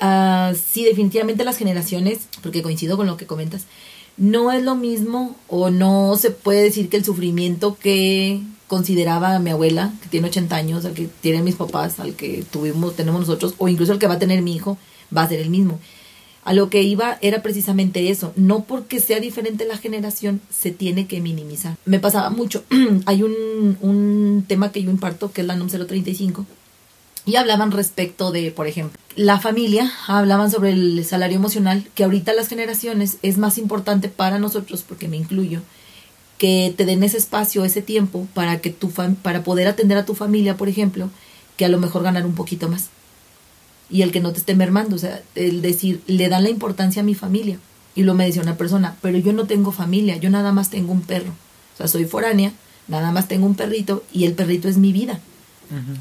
Uh, 0.00 0.54
sí, 0.54 0.84
definitivamente 0.84 1.44
las 1.44 1.56
generaciones, 1.56 2.28
porque 2.42 2.62
coincido 2.62 2.96
con 2.96 3.08
lo 3.08 3.16
que 3.16 3.26
comentas, 3.26 3.64
no 4.16 4.52
es 4.52 4.62
lo 4.62 4.76
mismo 4.76 5.36
o 5.48 5.70
no 5.70 6.16
se 6.16 6.30
puede 6.30 6.62
decir 6.62 6.88
que 6.88 6.96
el 6.96 7.04
sufrimiento 7.04 7.76
que 7.80 8.40
consideraba 8.68 9.38
mi 9.38 9.50
abuela, 9.50 9.92
que 10.02 10.08
tiene 10.08 10.28
80 10.28 10.54
años, 10.54 10.84
al 10.84 10.92
que 10.92 11.08
tienen 11.20 11.42
mis 11.42 11.56
papás, 11.56 11.98
al 11.98 12.14
que 12.14 12.44
tuvimos, 12.50 12.94
tenemos 12.94 13.20
nosotros, 13.20 13.54
o 13.58 13.68
incluso 13.68 13.92
el 13.92 13.98
que 13.98 14.06
va 14.06 14.14
a 14.14 14.18
tener 14.18 14.42
mi 14.42 14.54
hijo, 14.54 14.76
va 15.16 15.22
a 15.22 15.28
ser 15.28 15.40
el 15.40 15.50
mismo. 15.50 15.80
A 16.48 16.54
lo 16.54 16.70
que 16.70 16.82
iba 16.82 17.18
era 17.20 17.42
precisamente 17.42 18.08
eso, 18.08 18.32
no 18.34 18.64
porque 18.64 19.00
sea 19.00 19.20
diferente 19.20 19.66
la 19.66 19.76
generación 19.76 20.40
se 20.48 20.70
tiene 20.70 21.06
que 21.06 21.20
minimizar. 21.20 21.76
Me 21.84 21.98
pasaba 21.98 22.30
mucho, 22.30 22.64
hay 23.04 23.22
un, 23.22 23.76
un 23.82 24.46
tema 24.48 24.72
que 24.72 24.82
yo 24.82 24.90
imparto 24.90 25.30
que 25.30 25.42
es 25.42 25.46
la 25.46 25.56
NUM 25.56 25.68
035 25.68 26.46
y 27.26 27.36
hablaban 27.36 27.70
respecto 27.70 28.32
de, 28.32 28.50
por 28.50 28.66
ejemplo, 28.66 28.98
la 29.14 29.38
familia, 29.38 29.92
hablaban 30.06 30.50
sobre 30.50 30.70
el 30.70 31.04
salario 31.04 31.36
emocional, 31.36 31.86
que 31.94 32.04
ahorita 32.04 32.32
las 32.32 32.48
generaciones 32.48 33.18
es 33.20 33.36
más 33.36 33.58
importante 33.58 34.08
para 34.08 34.38
nosotros, 34.38 34.82
porque 34.88 35.06
me 35.06 35.18
incluyo, 35.18 35.60
que 36.38 36.72
te 36.74 36.86
den 36.86 37.02
ese 37.02 37.18
espacio, 37.18 37.66
ese 37.66 37.82
tiempo 37.82 38.26
para 38.32 38.62
que 38.62 38.70
tu 38.70 38.90
para 38.90 39.44
poder 39.44 39.68
atender 39.68 39.98
a 39.98 40.06
tu 40.06 40.14
familia, 40.14 40.56
por 40.56 40.70
ejemplo, 40.70 41.10
que 41.58 41.66
a 41.66 41.68
lo 41.68 41.78
mejor 41.78 42.04
ganar 42.04 42.24
un 42.24 42.34
poquito 42.34 42.70
más. 42.70 42.88
Y 43.90 44.02
el 44.02 44.12
que 44.12 44.20
no 44.20 44.32
te 44.32 44.38
esté 44.38 44.54
mermando, 44.54 44.96
o 44.96 44.98
sea, 44.98 45.22
el 45.34 45.62
decir, 45.62 46.02
le 46.06 46.28
dan 46.28 46.42
la 46.42 46.50
importancia 46.50 47.02
a 47.02 47.04
mi 47.04 47.14
familia. 47.14 47.58
Y 47.94 48.02
lo 48.02 48.14
me 48.14 48.26
decía 48.26 48.42
una 48.42 48.56
persona, 48.56 48.96
pero 49.00 49.18
yo 49.18 49.32
no 49.32 49.46
tengo 49.46 49.72
familia, 49.72 50.16
yo 50.18 50.30
nada 50.30 50.52
más 50.52 50.70
tengo 50.70 50.92
un 50.92 51.02
perro. 51.02 51.30
O 51.74 51.76
sea, 51.76 51.88
soy 51.88 52.04
foránea, 52.04 52.52
nada 52.86 53.12
más 53.12 53.28
tengo 53.28 53.46
un 53.46 53.54
perrito 53.54 54.04
y 54.12 54.24
el 54.24 54.34
perrito 54.34 54.68
es 54.68 54.76
mi 54.78 54.92
vida. 54.92 55.20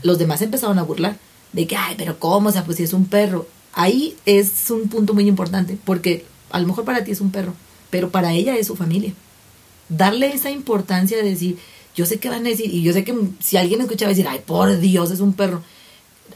Los 0.01 0.17
demás 0.17 0.41
empezaron 0.41 0.79
a 0.79 0.83
burlar 0.83 1.17
de 1.53 1.67
que, 1.67 1.75
ay, 1.75 1.95
pero 1.97 2.19
¿cómo? 2.19 2.49
O 2.49 2.51
sea, 2.51 2.63
pues 2.63 2.77
si 2.77 2.83
es 2.83 2.93
un 2.93 3.05
perro. 3.05 3.47
Ahí 3.73 4.15
es 4.25 4.69
un 4.71 4.89
punto 4.89 5.13
muy 5.13 5.27
importante, 5.27 5.77
porque 5.83 6.25
a 6.49 6.59
lo 6.59 6.67
mejor 6.67 6.85
para 6.85 7.03
ti 7.03 7.11
es 7.11 7.21
un 7.21 7.31
perro, 7.31 7.53
pero 7.89 8.09
para 8.09 8.33
ella 8.33 8.57
es 8.57 8.67
su 8.67 8.75
familia. 8.75 9.13
Darle 9.89 10.33
esa 10.33 10.49
importancia 10.51 11.17
de 11.17 11.23
decir, 11.23 11.57
yo 11.95 12.05
sé 12.05 12.19
que 12.19 12.29
van 12.29 12.45
a 12.45 12.49
decir, 12.49 12.73
y 12.73 12.81
yo 12.81 12.93
sé 12.93 13.03
que 13.03 13.15
si 13.39 13.57
alguien 13.57 13.81
escucha 13.81 14.05
va 14.05 14.09
a 14.09 14.15
decir, 14.15 14.27
ay, 14.27 14.41
por 14.45 14.79
Dios, 14.79 15.11
es 15.11 15.19
un 15.19 15.33
perro. 15.33 15.63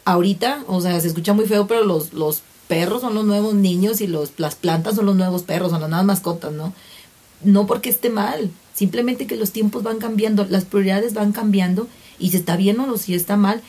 Ahorita, 0.06 0.64
o 0.68 0.82
sea, 0.82 1.00
se 1.00 1.08
escucha 1.08 1.34
muy 1.34 1.46
feo, 1.46 1.68
pero 1.68 1.84
los, 1.84 2.14
los 2.14 2.42
perros 2.68 3.02
son 3.02 3.16
los 3.16 3.26
nuevos 3.26 3.54
niños 3.54 4.02
y 4.02 4.08
los, 4.08 4.32
las 4.38 4.56
plantas 4.56 4.96
son 4.96 5.06
los 5.06 5.16
nuevos 5.16 5.44
perros, 5.44 5.72
son 5.72 5.82
las 5.82 5.90
nuevas 5.90 6.06
mascotas, 6.06 6.52
¿no? 6.54 6.74
No 7.44 7.68
porque 7.68 7.90
esté 7.90 8.10
mal, 8.10 8.50
simplemente 8.74 9.28
que 9.28 9.36
los 9.36 9.52
tiempos 9.52 9.84
van 9.84 10.00
cambiando, 10.00 10.46
las 10.46 10.66
prioridades 10.66 11.14
van 11.14 11.34
cambiando 11.34 11.88
y 12.18 12.30
si 12.30 12.38
está 12.38 12.56
bien 12.56 12.80
o 12.80 12.98
si 12.98 13.14
está 13.14 13.36
mal, 13.36 13.62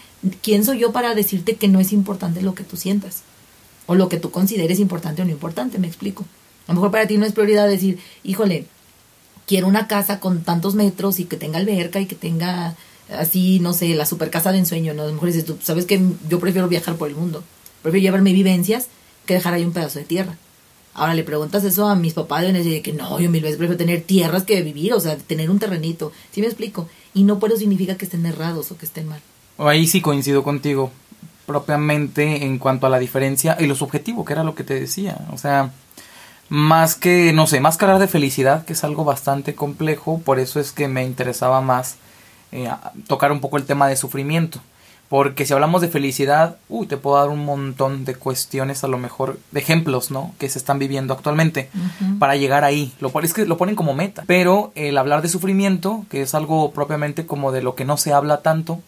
¿quién 0.43 0.65
soy 0.65 0.79
yo 0.79 0.93
para 0.93 1.15
decirte 1.15 1.57
que 1.57 1.69
no 1.69 1.81
es 1.81 1.93
importante 1.93 2.43
lo 2.43 2.55
que 2.55 2.65
tú 2.65 2.77
sientas? 2.77 3.23
O 3.87 3.95
lo 3.95 4.09
que 4.09 4.19
tú 4.19 4.31
consideres 4.31 4.79
importante 4.79 5.23
o 5.23 5.25
no 5.25 5.31
importante, 5.33 5.79
me 5.79 5.89
explico. 5.89 6.25
A 6.67 6.73
lo 6.73 6.75
mejor 6.75 6.93
para 6.93 7.07
ti 7.07 7.19
no 7.19 7.27
es 7.27 7.33
prioridad 7.33 7.67
decir, 7.67 7.99
híjole, 8.23 8.67
quiero 9.47 9.67
una 9.67 9.89
casa 9.89 10.21
con 10.21 10.45
tantos 10.45 10.75
metros 10.75 11.19
y 11.19 11.25
que 11.25 11.37
tenga 11.37 11.59
alberca 11.59 12.01
y 12.01 12.07
que 12.07 12.15
tenga 12.15 12.77
así, 13.19 13.59
no 13.61 13.73
sé, 13.73 13.95
la 13.95 14.07
super 14.07 14.31
casa 14.31 14.53
de 14.53 14.59
ensueño, 14.59 14.95
¿no? 14.95 15.03
A 15.03 15.07
lo 15.07 15.13
mejor 15.13 15.29
dices, 15.29 15.45
tú 15.45 15.59
sabes 15.63 15.87
que 15.87 16.01
yo 16.29 16.41
prefiero 16.41 16.69
viajar 16.69 16.97
por 16.97 17.09
el 17.09 17.17
mundo, 17.17 17.43
prefiero 17.83 18.03
llevarme 18.03 18.33
vivencias 18.33 18.89
que 19.27 19.35
dejar 19.35 19.55
ahí 19.55 19.65
un 19.65 19.73
pedazo 19.73 19.99
de 19.99 20.05
tierra. 20.05 20.37
Ahora 20.95 21.15
le 21.15 21.25
preguntas 21.25 21.65
eso 21.65 21.89
a 21.89 21.95
mis 21.95 22.13
papás 22.13 22.45
y 22.45 22.53
decir 22.53 22.83
que 22.83 22.93
no, 22.93 23.19
yo 23.19 23.31
mil 23.31 23.43
veces 23.43 23.57
prefiero 23.57 23.79
tener 23.79 24.03
tierras 24.03 24.43
que 24.43 24.61
vivir, 24.63 24.93
o 24.93 25.01
sea, 25.01 25.17
tener 25.17 25.51
un 25.51 25.59
terrenito. 25.59 26.13
¿Sí 26.33 26.43
me 26.43 26.47
explico? 26.49 26.89
Y 27.15 27.25
no 27.25 27.39
por 27.39 27.51
eso 27.51 27.61
significa 27.61 27.97
que 27.97 28.05
estén 28.05 28.27
errados 28.27 28.71
o 28.71 28.77
que 28.77 28.85
estén 28.85 29.09
mal. 29.09 29.21
Ahí 29.57 29.87
sí 29.87 30.03
coincido 30.03 30.43
contigo, 30.43 30.93
propiamente 31.47 32.45
en 32.45 32.59
cuanto 32.59 32.87
a 32.87 32.91
la 32.91 32.99
diferencia 32.99 33.57
y 33.59 33.67
lo 33.67 33.75
subjetivo, 33.75 34.25
que 34.25 34.35
era 34.35 34.45
lo 34.45 34.55
que 34.55 34.65
te 34.65 34.79
decía. 34.79 35.17
O 35.33 35.39
sea, 35.39 35.73
más 36.51 36.95
que, 36.95 37.33
no 37.33 37.47
sé, 37.47 37.61
más 37.61 37.79
que 37.79 37.87
hablar 37.87 38.01
de 38.01 38.09
felicidad, 38.09 38.67
que 38.67 38.75
es 38.75 38.85
algo 38.85 39.05
bastante 39.05 39.55
complejo, 39.55 40.21
por 40.21 40.39
eso 40.39 40.61
es 40.61 40.73
que 40.73 40.89
me 40.89 41.05
interesaba 41.05 41.63
más 41.63 41.97
eh, 42.53 42.71
tocar 43.07 43.33
un 43.33 43.41
poco 43.41 43.57
el 43.57 43.65
tema 43.65 43.89
de 43.89 43.97
sufrimiento. 43.97 44.61
Porque 45.13 45.45
si 45.45 45.53
hablamos 45.53 45.83
de 45.83 45.89
felicidad, 45.89 46.57
uy, 46.71 46.87
te 46.87 46.97
puedo 46.97 47.19
dar 47.19 47.29
un 47.29 47.45
montón 47.45 48.07
de 48.07 48.15
cuestiones, 48.15 48.83
a 48.83 48.89
lo 48.89 48.97
mejor, 48.97 49.39
de 49.51 49.61
ejemplos, 49.61 50.11
¿no? 50.11 50.35
Que 50.39 50.49
se 50.49 50.59
están 50.59 50.79
viviendo 50.79 51.13
actualmente 51.13 51.69
para 52.19 52.35
llegar 52.35 52.65
ahí. 52.65 52.95
Lo, 52.99 53.13
es 53.21 53.35
que 53.35 53.45
lo 53.45 53.59
ponen 53.59 53.75
como 53.75 53.93
meta. 53.93 54.25
Pero 54.27 54.73
el 54.75 54.97
hablar 54.97 55.21
de 55.21 55.29
sufrimiento, 55.29 56.07
que 56.09 56.23
es 56.23 56.35
algo 56.35 56.73
propiamente 56.73 57.27
como 57.27 57.53
de 57.53 57.61
lo 57.61 57.75
que 57.75 57.85
no 57.85 57.99
se 57.99 58.15
habla 58.15 58.41
tanto, 58.41 58.81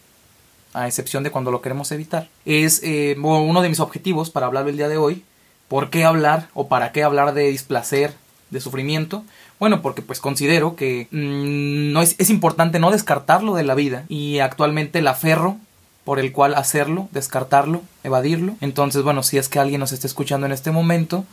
a 0.73 0.87
excepción 0.87 1.25
de 1.25 1.31
cuando 1.31 1.51
lo 1.51 1.61
queremos 1.61 1.93
evitar, 1.93 2.31
es 2.47 2.81
eh, 2.83 3.17
uno 3.19 3.61
de 3.61 3.69
mis 3.69 3.81
objetivos 3.81 4.31
para 4.31 4.47
hablar 4.47 4.67
el 4.67 4.79
día 4.79 4.89
de 4.89 4.97
hoy. 4.97 5.25
¿Por 5.69 5.91
qué 5.91 6.05
hablar 6.05 6.49
o 6.55 6.69
para 6.69 6.91
qué 6.93 7.03
hablar 7.03 7.35
de 7.35 7.49
displacer, 7.49 8.15
de 8.55 8.61
sufrimiento? 8.61 9.23
Bueno, 9.61 9.83
porque 9.83 10.01
pues 10.01 10.21
considero 10.21 10.77
que 10.77 11.09
mmm, 11.11 11.93
no 11.93 12.01
es, 12.01 12.15
es 12.19 12.31
importante 12.31 12.79
no 12.79 12.91
descartarlo 12.91 13.55
de 13.55 13.65
la 13.65 13.75
vida 13.75 14.05
y 14.09 14.39
actualmente 14.39 15.01
el 15.01 15.09
aferro 15.09 15.59
por 16.05 16.19
el 16.19 16.33
cual 16.33 16.55
hacerlo, 16.55 17.09
descartarlo, 17.13 17.83
evadirlo. 18.03 18.57
Entonces, 18.61 19.03
bueno, 19.03 19.23
si 19.23 19.39
es 19.39 19.49
que 19.49 19.59
alguien 19.59 19.81
nos 19.81 19.93
está 19.93 20.07
escuchando 20.07 20.47
en 20.47 20.53
este 20.53 20.71
momento 20.71 21.25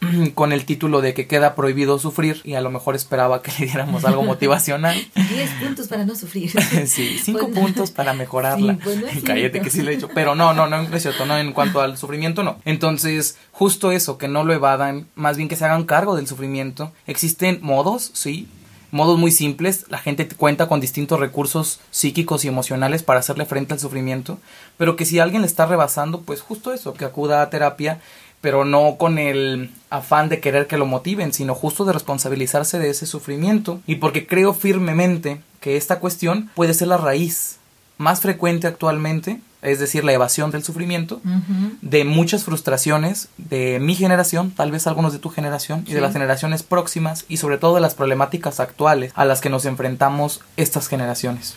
con 0.34 0.52
el 0.52 0.64
título 0.64 1.00
de 1.00 1.14
que 1.14 1.26
queda 1.26 1.54
prohibido 1.54 1.98
sufrir 1.98 2.40
y 2.44 2.54
a 2.54 2.60
lo 2.60 2.70
mejor 2.70 2.94
esperaba 2.94 3.42
que 3.42 3.52
le 3.58 3.66
diéramos 3.66 4.04
algo 4.04 4.22
motivacional. 4.24 4.96
10 5.14 5.50
puntos 5.62 5.88
para 5.88 6.04
no 6.04 6.14
sufrir. 6.14 6.50
sí, 6.86 7.18
5 7.22 7.38
bueno, 7.38 7.60
puntos 7.60 7.90
para 7.90 8.12
mejorarla. 8.14 8.74
Sí, 8.74 8.80
bueno, 8.84 9.06
Cállate 9.24 9.60
que 9.60 9.70
sí 9.70 9.82
lo 9.82 9.90
he 9.90 9.96
dicho, 9.96 10.08
pero 10.14 10.34
no, 10.34 10.52
no, 10.52 10.66
no 10.66 10.82
es 10.82 11.02
cierto, 11.02 11.26
no 11.26 11.36
en 11.38 11.52
cuanto 11.52 11.80
al 11.80 11.96
sufrimiento 11.96 12.42
no. 12.42 12.58
Entonces, 12.64 13.36
justo 13.52 13.92
eso, 13.92 14.18
que 14.18 14.28
no 14.28 14.44
lo 14.44 14.52
evadan, 14.52 15.06
más 15.14 15.36
bien 15.36 15.48
que 15.48 15.56
se 15.56 15.64
hagan 15.64 15.84
cargo 15.84 16.16
del 16.16 16.26
sufrimiento. 16.26 16.92
Existen 17.06 17.58
modos, 17.62 18.10
sí, 18.14 18.48
modos 18.94 19.18
muy 19.18 19.32
simples, 19.32 19.86
la 19.88 19.98
gente 19.98 20.28
cuenta 20.28 20.68
con 20.68 20.80
distintos 20.80 21.18
recursos 21.18 21.80
psíquicos 21.90 22.44
y 22.44 22.48
emocionales 22.48 23.02
para 23.02 23.18
hacerle 23.18 23.44
frente 23.44 23.74
al 23.74 23.80
sufrimiento, 23.80 24.38
pero 24.76 24.94
que 24.94 25.04
si 25.04 25.18
alguien 25.18 25.42
le 25.42 25.48
está 25.48 25.66
rebasando, 25.66 26.20
pues 26.20 26.40
justo 26.40 26.72
eso, 26.72 26.94
que 26.94 27.04
acuda 27.04 27.42
a 27.42 27.50
terapia, 27.50 28.00
pero 28.44 28.66
no 28.66 28.96
con 28.98 29.18
el 29.18 29.70
afán 29.88 30.28
de 30.28 30.38
querer 30.38 30.66
que 30.66 30.76
lo 30.76 30.84
motiven, 30.84 31.32
sino 31.32 31.54
justo 31.54 31.86
de 31.86 31.94
responsabilizarse 31.94 32.78
de 32.78 32.90
ese 32.90 33.06
sufrimiento, 33.06 33.80
y 33.86 33.94
porque 33.94 34.26
creo 34.26 34.52
firmemente 34.52 35.40
que 35.60 35.78
esta 35.78 35.98
cuestión 35.98 36.50
puede 36.54 36.74
ser 36.74 36.88
la 36.88 36.98
raíz 36.98 37.56
más 37.96 38.20
frecuente 38.20 38.66
actualmente 38.66 39.40
es 39.62 39.78
decir, 39.78 40.04
la 40.04 40.12
evasión 40.12 40.50
del 40.50 40.62
sufrimiento, 40.62 41.22
de 41.80 42.04
muchas 42.04 42.44
frustraciones 42.44 43.30
de 43.38 43.78
mi 43.80 43.94
generación, 43.94 44.50
tal 44.50 44.70
vez 44.70 44.86
algunos 44.86 45.14
de 45.14 45.20
tu 45.20 45.30
generación, 45.30 45.84
y 45.86 45.94
de 45.94 46.02
las 46.02 46.12
generaciones 46.12 46.62
próximas, 46.62 47.24
y 47.30 47.38
sobre 47.38 47.56
todo 47.56 47.76
de 47.76 47.80
las 47.80 47.94
problemáticas 47.94 48.60
actuales 48.60 49.10
a 49.14 49.24
las 49.24 49.40
que 49.40 49.48
nos 49.48 49.64
enfrentamos 49.64 50.42
estas 50.58 50.86
generaciones. 50.86 51.56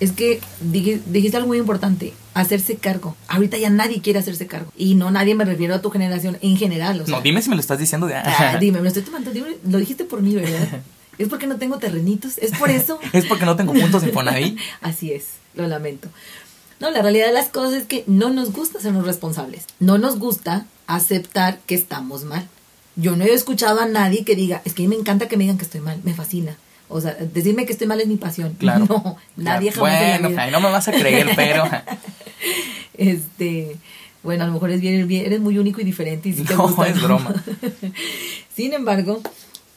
Es 0.00 0.12
que 0.12 0.40
dij- 0.64 1.02
dijiste 1.06 1.36
algo 1.36 1.48
muy 1.48 1.58
importante, 1.58 2.12
hacerse 2.34 2.76
cargo. 2.76 3.16
Ahorita 3.26 3.56
ya 3.58 3.68
nadie 3.70 4.00
quiere 4.00 4.18
hacerse 4.20 4.46
cargo. 4.46 4.72
Y 4.76 4.94
no 4.94 5.10
nadie 5.10 5.34
me 5.34 5.44
refiero 5.44 5.74
a 5.74 5.82
tu 5.82 5.90
generación 5.90 6.38
en 6.40 6.56
general. 6.56 7.00
O 7.00 7.06
sea, 7.06 7.16
no, 7.16 7.20
dime 7.22 7.42
si 7.42 7.50
me 7.50 7.56
lo 7.56 7.60
estás 7.60 7.78
diciendo 7.78 8.06
de... 8.06 8.14
Ah, 8.14 8.58
dime, 8.60 8.78
me 8.78 8.82
lo 8.84 8.88
estoy 8.88 9.02
tomando, 9.02 9.32
dime, 9.32 9.56
lo 9.68 9.78
dijiste 9.78 10.04
por 10.04 10.22
mí, 10.22 10.34
¿verdad? 10.34 10.82
Es 11.18 11.26
porque 11.28 11.48
no 11.48 11.56
tengo 11.56 11.78
terrenitos, 11.78 12.38
es 12.38 12.56
por 12.56 12.70
eso. 12.70 13.00
es 13.12 13.26
porque 13.26 13.44
no 13.44 13.56
tengo 13.56 13.72
puntos 13.72 14.02
de 14.02 14.08
Infonavit. 14.10 14.56
Así 14.82 15.10
es, 15.10 15.24
lo 15.56 15.66
lamento. 15.66 16.08
No, 16.78 16.92
la 16.92 17.02
realidad 17.02 17.26
de 17.26 17.32
las 17.32 17.48
cosas 17.48 17.72
es 17.72 17.82
que 17.88 18.04
no 18.06 18.30
nos 18.30 18.52
gusta 18.52 18.80
sernos 18.80 19.04
responsables. 19.04 19.64
No 19.80 19.98
nos 19.98 20.20
gusta 20.20 20.66
aceptar 20.86 21.58
que 21.66 21.74
estamos 21.74 22.22
mal. 22.22 22.46
Yo 22.94 23.16
no 23.16 23.24
he 23.24 23.32
escuchado 23.32 23.80
a 23.80 23.86
nadie 23.86 24.24
que 24.24 24.36
diga, 24.36 24.62
es 24.64 24.74
que 24.74 24.84
a 24.84 24.88
mí 24.88 24.94
me 24.94 25.00
encanta 25.00 25.26
que 25.26 25.36
me 25.36 25.42
digan 25.42 25.58
que 25.58 25.64
estoy 25.64 25.80
mal, 25.80 25.98
me 26.04 26.14
fascina. 26.14 26.56
O 26.88 27.00
sea, 27.00 27.14
decirme 27.34 27.66
que 27.66 27.72
estoy 27.72 27.86
mal 27.86 28.00
es 28.00 28.06
mi 28.08 28.16
pasión. 28.16 28.54
Claro. 28.58 28.86
No, 28.88 29.16
nadie 29.36 29.70
Claro. 29.72 29.86
jamás 29.86 30.02
en 30.02 30.08
la 30.10 30.28
Bueno, 30.28 30.28
vida. 30.30 30.50
no 30.50 30.60
me 30.60 30.70
vas 30.70 30.88
a 30.88 30.92
creer, 30.92 31.28
pero... 31.36 31.64
Este, 32.96 33.76
bueno, 34.22 34.44
a 34.44 34.46
lo 34.46 34.52
mejor 34.54 34.70
es 34.70 34.80
bien, 34.80 35.06
bien- 35.06 35.24
eres 35.26 35.40
muy 35.40 35.58
único 35.58 35.80
y 35.80 35.84
diferente 35.84 36.28
y 36.28 36.32
sí 36.32 36.42
te 36.42 36.54
No, 36.54 36.64
gusta, 36.64 36.88
es 36.88 37.00
broma. 37.00 37.32
Sin 38.56 38.72
embargo, 38.72 39.20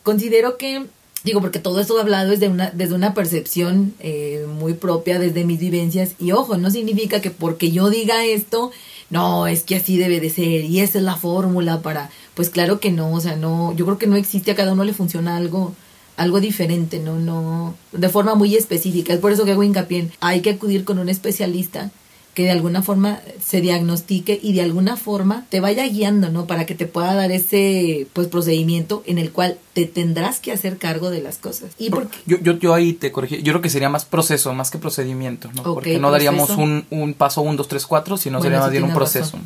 considero 0.04 0.58
que, 0.58 0.86
digo, 1.24 1.40
porque 1.42 1.60
todo 1.60 1.80
esto 1.80 2.00
hablado 2.00 2.32
es 2.32 2.40
de 2.40 2.50
una, 2.50 2.72
desde 2.72 2.96
una 2.96 3.14
percepción 3.14 3.94
eh, 4.00 4.46
muy 4.58 4.74
propia, 4.74 5.20
desde 5.20 5.44
mis 5.46 5.60
vivencias, 5.60 6.16
y 6.20 6.32
ojo, 6.32 6.58
no 6.58 6.72
significa 6.72 7.22
que 7.22 7.30
porque 7.30 7.72
yo 7.72 7.90
diga 7.90 8.26
esto, 8.26 8.72
no, 9.12 9.46
es 9.48 9.64
que 9.64 9.76
así 9.76 9.98
debe 9.98 10.20
de 10.20 10.30
ser, 10.32 10.66
y 10.66 10.80
esa 10.80 10.98
es 10.98 11.04
la 11.04 11.16
fórmula 11.16 11.82
para, 11.82 12.10
pues 12.34 12.50
claro 12.50 12.80
que 12.80 12.92
no, 12.92 13.12
o 13.14 13.22
sea, 13.22 13.36
no, 13.36 13.76
yo 13.76 13.86
creo 13.86 13.98
que 14.00 14.08
no 14.08 14.16
existe, 14.16 14.52
a 14.52 14.56
cada 14.56 14.74
uno 14.74 14.84
le 14.84 14.94
funciona 14.94 15.36
algo 15.38 15.76
algo 16.22 16.40
diferente, 16.40 17.00
no, 17.00 17.18
no, 17.18 17.76
de 17.92 18.10
forma 18.10 18.36
muy 18.36 18.56
específica. 18.56 19.14
Es 19.14 19.20
por 19.20 19.32
eso 19.32 19.44
que 19.44 19.52
hago 19.52 19.64
hincapié 19.64 20.00
en, 20.00 20.12
hay 20.20 20.42
que 20.42 20.52
acudir 20.52 20.84
con 20.84 21.00
un 21.00 21.10
especialista 21.10 21.90
que 22.36 22.44
de 22.44 22.52
alguna 22.52 22.82
forma 22.82 23.20
se 23.44 23.60
diagnostique 23.60 24.40
y 24.42 24.54
de 24.54 24.62
alguna 24.62 24.96
forma 24.96 25.46
te 25.50 25.60
vaya 25.60 25.86
guiando, 25.86 26.30
¿no? 26.30 26.46
Para 26.46 26.66
que 26.66 26.76
te 26.76 26.86
pueda 26.86 27.14
dar 27.14 27.32
ese 27.32 28.08
pues 28.14 28.28
procedimiento 28.28 29.04
en 29.06 29.18
el 29.18 29.32
cual 29.32 29.58
te 29.74 29.86
tendrás 29.86 30.40
que 30.40 30.52
hacer 30.52 30.78
cargo 30.78 31.10
de 31.10 31.22
las 31.22 31.40
cosas. 31.40 31.72
Y 31.78 31.90
porque 31.90 32.16
Yo, 32.26 32.38
yo, 32.40 32.58
yo 32.58 32.74
ahí 32.74 32.94
te 32.94 33.12
corregí. 33.12 33.42
Yo 33.42 33.52
creo 33.52 33.62
que 33.62 33.70
sería 33.70 33.90
más 33.90 34.06
proceso, 34.06 34.54
más 34.54 34.72
que 34.72 34.78
procedimiento, 34.78 35.50
¿no? 35.56 35.64
Porque 35.64 36.00
no 36.00 36.12
daríamos 36.12 36.52
un, 36.52 36.86
un 36.90 37.16
paso 37.16 37.42
1, 37.42 37.58
2, 37.58 37.68
3, 37.68 37.86
4, 37.86 38.18
sino 38.18 38.38
Bueno, 38.38 38.44
sería 38.44 38.60
más 38.60 38.72
bien 38.72 38.84
un 38.84 38.94
proceso. 38.94 39.38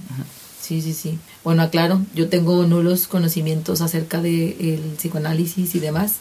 Sí, 0.62 0.82
sí, 0.82 0.94
sí. 0.94 1.18
Bueno, 1.44 1.64
aclaro, 1.64 2.02
yo 2.14 2.28
tengo 2.28 2.66
nulos 2.66 3.08
conocimientos 3.08 3.82
acerca 3.82 4.22
del 4.22 4.96
psicoanálisis 4.98 5.74
y 5.74 5.80
demás. 5.80 6.16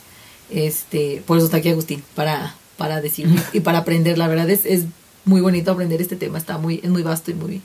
Este, 0.51 1.23
por 1.27 1.39
eso 1.39 1.47
está 1.47 1.59
aquí 1.59 1.69
Agustín, 1.69 2.03
para, 2.15 2.55
para 2.77 3.01
decir 3.01 3.29
y 3.53 3.61
para 3.61 3.79
aprender. 3.79 4.19
La 4.19 4.29
verdad 4.29 4.49
es, 4.51 4.65
es 4.67 4.85
muy 5.25 5.41
bonito 5.41 5.73
aprender 5.73 6.01
este 6.01 6.17
tema, 6.17 6.39
está 6.39 6.59
muy, 6.59 6.81
es 6.83 6.91
muy 6.91 7.03
vasto 7.03 7.31
y 7.31 7.35
muy, 7.35 7.63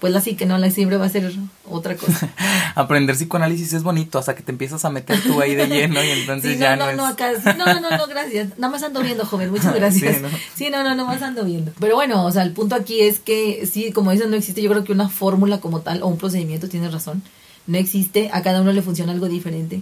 pues 0.00 0.12
la 0.12 0.20
que 0.20 0.44
no, 0.44 0.58
la 0.58 0.70
siempre 0.70 0.98
va 0.98 1.06
a 1.06 1.08
ser 1.08 1.32
otra 1.64 1.96
cosa. 1.96 2.28
Aprender 2.74 3.16
psicoanálisis 3.16 3.72
es 3.72 3.82
bonito 3.82 4.18
hasta 4.18 4.34
que 4.34 4.42
te 4.42 4.52
empiezas 4.52 4.84
a 4.84 4.90
meter 4.90 5.22
tú 5.22 5.40
ahí 5.40 5.54
de 5.54 5.66
lleno 5.66 6.04
y 6.04 6.10
entonces 6.10 6.52
Sí, 6.52 6.58
ya 6.58 6.76
no, 6.76 6.84
no, 6.84 6.84
no, 6.86 6.90
es... 6.90 6.96
no, 6.98 7.06
acá, 7.06 7.32
no, 7.56 7.80
no, 7.80 7.96
no, 7.96 8.06
gracias. 8.06 8.58
Nada 8.58 8.70
más 8.70 8.82
ando 8.82 9.00
viendo, 9.02 9.24
joven, 9.24 9.50
muchas 9.50 9.74
gracias. 9.74 10.16
Sí, 10.16 10.22
¿no? 10.22 10.28
Sí, 10.54 10.70
no, 10.70 10.82
no, 10.82 10.94
no, 10.94 11.06
más 11.06 11.22
ando 11.22 11.44
viendo. 11.44 11.72
Pero 11.80 11.94
bueno, 11.94 12.26
o 12.26 12.30
sea, 12.30 12.42
el 12.42 12.52
punto 12.52 12.74
aquí 12.74 13.00
es 13.00 13.20
que, 13.20 13.66
sí, 13.70 13.90
como 13.92 14.10
dicen, 14.10 14.28
no 14.28 14.36
existe, 14.36 14.60
yo 14.60 14.70
creo 14.70 14.84
que 14.84 14.92
una 14.92 15.08
fórmula 15.08 15.60
como 15.60 15.80
tal 15.80 16.02
o 16.02 16.08
un 16.08 16.18
procedimiento, 16.18 16.68
tienes 16.68 16.92
razón, 16.92 17.22
no 17.66 17.78
existe, 17.78 18.28
a 18.34 18.42
cada 18.42 18.60
uno 18.60 18.72
le 18.72 18.82
funciona 18.82 19.12
algo 19.12 19.28
diferente. 19.28 19.80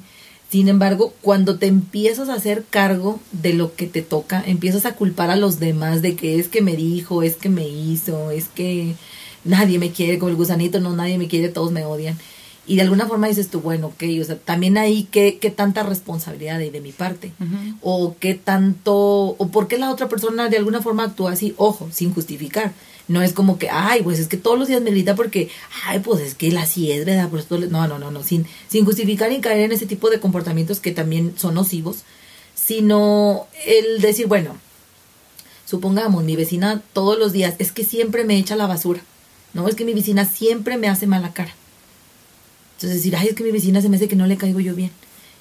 Sin 0.50 0.68
embargo, 0.68 1.14
cuando 1.20 1.56
te 1.58 1.66
empiezas 1.66 2.28
a 2.28 2.34
hacer 2.34 2.64
cargo 2.68 3.20
de 3.32 3.54
lo 3.54 3.74
que 3.74 3.86
te 3.86 4.02
toca, 4.02 4.42
empiezas 4.46 4.86
a 4.86 4.94
culpar 4.94 5.30
a 5.30 5.36
los 5.36 5.58
demás 5.58 6.00
de 6.00 6.14
que 6.14 6.38
es 6.38 6.48
que 6.48 6.62
me 6.62 6.76
dijo, 6.76 7.22
es 7.22 7.36
que 7.36 7.48
me 7.48 7.66
hizo, 7.66 8.30
es 8.30 8.46
que 8.48 8.94
nadie 9.44 9.78
me 9.78 9.90
quiere, 9.90 10.18
como 10.18 10.30
el 10.30 10.36
gusanito, 10.36 10.80
no, 10.80 10.94
nadie 10.94 11.18
me 11.18 11.28
quiere, 11.28 11.48
todos 11.48 11.72
me 11.72 11.84
odian. 11.84 12.16
Y 12.66 12.76
de 12.76 12.82
alguna 12.82 13.06
forma 13.06 13.28
dices 13.28 13.48
tú, 13.48 13.60
bueno, 13.60 13.88
ok, 13.88 14.04
o 14.20 14.24
sea, 14.24 14.38
también 14.38 14.78
ahí 14.78 15.06
qué, 15.10 15.38
qué 15.38 15.50
tanta 15.50 15.82
responsabilidad 15.82 16.56
hay 16.56 16.70
de 16.70 16.80
mi 16.80 16.92
parte. 16.92 17.32
O 17.82 18.16
qué 18.18 18.34
tanto, 18.34 18.94
o 18.94 19.48
por 19.48 19.68
qué 19.68 19.76
la 19.76 19.90
otra 19.90 20.08
persona 20.08 20.48
de 20.48 20.56
alguna 20.56 20.80
forma 20.80 21.04
actúa 21.04 21.32
así, 21.32 21.54
ojo, 21.58 21.88
sin 21.92 22.14
justificar. 22.14 22.72
No 23.06 23.22
es 23.22 23.32
como 23.34 23.58
que, 23.58 23.68
ay, 23.70 24.02
pues 24.02 24.18
es 24.18 24.28
que 24.28 24.36
todos 24.36 24.58
los 24.58 24.68
días 24.68 24.80
me 24.80 24.90
grita 24.90 25.14
porque, 25.14 25.50
ay, 25.84 25.98
pues 25.98 26.20
es 26.22 26.34
que 26.34 26.48
él 26.48 26.56
así 26.56 26.90
es, 26.90 27.04
¿verdad? 27.04 27.30
No, 27.70 27.86
no, 27.86 27.98
no, 27.98 28.10
no, 28.10 28.22
sin, 28.22 28.46
sin 28.68 28.84
justificar 28.84 29.30
y 29.30 29.40
caer 29.40 29.64
en 29.64 29.72
ese 29.72 29.86
tipo 29.86 30.08
de 30.08 30.20
comportamientos 30.20 30.80
que 30.80 30.90
también 30.90 31.34
son 31.36 31.54
nocivos, 31.54 31.98
sino 32.54 33.46
el 33.66 34.00
decir, 34.00 34.26
bueno, 34.26 34.56
supongamos, 35.66 36.24
mi 36.24 36.34
vecina 36.34 36.82
todos 36.94 37.18
los 37.18 37.32
días, 37.32 37.56
es 37.58 37.72
que 37.72 37.84
siempre 37.84 38.24
me 38.24 38.38
echa 38.38 38.56
la 38.56 38.66
basura, 38.66 39.02
no, 39.52 39.68
es 39.68 39.74
que 39.74 39.84
mi 39.84 39.92
vecina 39.92 40.24
siempre 40.24 40.78
me 40.78 40.88
hace 40.88 41.06
mala 41.06 41.32
cara. 41.32 41.54
Entonces 42.76 42.98
decir, 42.98 43.16
ay, 43.16 43.28
es 43.28 43.34
que 43.34 43.44
mi 43.44 43.52
vecina 43.52 43.80
se 43.80 43.88
me 43.88 43.96
hace 43.96 44.08
que 44.08 44.16
no 44.16 44.26
le 44.26 44.36
caigo 44.36 44.60
yo 44.60 44.74
bien. 44.74 44.90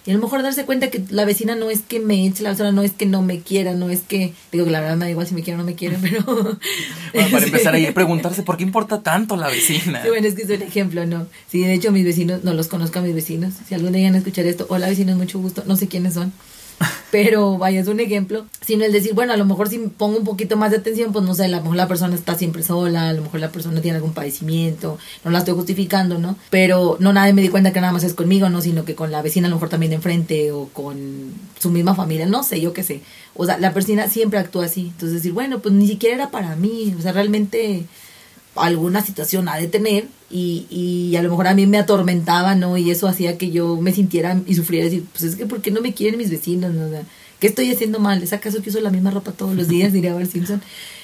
Y 0.05 0.11
a 0.11 0.13
lo 0.15 0.19
mejor 0.19 0.43
darse 0.43 0.65
cuenta 0.65 0.89
que 0.89 1.01
la 1.09 1.23
vecina 1.23 1.55
no 1.55 1.69
es 1.69 1.81
que 1.81 1.99
me 2.01 2.27
eche 2.27 2.43
la 2.43 2.49
basura, 2.49 2.73
no 2.73 2.83
es 2.83 2.91
que 2.91 3.05
no 3.05 3.21
me 3.21 3.39
quiera, 3.39 3.73
no 3.73 3.89
es 3.89 4.01
que, 4.01 4.33
digo 4.51 4.65
que 4.65 4.71
la 4.71 4.81
verdad 4.81 4.97
me 4.97 5.05
da 5.05 5.11
igual 5.11 5.27
si 5.27 5.33
me 5.33 5.43
quiere 5.43 5.55
o 5.55 5.57
no 5.59 5.65
me 5.65 5.75
quiere, 5.75 5.97
pero... 6.01 6.23
Bueno, 7.13 7.29
para 7.31 7.45
empezar 7.45 7.73
ahí, 7.73 7.89
preguntarse 7.91 8.43
por 8.43 8.57
qué 8.57 8.63
importa 8.63 9.01
tanto 9.01 9.37
la 9.37 9.47
vecina. 9.47 10.01
Sí, 10.01 10.09
bueno, 10.09 10.27
es 10.27 10.33
que 10.33 10.41
es 10.41 10.49
un 10.49 10.61
ejemplo, 10.61 11.05
¿no? 11.05 11.27
Sí, 11.47 11.59
de 11.59 11.73
hecho 11.73 11.91
mis 11.91 12.03
vecinos, 12.03 12.43
no 12.43 12.53
los 12.53 12.67
conozco 12.67 12.99
a 12.99 13.01
mis 13.01 13.15
vecinos. 13.15 13.53
Si 13.67 13.75
algún 13.75 13.93
día 13.93 13.99
llegan 13.99 14.15
a 14.15 14.17
escuchar 14.17 14.45
esto, 14.45 14.65
hola 14.69 14.89
vecinos, 14.89 15.15
mucho 15.15 15.39
gusto, 15.39 15.63
no 15.67 15.77
sé 15.77 15.87
quiénes 15.87 16.15
son. 16.15 16.33
Pero 17.12 17.57
vaya, 17.57 17.81
es 17.81 17.88
un 17.88 17.99
ejemplo. 17.99 18.45
Sino 18.65 18.86
el 18.86 18.91
decir, 18.91 19.13
bueno, 19.13 19.33
a 19.33 19.38
lo 19.38 19.45
mejor 19.45 19.69
si 19.69 19.77
pongo 19.77 20.17
un 20.17 20.23
poquito 20.23 20.57
más 20.57 20.71
de 20.71 20.77
atención, 20.77 21.12
pues 21.12 21.23
no 21.25 21.36
sé, 21.36 21.45
a 21.45 21.47
lo 21.47 21.62
mejor 21.62 21.75
la 21.75 21.88
persona 21.88 22.15
está 22.15 22.36
siempre 22.36 22.63
sola, 22.63 23.09
a 23.09 23.13
lo 23.13 23.21
mejor 23.21 23.39
la 23.39 23.51
persona 23.51 23.81
tiene 23.81 23.97
algún 23.97 24.13
padecimiento, 24.13 24.97
no 25.23 25.31
la 25.31 25.39
estoy 25.39 25.53
justificando, 25.53 26.17
¿no? 26.17 26.38
Pero 26.49 26.97
no 26.99 27.13
nadie 27.13 27.33
me 27.33 27.41
di 27.41 27.49
cuenta 27.49 27.73
que 27.73 27.81
nada 27.81 27.93
más 27.93 28.03
es 28.03 28.13
conmigo, 28.13 28.49
¿no? 28.49 28.62
Sino 28.62 28.86
que 28.86 28.95
con 28.95 29.12
la 29.12 29.21
vecina 29.21 29.47
a 29.47 29.49
lo 29.49 29.57
mejor 29.57 29.69
también 29.69 29.91
de 29.91 29.97
enfrente 29.97 30.51
o 30.51 30.69
con 30.69 31.33
su 31.59 31.69
misma 31.69 31.95
familia, 31.95 32.25
no 32.25 32.43
sé, 32.43 32.62
yo 32.62 32.73
qué 32.73 32.83
sé. 32.83 33.01
O 33.36 33.45
sea, 33.45 33.57
la 33.57 33.73
persona 33.73 34.07
siempre 34.07 34.39
actúa 34.39 34.65
así. 34.65 34.88
Entonces 34.88 35.13
decir, 35.13 35.33
bueno, 35.33 35.59
pues 35.59 35.73
ni 35.73 35.88
siquiera 35.88 36.15
era 36.15 36.31
para 36.31 36.55
mí, 36.55 36.95
o 36.97 37.01
sea, 37.01 37.12
realmente 37.12 37.86
alguna 38.55 39.03
situación 39.03 39.49
ha 39.49 39.57
de 39.57 39.67
tener 39.67 40.05
y, 40.29 40.65
y 40.69 41.15
a 41.15 41.23
lo 41.23 41.29
mejor 41.29 41.47
a 41.47 41.53
mí 41.53 41.65
me 41.65 41.77
atormentaba, 41.77 42.55
¿no? 42.55 42.77
Y 42.77 42.91
eso 42.91 43.07
hacía 43.07 43.37
que 43.37 43.51
yo 43.51 43.77
me 43.77 43.93
sintiera 43.93 44.39
y 44.45 44.55
sufriera, 44.55 44.85
decir, 44.85 45.05
pues 45.11 45.23
es 45.23 45.35
que 45.35 45.45
¿por 45.45 45.61
qué 45.61 45.71
no 45.71 45.81
me 45.81 45.93
quieren 45.93 46.17
mis 46.17 46.29
vecinos? 46.29 46.73
¿no? 46.73 46.85
O 46.85 46.89
sea, 46.89 47.03
¿Qué 47.43 47.47
estoy 47.47 47.69
haciendo 47.69 47.99
mal? 47.99 48.23
¿Es 48.23 48.31
acaso 48.31 48.61
que 48.61 48.69
uso 48.69 48.79
la 48.79 48.89
misma 48.89 49.11
ropa 49.11 49.33
todos 49.33 49.53
los 49.53 49.67
días? 49.67 49.91
Diría 49.93 50.13
Bart 50.13 50.31
Simpson. 50.31 50.61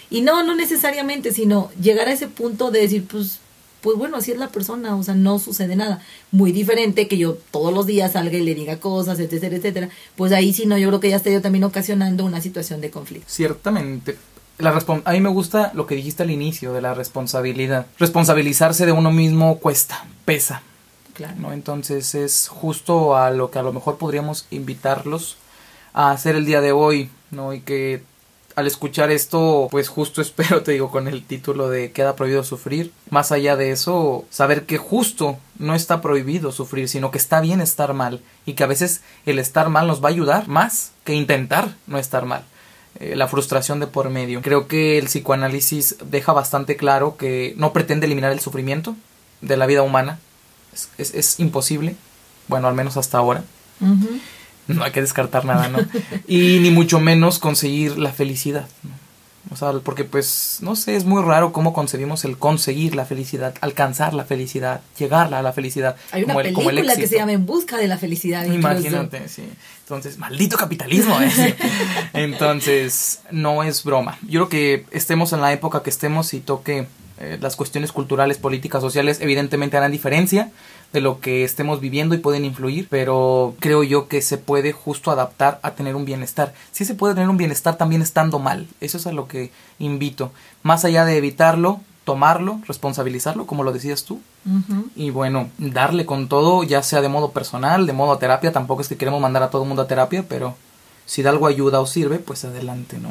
Y 0.10 0.22
no, 0.22 0.42
no 0.42 0.56
necesariamente, 0.56 1.34
sino 1.34 1.70
llegar 1.82 2.08
a 2.08 2.14
ese 2.14 2.28
punto 2.28 2.72
de 2.72 2.80
decir, 2.80 3.06
pues, 3.06 3.40
pues 3.82 3.98
bueno, 3.98 4.16
así 4.16 4.32
es 4.32 4.38
la 4.38 4.48
persona, 4.48 4.96
o 4.96 5.04
sea, 5.04 5.16
no 5.16 5.38
sucede 5.38 5.76
nada. 5.76 6.02
Muy 6.32 6.54
diferente 6.54 7.10
que 7.10 7.18
yo 7.18 7.38
todos 7.52 7.74
los 7.74 7.86
días 7.88 8.14
salga 8.14 8.38
y 8.38 8.42
le 8.42 8.56
diga 8.56 8.80
cosas, 8.80 9.20
etcétera, 9.20 9.58
etcétera. 9.58 9.90
Pues 10.16 10.32
ahí 10.32 10.54
sí, 10.54 10.66
no, 10.66 10.78
yo 10.78 10.88
creo 10.88 11.02
que 11.02 11.10
ya 11.10 11.18
estoy 11.18 11.34
yo 11.34 11.42
también 11.42 11.66
ocasionando 11.66 12.24
una 12.24 12.40
situación 12.40 12.80
de 12.80 12.90
conflicto. 12.90 13.28
Ciertamente. 13.28 14.16
La 14.60 14.74
respon- 14.74 15.02
a 15.06 15.12
mí 15.14 15.22
me 15.22 15.30
gusta 15.30 15.72
lo 15.74 15.88
que 15.88 15.96
dijiste 15.96 16.24
al 16.24 16.32
inicio 16.32 16.74
de 16.74 16.82
la 16.82 16.94
responsabilidad. 16.94 17.88
Responsabilizarse 17.98 18.86
de 18.86 18.92
uno 18.92 19.10
mismo 19.12 19.58
cuesta, 19.60 20.06
pesa. 20.26 20.62
Claro. 21.14 21.36
¿no? 21.38 21.54
Entonces 21.54 22.14
es 22.16 22.48
justo 22.50 23.16
a 23.18 23.32
lo 23.32 23.52
que 23.52 23.60
a 23.60 23.64
lo 23.64 23.74
mejor 23.74 23.98
podríamos 23.98 24.46
invitarlos 24.52 25.38
a 25.94 26.12
hacer 26.12 26.36
el 26.36 26.46
día 26.46 26.62
de 26.62 26.72
hoy, 26.72 27.10
¿no? 27.32 27.54
Y 27.54 27.62
que 27.62 28.04
al 28.56 28.68
escuchar 28.68 29.12
esto, 29.12 29.68
pues 29.72 29.88
justo 29.88 30.22
espero, 30.28 30.62
te 30.62 30.74
digo, 30.74 30.92
con 30.92 31.08
el 31.08 31.24
título 31.26 31.70
de 31.70 31.92
Queda 31.92 32.16
prohibido 32.16 32.44
sufrir. 32.44 32.92
Más 33.10 33.32
allá 33.32 33.56
de 33.56 33.72
eso, 33.72 34.26
saber 34.30 34.66
que 34.66 34.78
justo 34.78 35.38
no 35.58 35.74
está 35.76 36.02
prohibido 36.02 36.52
sufrir, 36.52 36.90
sino 36.90 37.12
que 37.12 37.18
está 37.18 37.40
bien 37.42 37.62
estar 37.62 37.94
mal 37.94 38.22
y 38.46 38.54
que 38.54 38.64
a 38.64 38.68
veces 38.68 39.02
el 39.26 39.40
estar 39.40 39.70
mal 39.70 39.88
nos 39.88 40.04
va 40.04 40.10
a 40.10 40.12
ayudar 40.12 40.48
más 40.50 40.92
que 41.06 41.14
intentar 41.16 41.76
no 41.88 41.98
estar 41.98 42.26
mal. 42.26 42.44
Eh, 43.00 43.16
la 43.16 43.28
frustración 43.28 43.80
de 43.80 43.88
por 43.88 44.10
medio. 44.10 44.42
Creo 44.42 44.68
que 44.68 44.98
el 44.98 45.06
psicoanálisis 45.06 45.96
deja 46.06 46.34
bastante 46.34 46.76
claro 46.76 47.16
que 47.18 47.54
no 47.58 47.72
pretende 47.72 48.06
eliminar 48.08 48.32
el 48.32 48.40
sufrimiento 48.42 48.96
de 49.42 49.56
la 49.58 49.66
vida 49.68 49.84
humana. 49.84 50.20
Es, 50.74 50.90
es- 50.98 51.14
es 51.16 51.40
imposible. 51.40 51.96
Bueno, 52.48 52.68
al 52.68 52.76
menos 52.76 52.98
hasta 52.98 53.18
ahora. 53.18 53.44
No 54.68 54.84
hay 54.84 54.92
que 54.92 55.02
descartar 55.02 55.46
nada, 55.46 55.68
¿no? 55.70 55.80
y 56.28 56.60
ni 56.60 56.70
mucho 56.72 57.00
menos 57.00 57.40
conseguir 57.40 57.98
la 57.98 58.12
felicidad. 58.12 58.68
¿no? 58.84 58.92
O 59.52 59.56
sea, 59.56 59.72
porque 59.84 60.04
pues, 60.04 60.58
no 60.62 60.76
sé, 60.76 60.96
es 60.96 61.06
muy 61.06 61.24
raro 61.24 61.52
cómo 61.52 61.74
concebimos 61.74 62.24
el 62.26 62.38
conseguir 62.38 62.96
la 62.96 63.06
felicidad, 63.06 63.56
alcanzar 63.62 64.14
la 64.14 64.24
felicidad, 64.26 64.82
llegar 65.00 65.34
a 65.34 65.42
la 65.42 65.54
felicidad. 65.54 65.96
Hay 66.12 66.24
una 66.24 66.34
como 66.36 66.42
el- 66.46 66.54
como 66.54 66.70
el 66.70 66.76
película 66.76 66.96
que 66.96 67.08
se 67.08 67.16
llama 67.16 67.32
En 67.32 67.46
busca 67.46 67.78
de 67.78 67.88
la 67.88 67.98
felicidad. 67.98 68.44
incluso. 68.46 68.58
Imagínate, 68.60 69.28
sí. 69.28 69.44
Entonces, 69.84 70.18
maldito 70.20 70.56
capitalismo. 70.58 71.20
¿eh? 71.22 71.56
Entonces, 72.14 73.22
no 73.32 73.64
es 73.64 73.84
broma. 73.84 74.18
Yo 74.24 74.48
creo 74.48 74.50
que 74.50 74.86
estemos 74.92 75.34
en 75.34 75.42
la 75.42 75.52
época 75.54 75.82
que 75.84 75.90
estemos 75.90 76.34
y 76.34 76.40
toque 76.42 76.88
Eh, 77.22 77.38
las 77.42 77.58
cuestiones 77.58 77.92
culturales, 77.92 78.38
políticas, 78.38 78.82
sociales, 78.82 79.20
evidentemente 79.20 79.76
harán 79.76 79.92
diferencia 79.92 80.52
de 80.94 81.02
lo 81.02 81.20
que 81.20 81.44
estemos 81.44 81.82
viviendo 81.82 82.16
y 82.16 82.20
pueden 82.20 82.46
influir, 82.46 82.88
pero 82.90 83.56
creo 83.60 83.84
yo 83.84 84.08
que 84.08 84.22
se 84.22 84.38
puede 84.38 84.72
justo 84.72 85.12
adaptar 85.12 85.60
a 85.62 85.72
tener 85.72 85.98
un 85.98 86.06
bienestar. 86.06 86.54
Sí 86.72 86.86
se 86.86 86.96
puede 86.96 87.16
tener 87.16 87.30
un 87.30 87.36
bienestar 87.36 87.78
también 87.78 88.02
estando 88.02 88.40
mal, 88.40 88.68
eso 88.80 88.98
es 88.98 89.06
a 89.06 89.12
lo 89.12 89.28
que 89.28 89.52
invito. 89.80 90.32
Más 90.64 90.86
allá 90.86 91.04
de 91.04 91.18
evitarlo, 91.18 91.82
tomarlo, 92.06 92.62
responsabilizarlo, 92.66 93.46
como 93.46 93.64
lo 93.64 93.74
decías 93.74 94.06
tú, 94.06 94.22
y 94.96 95.10
bueno, 95.10 95.50
darle 95.58 96.06
con 96.06 96.30
todo, 96.30 96.64
ya 96.64 96.82
sea 96.82 97.02
de 97.02 97.10
modo 97.10 97.32
personal, 97.32 97.86
de 97.86 97.94
modo 97.94 98.14
a 98.14 98.20
terapia, 98.20 98.54
tampoco 98.54 98.82
es 98.82 98.88
que 98.88 98.98
queremos 98.98 99.20
mandar 99.20 99.44
a 99.44 99.50
todo 99.50 99.64
el 99.64 99.68
mundo 99.68 99.84
a 99.84 99.88
terapia, 99.88 100.24
pero 100.28 100.56
si 101.06 101.22
de 101.22 101.30
algo 101.30 101.48
ayuda 101.48 101.82
o 101.82 101.86
sirve, 101.86 102.18
pues 102.18 102.46
adelante, 102.46 102.98
¿no? 102.98 103.10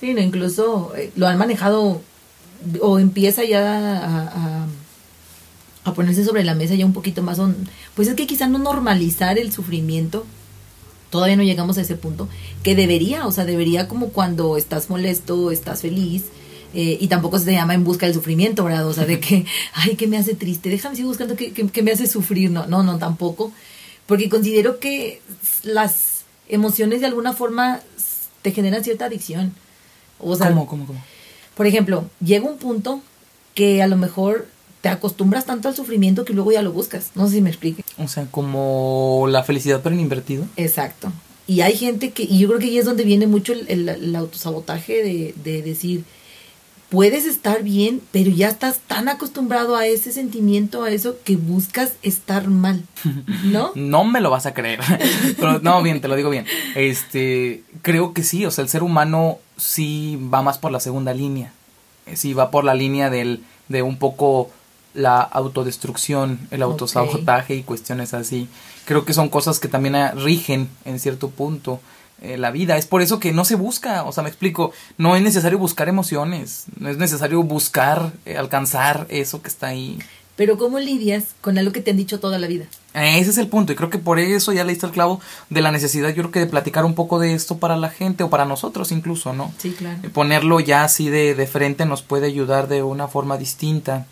Sí, 0.00 0.12
no, 0.12 0.20
incluso 0.20 0.92
eh, 0.96 1.12
lo 1.16 1.26
han 1.26 1.38
manejado 1.38 2.02
o 2.80 2.98
empieza 2.98 3.44
ya 3.44 3.60
a, 3.62 4.22
a- 4.62 4.66
a 5.84 5.94
ponerse 5.94 6.24
sobre 6.24 6.44
la 6.44 6.54
mesa 6.54 6.74
ya 6.74 6.84
un 6.86 6.92
poquito 6.92 7.22
más. 7.22 7.38
on- 7.38 7.56
pues 7.94 8.08
es 8.08 8.14
que 8.14 8.26
quizá 8.26 8.46
no 8.46 8.58
normalizar 8.58 9.38
el 9.38 9.52
sufrimiento, 9.52 10.26
todavía 11.10 11.36
no 11.36 11.42
llegamos 11.42 11.78
a 11.78 11.80
ese 11.82 11.96
punto, 11.96 12.28
que 12.62 12.74
debería, 12.74 13.26
o 13.26 13.32
sea, 13.32 13.44
debería 13.46 13.88
como 13.88 14.08
cuando 14.10 14.56
estás 14.56 14.90
molesto, 14.90 15.50
estás 15.50 15.80
feliz. 15.82 16.24
eh, 16.74 16.98
y 17.00 17.08
tampoco 17.08 17.38
se 17.38 17.50
llama 17.52 17.72
en 17.72 17.82
busca 17.82 18.04
del 18.04 18.14
sufrimiento, 18.14 18.62
¿verdad? 18.64 18.86
O 18.86 18.92
sea, 18.92 19.06
de 19.06 19.18
que, 19.20 19.46
ay, 19.72 19.96
que 19.96 20.06
me 20.06 20.18
hace 20.18 20.34
triste, 20.34 20.68
déjame 20.68 20.96
seguir 20.96 21.06
buscando 21.08 21.34
que, 21.34 21.52
que, 21.54 21.66
que 21.68 21.82
me 21.82 21.92
hace 21.92 22.06
sufrir. 22.06 22.50
No, 22.50 22.66
no, 22.66 22.82
no, 22.82 22.98
tampoco. 22.98 23.52
Porque 24.06 24.28
considero 24.28 24.78
que 24.78 25.22
las 25.62 26.24
emociones 26.46 27.00
de 27.00 27.06
alguna 27.06 27.32
forma 27.32 27.80
te 28.42 28.50
generan 28.52 28.84
cierta 28.84 29.06
adicción. 29.06 29.54
O 30.20 30.36
sea, 30.36 30.48
¿Cómo, 30.48 30.66
cómo, 30.66 30.86
cómo? 30.86 31.02
Por 31.58 31.66
ejemplo, 31.66 32.06
llega 32.24 32.46
un 32.48 32.56
punto 32.56 33.02
que 33.54 33.82
a 33.82 33.86
lo 33.88 33.96
mejor 33.96 34.46
te 34.80 34.88
acostumbras 34.88 35.44
tanto 35.44 35.68
al 35.68 35.74
sufrimiento 35.76 36.24
que 36.24 36.32
luego 36.32 36.52
ya 36.52 36.62
lo 36.62 36.72
buscas. 36.72 37.10
No 37.16 37.26
sé 37.26 37.34
si 37.34 37.40
me 37.42 37.50
explique. 37.50 37.82
O 37.98 38.06
sea, 38.08 38.26
como 38.30 39.26
la 39.28 39.42
felicidad 39.42 39.80
pero 39.82 39.94
en 39.94 40.00
invertido. 40.00 40.44
Exacto. 40.56 41.12
Y 41.48 41.62
hay 41.62 41.76
gente 41.76 42.10
que, 42.12 42.22
y 42.22 42.38
yo 42.38 42.48
creo 42.48 42.60
que 42.60 42.66
ahí 42.66 42.78
es 42.78 42.84
donde 42.84 43.04
viene 43.04 43.26
mucho 43.26 43.52
el, 43.52 43.66
el- 43.68 43.88
el 43.88 44.14
autosabotaje 44.16 45.02
de, 45.02 45.34
de 45.42 45.62
decir, 45.62 46.04
puedes 46.88 47.26
estar 47.26 47.62
bien, 47.62 48.00
pero 48.12 48.30
ya 48.30 48.48
estás 48.48 48.78
tan 48.86 49.08
acostumbrado 49.08 49.76
a 49.76 49.86
ese 49.86 50.12
sentimiento, 50.12 50.84
a 50.84 50.90
eso, 50.90 51.16
que 51.24 51.36
buscas 51.36 51.92
estar 52.02 52.48
mal. 52.48 52.82
¿No? 53.44 53.72
No 53.74 54.04
me 54.04 54.20
lo 54.20 54.30
vas 54.30 54.46
a 54.46 54.54
creer. 54.54 54.80
Pero 55.38 55.60
no, 55.60 55.82
bien, 55.82 56.00
te 56.00 56.08
lo 56.08 56.16
digo 56.16 56.30
bien. 56.30 56.46
Este, 56.74 57.62
creo 57.82 58.12
que 58.12 58.22
sí, 58.22 58.44
o 58.46 58.50
sea, 58.50 58.62
el 58.62 58.70
ser 58.70 58.82
humano 58.82 59.38
sí 59.56 60.18
va 60.32 60.42
más 60.42 60.58
por 60.58 60.72
la 60.72 60.80
segunda 60.80 61.12
línea. 61.14 61.52
Eh, 62.06 62.16
Sí 62.16 62.32
va 62.32 62.50
por 62.50 62.64
la 62.64 62.74
línea 62.74 63.10
del 63.10 63.42
de 63.68 63.82
un 63.82 63.98
poco 63.98 64.50
la 64.94 65.20
autodestrucción, 65.20 66.40
el 66.50 66.62
autosabotaje 66.62 67.54
y 67.54 67.62
cuestiones 67.62 68.14
así. 68.14 68.48
Creo 68.86 69.04
que 69.04 69.12
son 69.12 69.28
cosas 69.28 69.60
que 69.60 69.68
también 69.68 69.94
ah, 69.94 70.12
rigen 70.12 70.68
en 70.86 70.98
cierto 70.98 71.28
punto 71.28 71.80
eh, 72.20 72.36
la 72.36 72.50
vida. 72.50 72.76
Es 72.76 72.86
por 72.86 73.02
eso 73.02 73.20
que 73.20 73.32
no 73.32 73.44
se 73.44 73.54
busca, 73.54 74.04
o 74.04 74.12
sea, 74.12 74.22
me 74.22 74.28
explico, 74.28 74.72
no 74.96 75.16
es 75.16 75.22
necesario 75.22 75.58
buscar 75.58 75.88
emociones, 75.88 76.64
no 76.78 76.88
es 76.88 76.96
necesario 76.98 77.42
buscar 77.42 78.12
eh, 78.26 78.36
alcanzar 78.36 79.06
eso 79.08 79.42
que 79.42 79.48
está 79.48 79.68
ahí. 79.68 79.98
Pero 80.36 80.56
¿cómo 80.56 80.78
lidias 80.78 81.34
con 81.40 81.58
algo 81.58 81.72
que 81.72 81.80
te 81.80 81.90
han 81.90 81.96
dicho 81.96 82.20
toda 82.20 82.38
la 82.38 82.46
vida? 82.46 82.66
Ese 82.94 83.30
es 83.30 83.38
el 83.38 83.48
punto 83.48 83.72
y 83.72 83.76
creo 83.76 83.90
que 83.90 83.98
por 83.98 84.18
eso 84.20 84.52
ya 84.52 84.62
le 84.64 84.70
diste 84.70 84.86
el 84.86 84.92
clavo 84.92 85.20
de 85.50 85.60
la 85.60 85.72
necesidad, 85.72 86.10
yo 86.10 86.22
creo 86.22 86.30
que 86.30 86.40
de 86.40 86.46
platicar 86.46 86.84
un 86.84 86.94
poco 86.94 87.18
de 87.18 87.34
esto 87.34 87.58
para 87.58 87.76
la 87.76 87.90
gente 87.90 88.22
o 88.22 88.30
para 88.30 88.44
nosotros 88.44 88.92
incluso, 88.92 89.32
¿no? 89.32 89.52
Sí, 89.58 89.70
claro. 89.76 89.98
Eh, 90.02 90.08
Ponerlo 90.08 90.60
ya 90.60 90.84
así 90.84 91.08
de, 91.08 91.34
de 91.34 91.46
frente 91.46 91.86
nos 91.86 92.02
puede 92.02 92.26
ayudar 92.26 92.68
de 92.68 92.82
una 92.82 93.08
forma 93.08 93.36
distinta. 93.36 94.06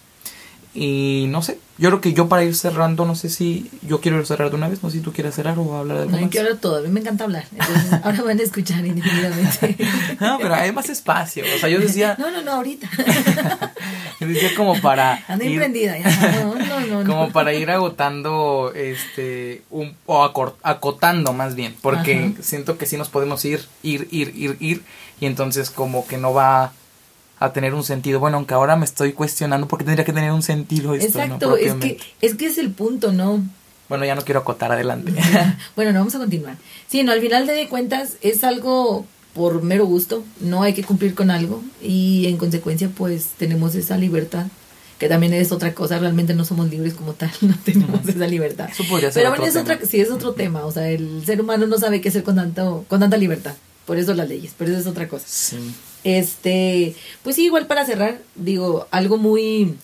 Y 0.78 1.24
no 1.30 1.40
sé, 1.40 1.58
yo 1.78 1.88
creo 1.88 2.00
que 2.02 2.12
yo 2.12 2.28
para 2.28 2.44
ir 2.44 2.54
cerrando, 2.54 3.06
no 3.06 3.14
sé 3.14 3.30
si 3.30 3.70
yo 3.80 4.02
quiero 4.02 4.22
cerrar 4.26 4.50
de 4.50 4.56
una 4.56 4.68
vez, 4.68 4.82
no 4.82 4.90
sé 4.90 4.98
si 4.98 5.02
tú 5.02 5.10
quieres 5.12 5.34
cerrar 5.34 5.58
o 5.58 5.74
hablar 5.74 5.96
de 5.96 6.02
algo 6.04 6.16
No, 6.18 6.26
más. 6.26 6.36
hablar 6.36 6.56
todo. 6.58 6.76
A 6.76 6.80
mí 6.82 6.88
me 6.88 7.00
encanta 7.00 7.24
hablar. 7.24 7.44
Entonces, 7.50 7.92
ahora 8.04 8.22
van 8.22 8.38
a 8.38 8.42
escuchar 8.42 8.84
indefinidamente. 8.84 9.76
No, 10.20 10.38
pero 10.38 10.54
hay 10.54 10.72
más 10.72 10.88
espacio. 10.90 11.44
O 11.54 11.58
sea, 11.58 11.68
yo 11.70 11.78
decía, 11.80 12.14
No, 12.18 12.30
no, 12.30 12.42
no, 12.42 12.52
ahorita. 12.52 12.88
yo 14.20 14.26
decía 14.26 14.50
como 14.56 14.78
para 14.80 15.24
Anda 15.28 15.44
ir- 15.44 15.52
emprendida 15.52 15.98
ya. 15.98 16.40
No, 16.42 16.54
no, 16.54 17.02
no. 17.02 17.10
como 17.10 17.32
para 17.32 17.52
ir 17.54 17.70
agotando 17.70 18.72
este 18.74 19.62
un 19.70 19.94
o 20.06 20.24
acor- 20.24 20.54
acotando 20.62 21.32
más 21.32 21.54
bien 21.54 21.74
porque 21.80 22.32
Ajá. 22.34 22.42
siento 22.42 22.78
que 22.78 22.86
sí 22.86 22.96
nos 22.96 23.08
podemos 23.08 23.44
ir 23.44 23.60
ir 23.82 24.08
ir 24.10 24.32
ir 24.36 24.56
ir 24.60 24.82
y 25.20 25.26
entonces 25.26 25.70
como 25.70 26.06
que 26.06 26.16
no 26.18 26.32
va 26.32 26.72
a 27.38 27.53
tener 27.53 27.75
un 27.75 27.85
sentido 27.85 28.20
bueno 28.20 28.38
aunque 28.38 28.55
ahora 28.55 28.77
me 28.77 28.85
estoy 28.85 29.12
cuestionando 29.12 29.68
porque 29.68 29.85
tendría 29.85 30.05
que 30.05 30.12
tener 30.12 30.33
un 30.33 30.42
sentido 30.42 30.94
esto 30.94 31.18
Exacto, 31.20 31.51
no 31.51 31.57
es 31.57 31.75
que, 31.75 31.99
es 32.20 32.35
que 32.35 32.46
es 32.46 32.59
el 32.59 32.70
punto, 32.70 33.12
¿no? 33.12 33.42
bueno 33.88 34.05
ya 34.05 34.14
no 34.14 34.22
quiero 34.22 34.40
acotar 34.40 34.72
adelante 34.72 35.12
bueno, 35.77 35.92
no 35.92 36.01
vamos 36.01 36.14
a 36.14 36.18
continuar. 36.18 36.57
Sí, 36.88 37.03
no, 37.03 37.12
al 37.12 37.20
final 37.20 37.46
de 37.46 37.68
cuentas 37.68 38.16
es 38.20 38.44
algo 38.44 39.07
por 39.35 39.62
mero 39.62 39.85
gusto, 39.85 40.25
no 40.40 40.62
hay 40.62 40.72
que 40.72 40.83
cumplir 40.83 41.14
con 41.14 41.31
algo 41.31 41.62
y 41.83 42.27
en 42.27 42.38
consecuencia 42.38 42.88
pues 42.88 43.29
tenemos 43.37 43.75
esa 43.75 43.99
libertad, 43.99 44.46
que 44.99 45.09
también 45.09 45.35
es 45.35 45.53
otra 45.53 45.75
cosa, 45.75 45.99
realmente 45.99 46.33
no 46.33 46.46
somos 46.46 46.70
libres 46.70 46.94
como 46.94 47.12
tal, 47.12 47.31
no 47.42 47.55
tenemos 47.64 48.09
esa 48.09 48.27
libertad. 48.27 48.70
Eso 48.70 48.85
podría 48.88 49.12
ser 49.12 49.22
Pero 49.22 49.31
bueno, 49.31 49.44
es 49.44 49.53
tema. 49.53 49.75
otra, 49.75 49.87
sí, 49.87 50.01
es 50.01 50.11
otro 50.11 50.33
tema, 50.33 50.64
o 50.64 50.72
sea, 50.72 50.88
el 50.88 51.22
ser 51.27 51.40
humano 51.40 51.66
no 51.66 51.79
sabe 51.79 52.01
qué 52.01 52.09
hacer 52.09 52.22
con, 52.22 52.37
tanto, 52.37 52.87
con 52.88 52.99
tanta 52.99 53.18
libertad, 53.18 53.55
por 53.85 53.99
eso 53.99 54.14
las 54.14 54.27
leyes, 54.27 54.55
pero 54.57 54.70
eso 54.70 54.81
es 54.81 54.87
otra 54.87 55.07
cosa. 55.07 55.27
sí 55.29 55.75
Este, 56.07 56.95
pues 57.25 57.35
sí, 57.35 57.47
igual 57.47 57.66
para 57.66 57.85
cerrar, 57.85 58.23
digo, 58.37 58.87
algo 58.92 59.16
muy... 59.16 59.75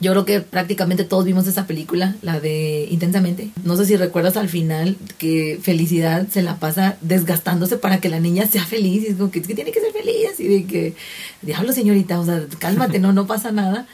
Yo 0.00 0.10
creo 0.10 0.24
que 0.24 0.40
prácticamente 0.40 1.04
todos 1.04 1.24
vimos 1.24 1.46
esa 1.46 1.68
película, 1.68 2.16
la 2.22 2.40
de 2.40 2.88
Intensamente. 2.90 3.50
No 3.62 3.76
sé 3.76 3.86
si 3.86 3.96
recuerdas 3.96 4.36
al 4.36 4.48
final 4.48 4.96
que 5.16 5.60
Felicidad 5.62 6.26
se 6.26 6.42
la 6.42 6.56
pasa 6.56 6.96
desgastándose 7.02 7.76
para 7.76 8.00
que 8.00 8.08
la 8.08 8.18
niña 8.18 8.48
sea 8.48 8.64
feliz. 8.66 9.04
Y 9.04 9.06
es 9.06 9.14
como 9.14 9.30
que, 9.30 9.42
que 9.42 9.54
tiene 9.54 9.70
que 9.70 9.80
ser 9.80 9.92
feliz. 9.92 10.40
Y 10.40 10.48
de 10.48 10.64
que, 10.64 10.94
diablo 11.42 11.72
señorita, 11.72 12.18
o 12.18 12.24
sea, 12.24 12.44
cálmate, 12.58 12.98
no, 12.98 13.12
no 13.12 13.28
pasa 13.28 13.52
nada. 13.52 13.86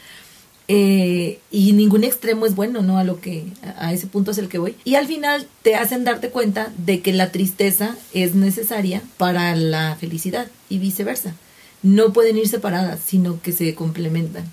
Eh, 0.67 1.37
y 1.51 1.73
ningún 1.73 2.03
extremo 2.03 2.47
es 2.47 2.55
bueno, 2.55 2.81
¿no? 2.81 2.97
A 2.97 3.03
lo 3.03 3.21
que, 3.21 3.45
a 3.61 3.89
a 3.89 3.93
ese 3.93 4.07
punto 4.07 4.31
es 4.31 4.39
el 4.39 4.49
que 4.49 4.57
voy. 4.57 4.75
Y 4.83 4.95
al 4.95 5.05
final 5.05 5.45
te 5.61 5.75
hacen 5.75 6.05
darte 6.05 6.29
cuenta 6.31 6.73
de 6.83 7.01
que 7.01 7.13
la 7.13 7.31
tristeza 7.31 7.95
es 8.13 8.33
necesaria 8.33 9.03
para 9.17 9.55
la 9.55 9.95
felicidad 9.99 10.47
y 10.69 10.79
viceversa. 10.79 11.35
No 11.83 12.13
pueden 12.13 12.37
ir 12.37 12.47
separadas, 12.47 12.99
sino 13.05 13.41
que 13.41 13.51
se 13.51 13.73
complementan. 13.75 14.45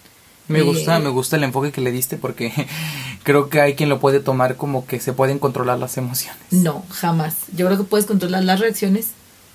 me 0.49 0.61
Eh, 0.61 0.63
gusta 0.63 0.99
me 0.99 1.11
gusta 1.11 1.37
el 1.37 1.45
enfoque 1.45 1.73
que 1.73 1.81
le 1.83 1.93
diste 1.93 2.17
porque 2.17 2.53
creo 3.23 3.49
que 3.51 3.61
hay 3.61 3.75
quien 3.75 3.89
lo 3.91 4.01
puede 4.01 4.21
tomar 4.21 4.57
como 4.57 4.87
que 4.87 4.99
se 5.01 5.13
pueden 5.13 5.39
controlar 5.39 5.79
las 5.79 5.97
emociones 5.99 6.39
No, 6.51 6.85
jamás. 6.91 7.35
Yo 7.55 7.67
creo 7.67 7.77
que 7.79 7.85
puedes 7.85 8.07
controlar 8.07 8.45
las 8.45 8.61
reacciones, 8.61 9.09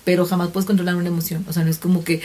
pero 0.04 0.24
jamás 0.26 0.50
puedes 0.50 0.66
controlar 0.66 0.94
una 0.96 1.08
emoción. 1.08 1.44
O 1.48 1.52
sea, 1.52 1.64
no 1.64 1.70
es 1.70 1.78
como 1.78 2.04
que 2.04 2.20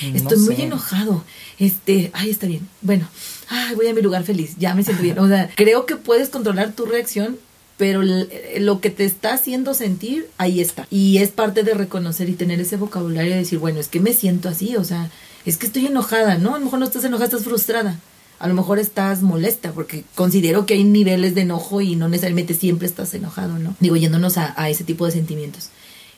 "Ay, 0.00 0.10
No 0.12 0.16
estoy 0.18 0.38
muy 0.38 0.60
enojado. 0.60 1.22
Este, 1.58 2.10
ay, 2.14 2.30
está 2.30 2.46
bien. 2.46 2.66
Bueno, 2.82 3.08
ay, 3.48 3.74
voy 3.76 3.86
a 3.86 3.94
mi 3.94 4.02
lugar 4.02 4.24
feliz. 4.24 4.54
Ya 4.58 4.74
me 4.74 4.82
siento 4.82 5.02
bien. 5.02 5.18
O 5.18 5.28
sea, 5.28 5.48
creo 5.54 5.86
que 5.86 5.96
puedes 5.96 6.28
controlar 6.28 6.72
tu 6.72 6.86
reacción, 6.86 7.36
pero 7.76 8.02
l- 8.02 8.28
lo 8.60 8.80
que 8.80 8.90
te 8.90 9.04
está 9.04 9.34
haciendo 9.34 9.74
sentir, 9.74 10.28
ahí 10.38 10.60
está. 10.60 10.86
Y 10.90 11.18
es 11.18 11.30
parte 11.30 11.62
de 11.62 11.74
reconocer 11.74 12.28
y 12.28 12.34
tener 12.34 12.60
ese 12.60 12.76
vocabulario 12.76 13.32
de 13.32 13.38
decir, 13.38 13.58
bueno, 13.58 13.80
es 13.80 13.88
que 13.88 14.00
me 14.00 14.12
siento 14.12 14.48
así, 14.48 14.76
o 14.76 14.84
sea, 14.84 15.10
es 15.44 15.58
que 15.58 15.66
estoy 15.66 15.86
enojada, 15.86 16.38
¿no? 16.38 16.54
A 16.54 16.58
lo 16.58 16.64
mejor 16.64 16.78
no 16.80 16.86
estás 16.86 17.04
enojada, 17.04 17.26
estás 17.26 17.44
frustrada. 17.44 17.98
A 18.38 18.48
lo 18.48 18.54
mejor 18.54 18.78
estás 18.78 19.22
molesta, 19.22 19.72
porque 19.72 20.04
considero 20.14 20.66
que 20.66 20.74
hay 20.74 20.84
niveles 20.84 21.34
de 21.34 21.40
enojo 21.42 21.80
y 21.80 21.96
no 21.96 22.08
necesariamente 22.08 22.52
siempre 22.52 22.86
estás 22.86 23.14
enojado, 23.14 23.58
¿no? 23.58 23.74
Digo, 23.80 23.96
yéndonos 23.96 24.36
a, 24.36 24.68
ese 24.68 24.84
tipo 24.84 25.06
de 25.06 25.12
sentimientos. 25.12 25.70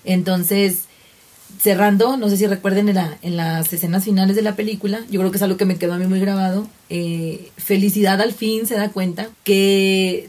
Entonces, 0.05 0.79
cerrando, 1.61 2.17
no 2.17 2.29
sé 2.29 2.37
si 2.37 2.47
recuerden 2.47 2.89
en 2.89 3.37
las 3.37 3.73
escenas 3.73 4.05
finales 4.05 4.35
de 4.35 4.43
la 4.43 4.57
película, 4.57 5.01
yo 5.11 5.21
creo 5.21 5.31
que 5.31 5.37
es 5.37 5.43
algo 5.43 5.57
que 5.57 5.65
me 5.65 5.77
quedó 5.77 5.95
a 5.95 5.99
mí 5.99 6.07
muy 6.07 6.21
grabado. 6.21 6.67
eh, 6.91 7.51
Felicidad 7.57 8.21
al 8.21 8.33
fin 8.33 8.67
se 8.67 8.75
da 8.75 8.91
cuenta 8.91 9.29
que 9.45 10.29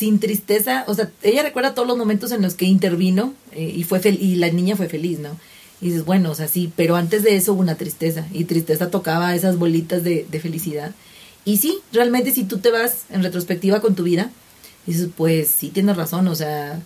sin 0.00 0.18
tristeza, 0.18 0.84
o 0.86 0.94
sea, 0.94 1.10
ella 1.22 1.42
recuerda 1.42 1.74
todos 1.74 1.86
los 1.86 1.98
momentos 1.98 2.32
en 2.32 2.40
los 2.40 2.54
que 2.54 2.64
intervino 2.64 3.34
eh, 3.52 3.70
y 3.76 3.84
fue 3.84 4.00
y 4.08 4.36
la 4.36 4.48
niña 4.48 4.74
fue 4.74 4.88
feliz, 4.88 5.18
¿no? 5.18 5.36
Y 5.82 5.88
dices, 5.88 6.06
bueno, 6.06 6.30
o 6.30 6.34
sea, 6.34 6.48
sí, 6.48 6.72
pero 6.74 6.96
antes 6.96 7.22
de 7.22 7.36
eso 7.36 7.52
hubo 7.52 7.60
una 7.60 7.74
tristeza 7.74 8.26
y 8.32 8.44
tristeza 8.44 8.90
tocaba 8.90 9.34
esas 9.34 9.58
bolitas 9.58 10.02
de, 10.02 10.26
de 10.30 10.40
felicidad. 10.40 10.94
Y 11.44 11.58
sí, 11.58 11.80
realmente 11.92 12.32
si 12.32 12.44
tú 12.44 12.60
te 12.60 12.70
vas 12.70 13.04
en 13.10 13.22
retrospectiva 13.22 13.82
con 13.82 13.94
tu 13.94 14.04
vida, 14.04 14.30
dices, 14.86 15.10
pues 15.14 15.50
sí 15.50 15.68
tienes 15.68 15.98
razón, 15.98 16.28
o 16.28 16.34
sea, 16.34 16.80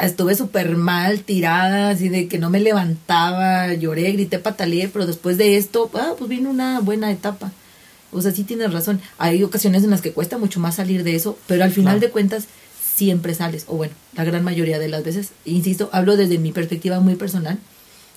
estuve 0.00 0.34
súper 0.34 0.76
mal, 0.76 1.20
tirada, 1.24 1.90
así 1.90 2.08
de 2.08 2.26
que 2.26 2.38
no 2.38 2.48
me 2.48 2.60
levantaba, 2.60 3.74
lloré, 3.74 4.12
grité, 4.12 4.38
pataleé, 4.38 4.88
pero 4.88 5.04
después 5.04 5.36
de 5.36 5.58
esto, 5.58 5.90
ah, 5.92 6.14
pues 6.16 6.30
vino 6.30 6.48
una 6.48 6.80
buena 6.80 7.12
etapa. 7.12 7.52
O 8.16 8.22
sea, 8.22 8.32
sí 8.32 8.44
tienes 8.44 8.72
razón. 8.72 9.00
Hay 9.18 9.42
ocasiones 9.42 9.84
en 9.84 9.90
las 9.90 10.00
que 10.00 10.12
cuesta 10.12 10.38
mucho 10.38 10.58
más 10.60 10.76
salir 10.76 11.04
de 11.04 11.14
eso, 11.14 11.38
pero 11.46 11.64
al 11.64 11.70
final 11.70 11.94
Claro. 11.94 12.06
de 12.06 12.10
cuentas 12.10 12.44
siempre 12.96 13.34
sales, 13.34 13.64
o 13.68 13.76
bueno, 13.76 13.92
la 14.14 14.24
gran 14.24 14.42
mayoría 14.42 14.78
de 14.78 14.88
las 14.88 15.04
veces. 15.04 15.30
Insisto, 15.44 15.90
hablo 15.92 16.16
desde 16.16 16.38
mi 16.38 16.52
perspectiva 16.52 16.98
muy 17.00 17.14
personal 17.14 17.58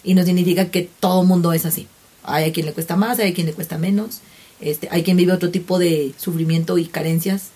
y 0.04 0.14
no 0.14 0.24
significa 0.24 0.72
que 0.72 0.89
todo 1.02 1.24
mundo 1.24 1.52
es 1.54 1.66
así. 1.66 1.88
Hay 2.24 2.45
a 2.50 2.54
quien 2.54 2.66
le 2.66 2.74
cuesta 2.74 2.95
más, 2.95 3.20
hay 3.20 3.32
a 3.32 3.34
quien 3.34 3.47
le 3.47 3.54
cuesta 3.54 3.78
menos. 3.78 4.20
Este, 4.62 4.88
hay 4.91 5.04
quien 5.04 5.18
vive 5.18 5.34
otro 5.34 5.50
tipo 5.52 5.80
de 5.80 6.14
sufrimiento 6.18 6.78
y 6.78 6.86
carencias. 6.86 7.50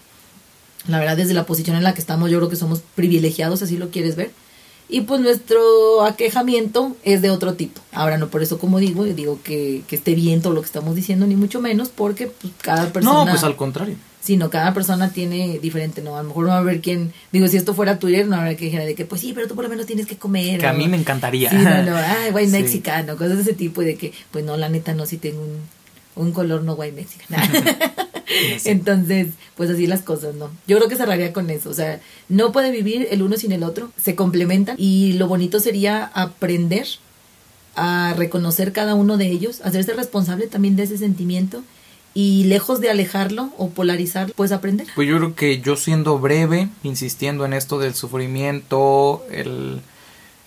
La 0.87 0.99
verdad, 0.99 1.15
desde 1.15 1.33
la 1.33 1.45
posición 1.45 1.77
en 1.77 1.83
la 1.83 1.93
que 1.93 2.01
estamos, 2.01 2.29
yo 2.29 2.37
creo 2.39 2.49
que 2.49 2.55
somos 2.57 2.81
privilegiados, 2.95 3.61
así 3.61 3.77
lo 3.77 3.89
quieres 3.89 4.15
ver. 4.17 4.31
Y 4.93 5.01
pues 5.01 5.19
nuestro 5.21 6.03
aquejamiento 6.03 6.95
es 7.03 7.23
de 7.23 7.31
otro 7.31 7.55
tipo. 7.55 7.81
Ahora 7.93 8.19
no 8.19 8.27
por 8.27 8.43
eso 8.43 8.59
como 8.59 8.77
digo, 8.77 9.05
digo 9.05 9.39
que, 9.43 9.81
que 9.87 9.95
esté 9.95 10.13
bien 10.13 10.43
todo 10.43 10.53
lo 10.53 10.61
que 10.61 10.67
estamos 10.67 10.93
diciendo, 10.93 11.25
ni 11.25 11.35
mucho 11.35 11.59
menos, 11.59 11.89
porque 11.89 12.27
pues, 12.27 12.53
cada 12.61 12.93
persona... 12.93 13.25
No, 13.25 13.31
pues 13.31 13.43
al 13.43 13.55
contrario. 13.55 13.95
Sino 14.21 14.51
cada 14.51 14.71
persona 14.75 15.11
tiene 15.11 15.57
diferente, 15.57 16.03
¿no? 16.03 16.15
A 16.15 16.21
lo 16.21 16.27
mejor 16.27 16.43
no 16.43 16.49
va 16.51 16.57
a 16.57 16.59
haber 16.59 16.79
quien... 16.79 17.11
Digo, 17.31 17.47
si 17.47 17.57
esto 17.57 17.73
fuera 17.73 17.97
Twitter, 17.97 18.27
no 18.27 18.35
habrá 18.35 18.53
que 18.55 18.65
dijera 18.65 18.85
de 18.85 18.93
que, 18.93 19.03
pues 19.03 19.21
sí, 19.21 19.31
pero 19.33 19.47
tú 19.47 19.55
por 19.55 19.63
lo 19.63 19.69
menos 19.71 19.87
tienes 19.87 20.05
que 20.05 20.15
comer. 20.15 20.59
Que 20.59 20.67
a 20.67 20.73
mí 20.73 20.87
me 20.87 20.95
encantaría. 20.95 21.49
Sí, 21.49 21.55
no, 21.55 21.81
no, 21.81 21.95
ay, 21.97 22.31
Sí. 22.45 22.51
mexicano, 22.51 23.17
cosas 23.17 23.37
de 23.37 23.41
ese 23.41 23.53
tipo 23.53 23.81
y 23.81 23.85
de 23.85 23.95
que, 23.95 24.13
pues 24.29 24.45
no, 24.45 24.57
la 24.57 24.69
neta 24.69 24.93
no, 24.93 25.07
si 25.07 25.17
tengo 25.17 25.41
un, 25.41 25.57
un 26.15 26.31
color 26.31 26.63
no 26.63 26.73
white 26.73 26.95
mexicano. 26.95 27.43
Sí. 27.51 27.59
Entonces, 28.65 29.27
pues 29.55 29.69
así 29.69 29.87
las 29.87 30.01
cosas, 30.01 30.35
¿no? 30.35 30.49
Yo 30.67 30.77
creo 30.77 30.89
que 30.89 30.95
cerraría 30.95 31.33
con 31.33 31.49
eso, 31.49 31.69
o 31.69 31.73
sea, 31.73 31.99
no 32.29 32.51
puede 32.51 32.71
vivir 32.71 33.07
el 33.11 33.21
uno 33.21 33.37
sin 33.37 33.51
el 33.51 33.63
otro, 33.63 33.91
se 34.01 34.15
complementan 34.15 34.75
y 34.79 35.13
lo 35.13 35.27
bonito 35.27 35.59
sería 35.59 36.05
aprender 36.05 36.87
a 37.75 38.13
reconocer 38.15 38.71
cada 38.71 38.95
uno 38.95 39.17
de 39.17 39.27
ellos, 39.27 39.61
hacerse 39.63 39.93
responsable 39.93 40.47
también 40.47 40.75
de 40.75 40.83
ese 40.83 40.97
sentimiento 40.97 41.63
y 42.13 42.43
lejos 42.43 42.79
de 42.79 42.91
alejarlo 42.91 43.49
o 43.57 43.69
polarizarlo, 43.69 44.33
pues 44.35 44.51
aprender. 44.51 44.87
Pues 44.93 45.07
yo 45.07 45.17
creo 45.17 45.35
que 45.35 45.61
yo 45.61 45.75
siendo 45.75 46.19
breve, 46.19 46.69
insistiendo 46.83 47.45
en 47.45 47.53
esto 47.53 47.79
del 47.79 47.95
sufrimiento, 47.95 49.25
el, 49.31 49.81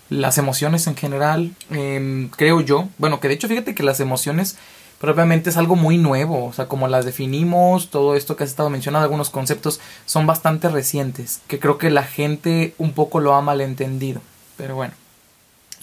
las 0.09 0.37
emociones 0.37 0.87
en 0.87 0.95
general, 0.95 1.53
em, 1.69 2.29
creo 2.29 2.61
yo, 2.61 2.87
bueno, 2.97 3.19
que 3.19 3.27
de 3.27 3.33
hecho 3.33 3.49
fíjate 3.49 3.75
que 3.75 3.83
las 3.83 3.99
emociones 3.99 4.55
propiamente 4.99 5.49
es 5.49 5.57
algo 5.57 5.75
muy 5.75 5.97
nuevo, 5.97 6.45
o 6.45 6.53
sea, 6.53 6.67
como 6.67 6.87
las 6.87 7.05
definimos, 7.05 7.89
todo 7.89 8.15
esto 8.15 8.35
que 8.35 8.43
has 8.43 8.49
estado 8.49 8.69
mencionando, 8.69 9.03
algunos 9.03 9.29
conceptos 9.29 9.79
son 10.05 10.25
bastante 10.25 10.69
recientes, 10.69 11.41
que 11.47 11.59
creo 11.59 11.77
que 11.77 11.89
la 11.89 12.03
gente 12.03 12.73
un 12.77 12.93
poco 12.93 13.19
lo 13.19 13.35
ha 13.35 13.41
malentendido, 13.41 14.21
pero 14.57 14.75
bueno. 14.75 14.93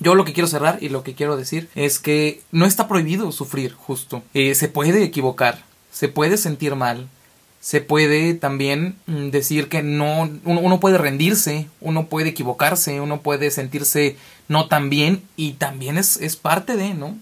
Yo 0.01 0.17
lo 0.17 0.25
que 0.25 0.33
quiero 0.33 0.49
cerrar 0.49 0.79
y 0.81 0.89
lo 0.89 1.05
que 1.05 1.15
quiero 1.15 1.37
decir 1.37 1.69
es 1.77 2.01
que 2.01 2.43
no 2.51 2.67
está 2.67 2.89
prohibido 2.89 3.31
sufrir, 3.31 3.75
justo. 3.75 4.25
Eh, 4.35 4.57
se 4.57 4.67
puede 4.67 5.05
equivocar, 5.05 5.63
se 5.93 6.09
puede 6.09 6.37
sentir 6.37 6.75
mal, 6.75 7.09
se 7.61 7.81
puede 7.81 8.35
también 8.35 8.97
mm, 9.07 9.29
decir 9.29 9.69
que 9.69 9.85
no, 9.85 10.29
uno, 10.45 10.61
uno 10.61 10.81
puede 10.81 10.99
rendirse, 10.99 11.69
uno 11.81 12.09
puede 12.09 12.31
equivocarse, 12.31 13.01
uno 13.01 13.21
puede 13.21 13.53
sentirse 13.53 14.17
no 14.49 14.67
tan 14.67 14.91
bien 14.91 15.23
y 15.37 15.53
también 15.53 15.97
es, 15.97 16.17
es 16.17 16.35
parte 16.35 16.77
de, 16.77 16.93
¿no? 16.95 17.17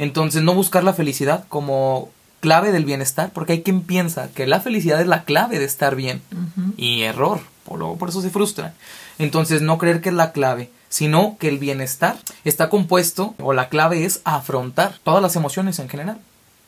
Entonces 0.00 0.42
no 0.42 0.54
buscar 0.54 0.82
la 0.82 0.94
felicidad 0.94 1.44
como 1.50 2.08
clave 2.40 2.72
del 2.72 2.86
bienestar, 2.86 3.32
porque 3.34 3.52
hay 3.52 3.62
quien 3.62 3.82
piensa 3.82 4.30
que 4.34 4.46
la 4.46 4.60
felicidad 4.60 4.98
es 4.98 5.06
la 5.06 5.24
clave 5.24 5.58
de 5.58 5.66
estar 5.66 5.94
bien. 5.94 6.22
Y 6.78 7.02
error, 7.02 7.40
por, 7.66 7.78
luego 7.78 7.98
por 7.98 8.08
eso 8.08 8.22
se 8.22 8.30
frustran. 8.30 8.72
Entonces 9.18 9.60
no 9.60 9.76
creer 9.76 10.00
que 10.00 10.08
es 10.08 10.14
la 10.14 10.32
clave, 10.32 10.70
sino 10.88 11.36
que 11.38 11.48
el 11.48 11.58
bienestar 11.58 12.16
está 12.44 12.70
compuesto, 12.70 13.34
o 13.38 13.52
la 13.52 13.68
clave 13.68 14.06
es 14.06 14.22
afrontar 14.24 14.98
todas 15.04 15.20
las 15.20 15.36
emociones 15.36 15.78
en 15.78 15.90
general. 15.90 16.18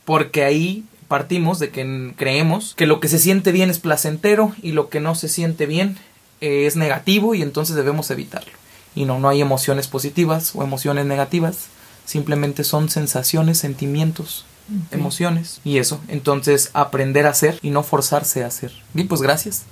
Porque 0.04 0.44
ahí 0.44 0.84
partimos 1.08 1.58
de 1.58 1.70
que 1.70 2.12
creemos 2.16 2.74
que 2.74 2.86
lo 2.86 3.00
que 3.00 3.08
se 3.08 3.18
siente 3.18 3.50
bien 3.50 3.70
es 3.70 3.78
placentero 3.78 4.52
y 4.60 4.72
lo 4.72 4.90
que 4.90 5.00
no 5.00 5.14
se 5.14 5.30
siente 5.30 5.64
bien 5.64 5.96
eh, 6.42 6.66
es 6.66 6.76
negativo 6.76 7.34
y 7.34 7.40
entonces 7.40 7.76
debemos 7.76 8.10
evitarlo. 8.10 8.52
Y 8.94 9.06
no, 9.06 9.18
no 9.18 9.30
hay 9.30 9.40
emociones 9.40 9.88
positivas 9.88 10.52
o 10.54 10.62
emociones 10.62 11.06
negativas, 11.06 11.68
simplemente 12.05 12.64
son 12.64 12.88
sensaciones, 12.90 13.59
sentimientos, 13.59 14.44
emociones 14.90 15.61
y 15.64 15.78
eso. 15.78 16.00
Entonces 16.09 16.70
aprender 16.72 17.26
a 17.26 17.30
hacer 17.30 17.59
y 17.62 17.70
no 17.70 17.82
forzarse 17.82 18.44
a 18.44 18.46
hacer. 18.46 18.72
Bien, 18.94 19.09
pues 19.09 19.20
gracias. 19.22 19.62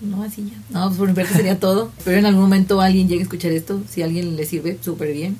No, 0.00 0.22
así 0.22 0.50
ya. 0.50 0.58
No, 0.70 0.86
pues 0.86 0.98
por 0.98 1.08
mi 1.08 1.14
parte 1.14 1.34
sería 1.34 1.58
todo. 1.60 1.90
Pero 2.04 2.16
en 2.18 2.26
algún 2.26 2.42
momento 2.42 2.80
alguien 2.80 3.08
llegue 3.08 3.20
a 3.20 3.24
escuchar 3.24 3.52
esto. 3.52 3.82
Si 3.90 4.00
a 4.02 4.06
alguien 4.06 4.36
le 4.36 4.46
sirve, 4.46 4.78
súper 4.80 5.12
bien. 5.12 5.36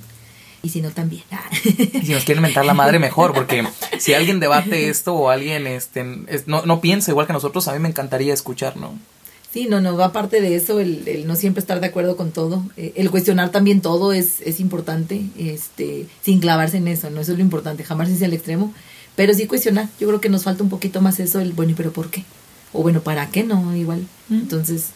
Y 0.63 0.69
si 0.69 0.83
no, 0.83 0.91
también. 0.91 1.23
Y 1.65 2.05
si 2.05 2.13
nos 2.13 2.25
quieren 2.25 2.43
mentar 2.43 2.67
la 2.67 2.75
madre, 2.75 2.99
mejor, 2.99 3.33
porque 3.33 3.67
si 3.99 4.13
alguien 4.13 4.41
debate 4.41 4.91
esto 4.91 5.15
o 5.15 5.31
alguien 5.31 5.67
este, 5.67 6.05
es- 6.27 6.47
no, 6.47 6.67
no 6.67 6.83
piensa 6.83 7.11
igual 7.11 7.27
que 7.27 7.33
nosotros, 7.33 7.67
a 7.69 7.73
mí 7.73 7.79
me 7.79 7.89
encantaría 7.89 8.35
escuchar, 8.35 8.77
¿no? 8.77 8.99
Sí, 9.53 9.67
no, 9.67 9.81
no, 9.81 9.97
va 9.97 10.07
aparte 10.07 10.41
de 10.41 10.55
eso, 10.55 10.79
el, 10.79 11.09
el 11.09 11.27
no 11.27 11.35
siempre 11.35 11.61
estar 11.61 11.81
de 11.81 11.89
acuerdo 11.89 12.17
con 12.17 12.31
todo. 12.31 12.63
Eh, 12.77 12.93
el 12.95 13.11
cuestionar 13.11 13.51
también 13.51 13.81
todo 13.81 14.13
es, 14.13 14.41
es 14.43 14.61
importante, 14.61 15.23
este, 15.37 16.07
sin 16.23 16.39
clavarse 16.39 16.77
en 16.77 16.87
eso, 16.87 17.11
¿no? 17.11 17.21
Eso 17.21 17.33
es 17.33 17.39
lo 17.39 17.43
importante, 17.43 17.83
jamás 17.83 18.09
irse 18.09 18.25
al 18.25 18.33
extremo. 18.33 18.73
Pero 19.17 19.35
sí 19.35 19.47
cuestionar, 19.47 19.89
yo 19.99 20.07
creo 20.07 20.21
que 20.21 20.29
nos 20.29 20.45
falta 20.45 20.63
un 20.63 20.71
poquito 20.71 21.01
más 21.01 21.19
eso, 21.19 21.41
el 21.41 21.53
bueno, 21.53 21.73
¿y 21.73 21.75
pero 21.75 21.93
por 21.93 22.11
qué? 22.11 22.25
O 22.73 22.83
bueno, 22.83 23.01
¿para 23.01 23.29
qué 23.31 23.43
no? 23.43 23.75
Igual. 23.75 24.07
Mm. 24.29 24.35
Entonces, 24.35 24.91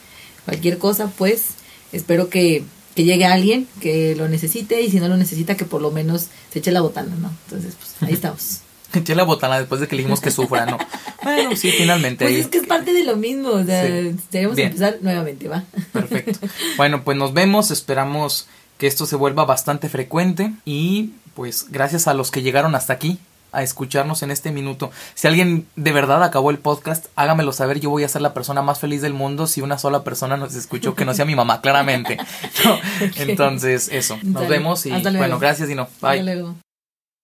cualquier 0.45 0.79
cosa, 0.79 1.09
pues, 1.09 1.43
espero 1.93 2.29
que, 2.29 2.63
que 2.95 3.03
llegue 3.03 3.25
alguien 3.25 3.67
que 3.81 4.15
lo 4.15 4.29
necesite 4.29 4.83
y 4.83 4.91
si 4.91 5.01
no 5.01 5.09
lo 5.09 5.17
necesita, 5.17 5.57
que 5.57 5.65
por 5.65 5.83
lo 5.83 5.91
menos 5.91 6.29
se 6.53 6.61
eche 6.61 6.71
la 6.71 6.81
botana, 6.81 7.15
¿no? 7.17 7.33
Entonces, 7.47 7.75
pues, 7.77 7.97
ahí 8.03 8.15
estamos. 8.15 8.61
Eché 8.95 9.15
la 9.15 9.25
botana 9.25 9.59
después 9.59 9.81
de 9.81 9.89
que 9.89 9.97
le 9.97 10.03
dijimos 10.03 10.21
que 10.21 10.31
sufra, 10.31 10.67
¿no? 10.67 10.79
Bueno, 11.25 11.57
sí, 11.57 11.71
finalmente 11.71 12.27
Pues 12.27 12.37
es 12.37 12.49
que 12.49 12.59
es 12.59 12.67
parte 12.67 12.93
de 12.93 13.03
lo 13.03 13.17
mismo, 13.17 13.49
o 13.49 13.65
sea, 13.65 13.83
Sí. 13.87 14.15
debemos 14.31 14.57
Bien. 14.57 14.69
empezar 14.69 14.99
nuevamente, 15.01 15.49
¿va? 15.49 15.65
Perfecto. 15.93 16.47
Bueno, 16.77 17.03
pues 17.03 17.17
nos 17.17 17.33
vemos, 17.33 17.71
esperamos 17.71 18.47
que 18.79 18.87
esto 18.87 19.07
se 19.07 19.17
vuelva 19.17 19.45
bastante 19.47 19.89
frecuente 19.89 20.53
y 20.67 21.13
pues 21.35 21.67
gracias 21.71 22.09
a 22.09 22.15
los 22.15 22.31
que 22.31 22.43
llegaron 22.43 22.75
hasta 22.75 22.93
aquí 22.93 23.19
a 23.53 23.63
escucharnos 23.63 24.23
en 24.25 24.33
este 24.33 24.51
minuto. 24.51 24.91
Si 25.15 25.27
alguien 25.29 25.67
de 25.77 25.93
verdad 25.93 26.23
acabó 26.25 26.51
el 26.51 26.59
podcast, 26.59 27.07
hágamelo 27.17 27.53
saber, 27.53 27.79
yo 27.81 27.89
voy 27.89 28.03
a 28.05 28.09
ser 28.09 28.21
la 28.21 28.35
persona 28.35 28.63
más 28.63 28.81
feliz 28.81 29.01
del 29.01 29.15
mundo 29.15 29.47
si 29.47 29.61
una 29.63 29.79
sola 29.79 30.03
persona 30.05 30.37
nos 30.37 30.55
escuchó, 30.57 30.95
que 30.97 31.05
no 31.05 31.15
sea 31.15 31.25
mi 31.25 31.37
mamá, 31.37 31.61
claramente. 31.61 32.19
No, 32.65 32.79
Entonces, 33.17 33.89
eso, 33.93 34.19
nos 34.23 34.35
Dale. 34.43 34.49
vemos 34.49 34.85
y 34.87 34.91
Hasta 34.91 35.11
bueno, 35.13 35.39
gracias 35.39 35.71
y 35.71 35.75
no, 35.75 35.83
Hasta 35.85 36.11
bye. 36.11 36.23
luego. 36.25 36.55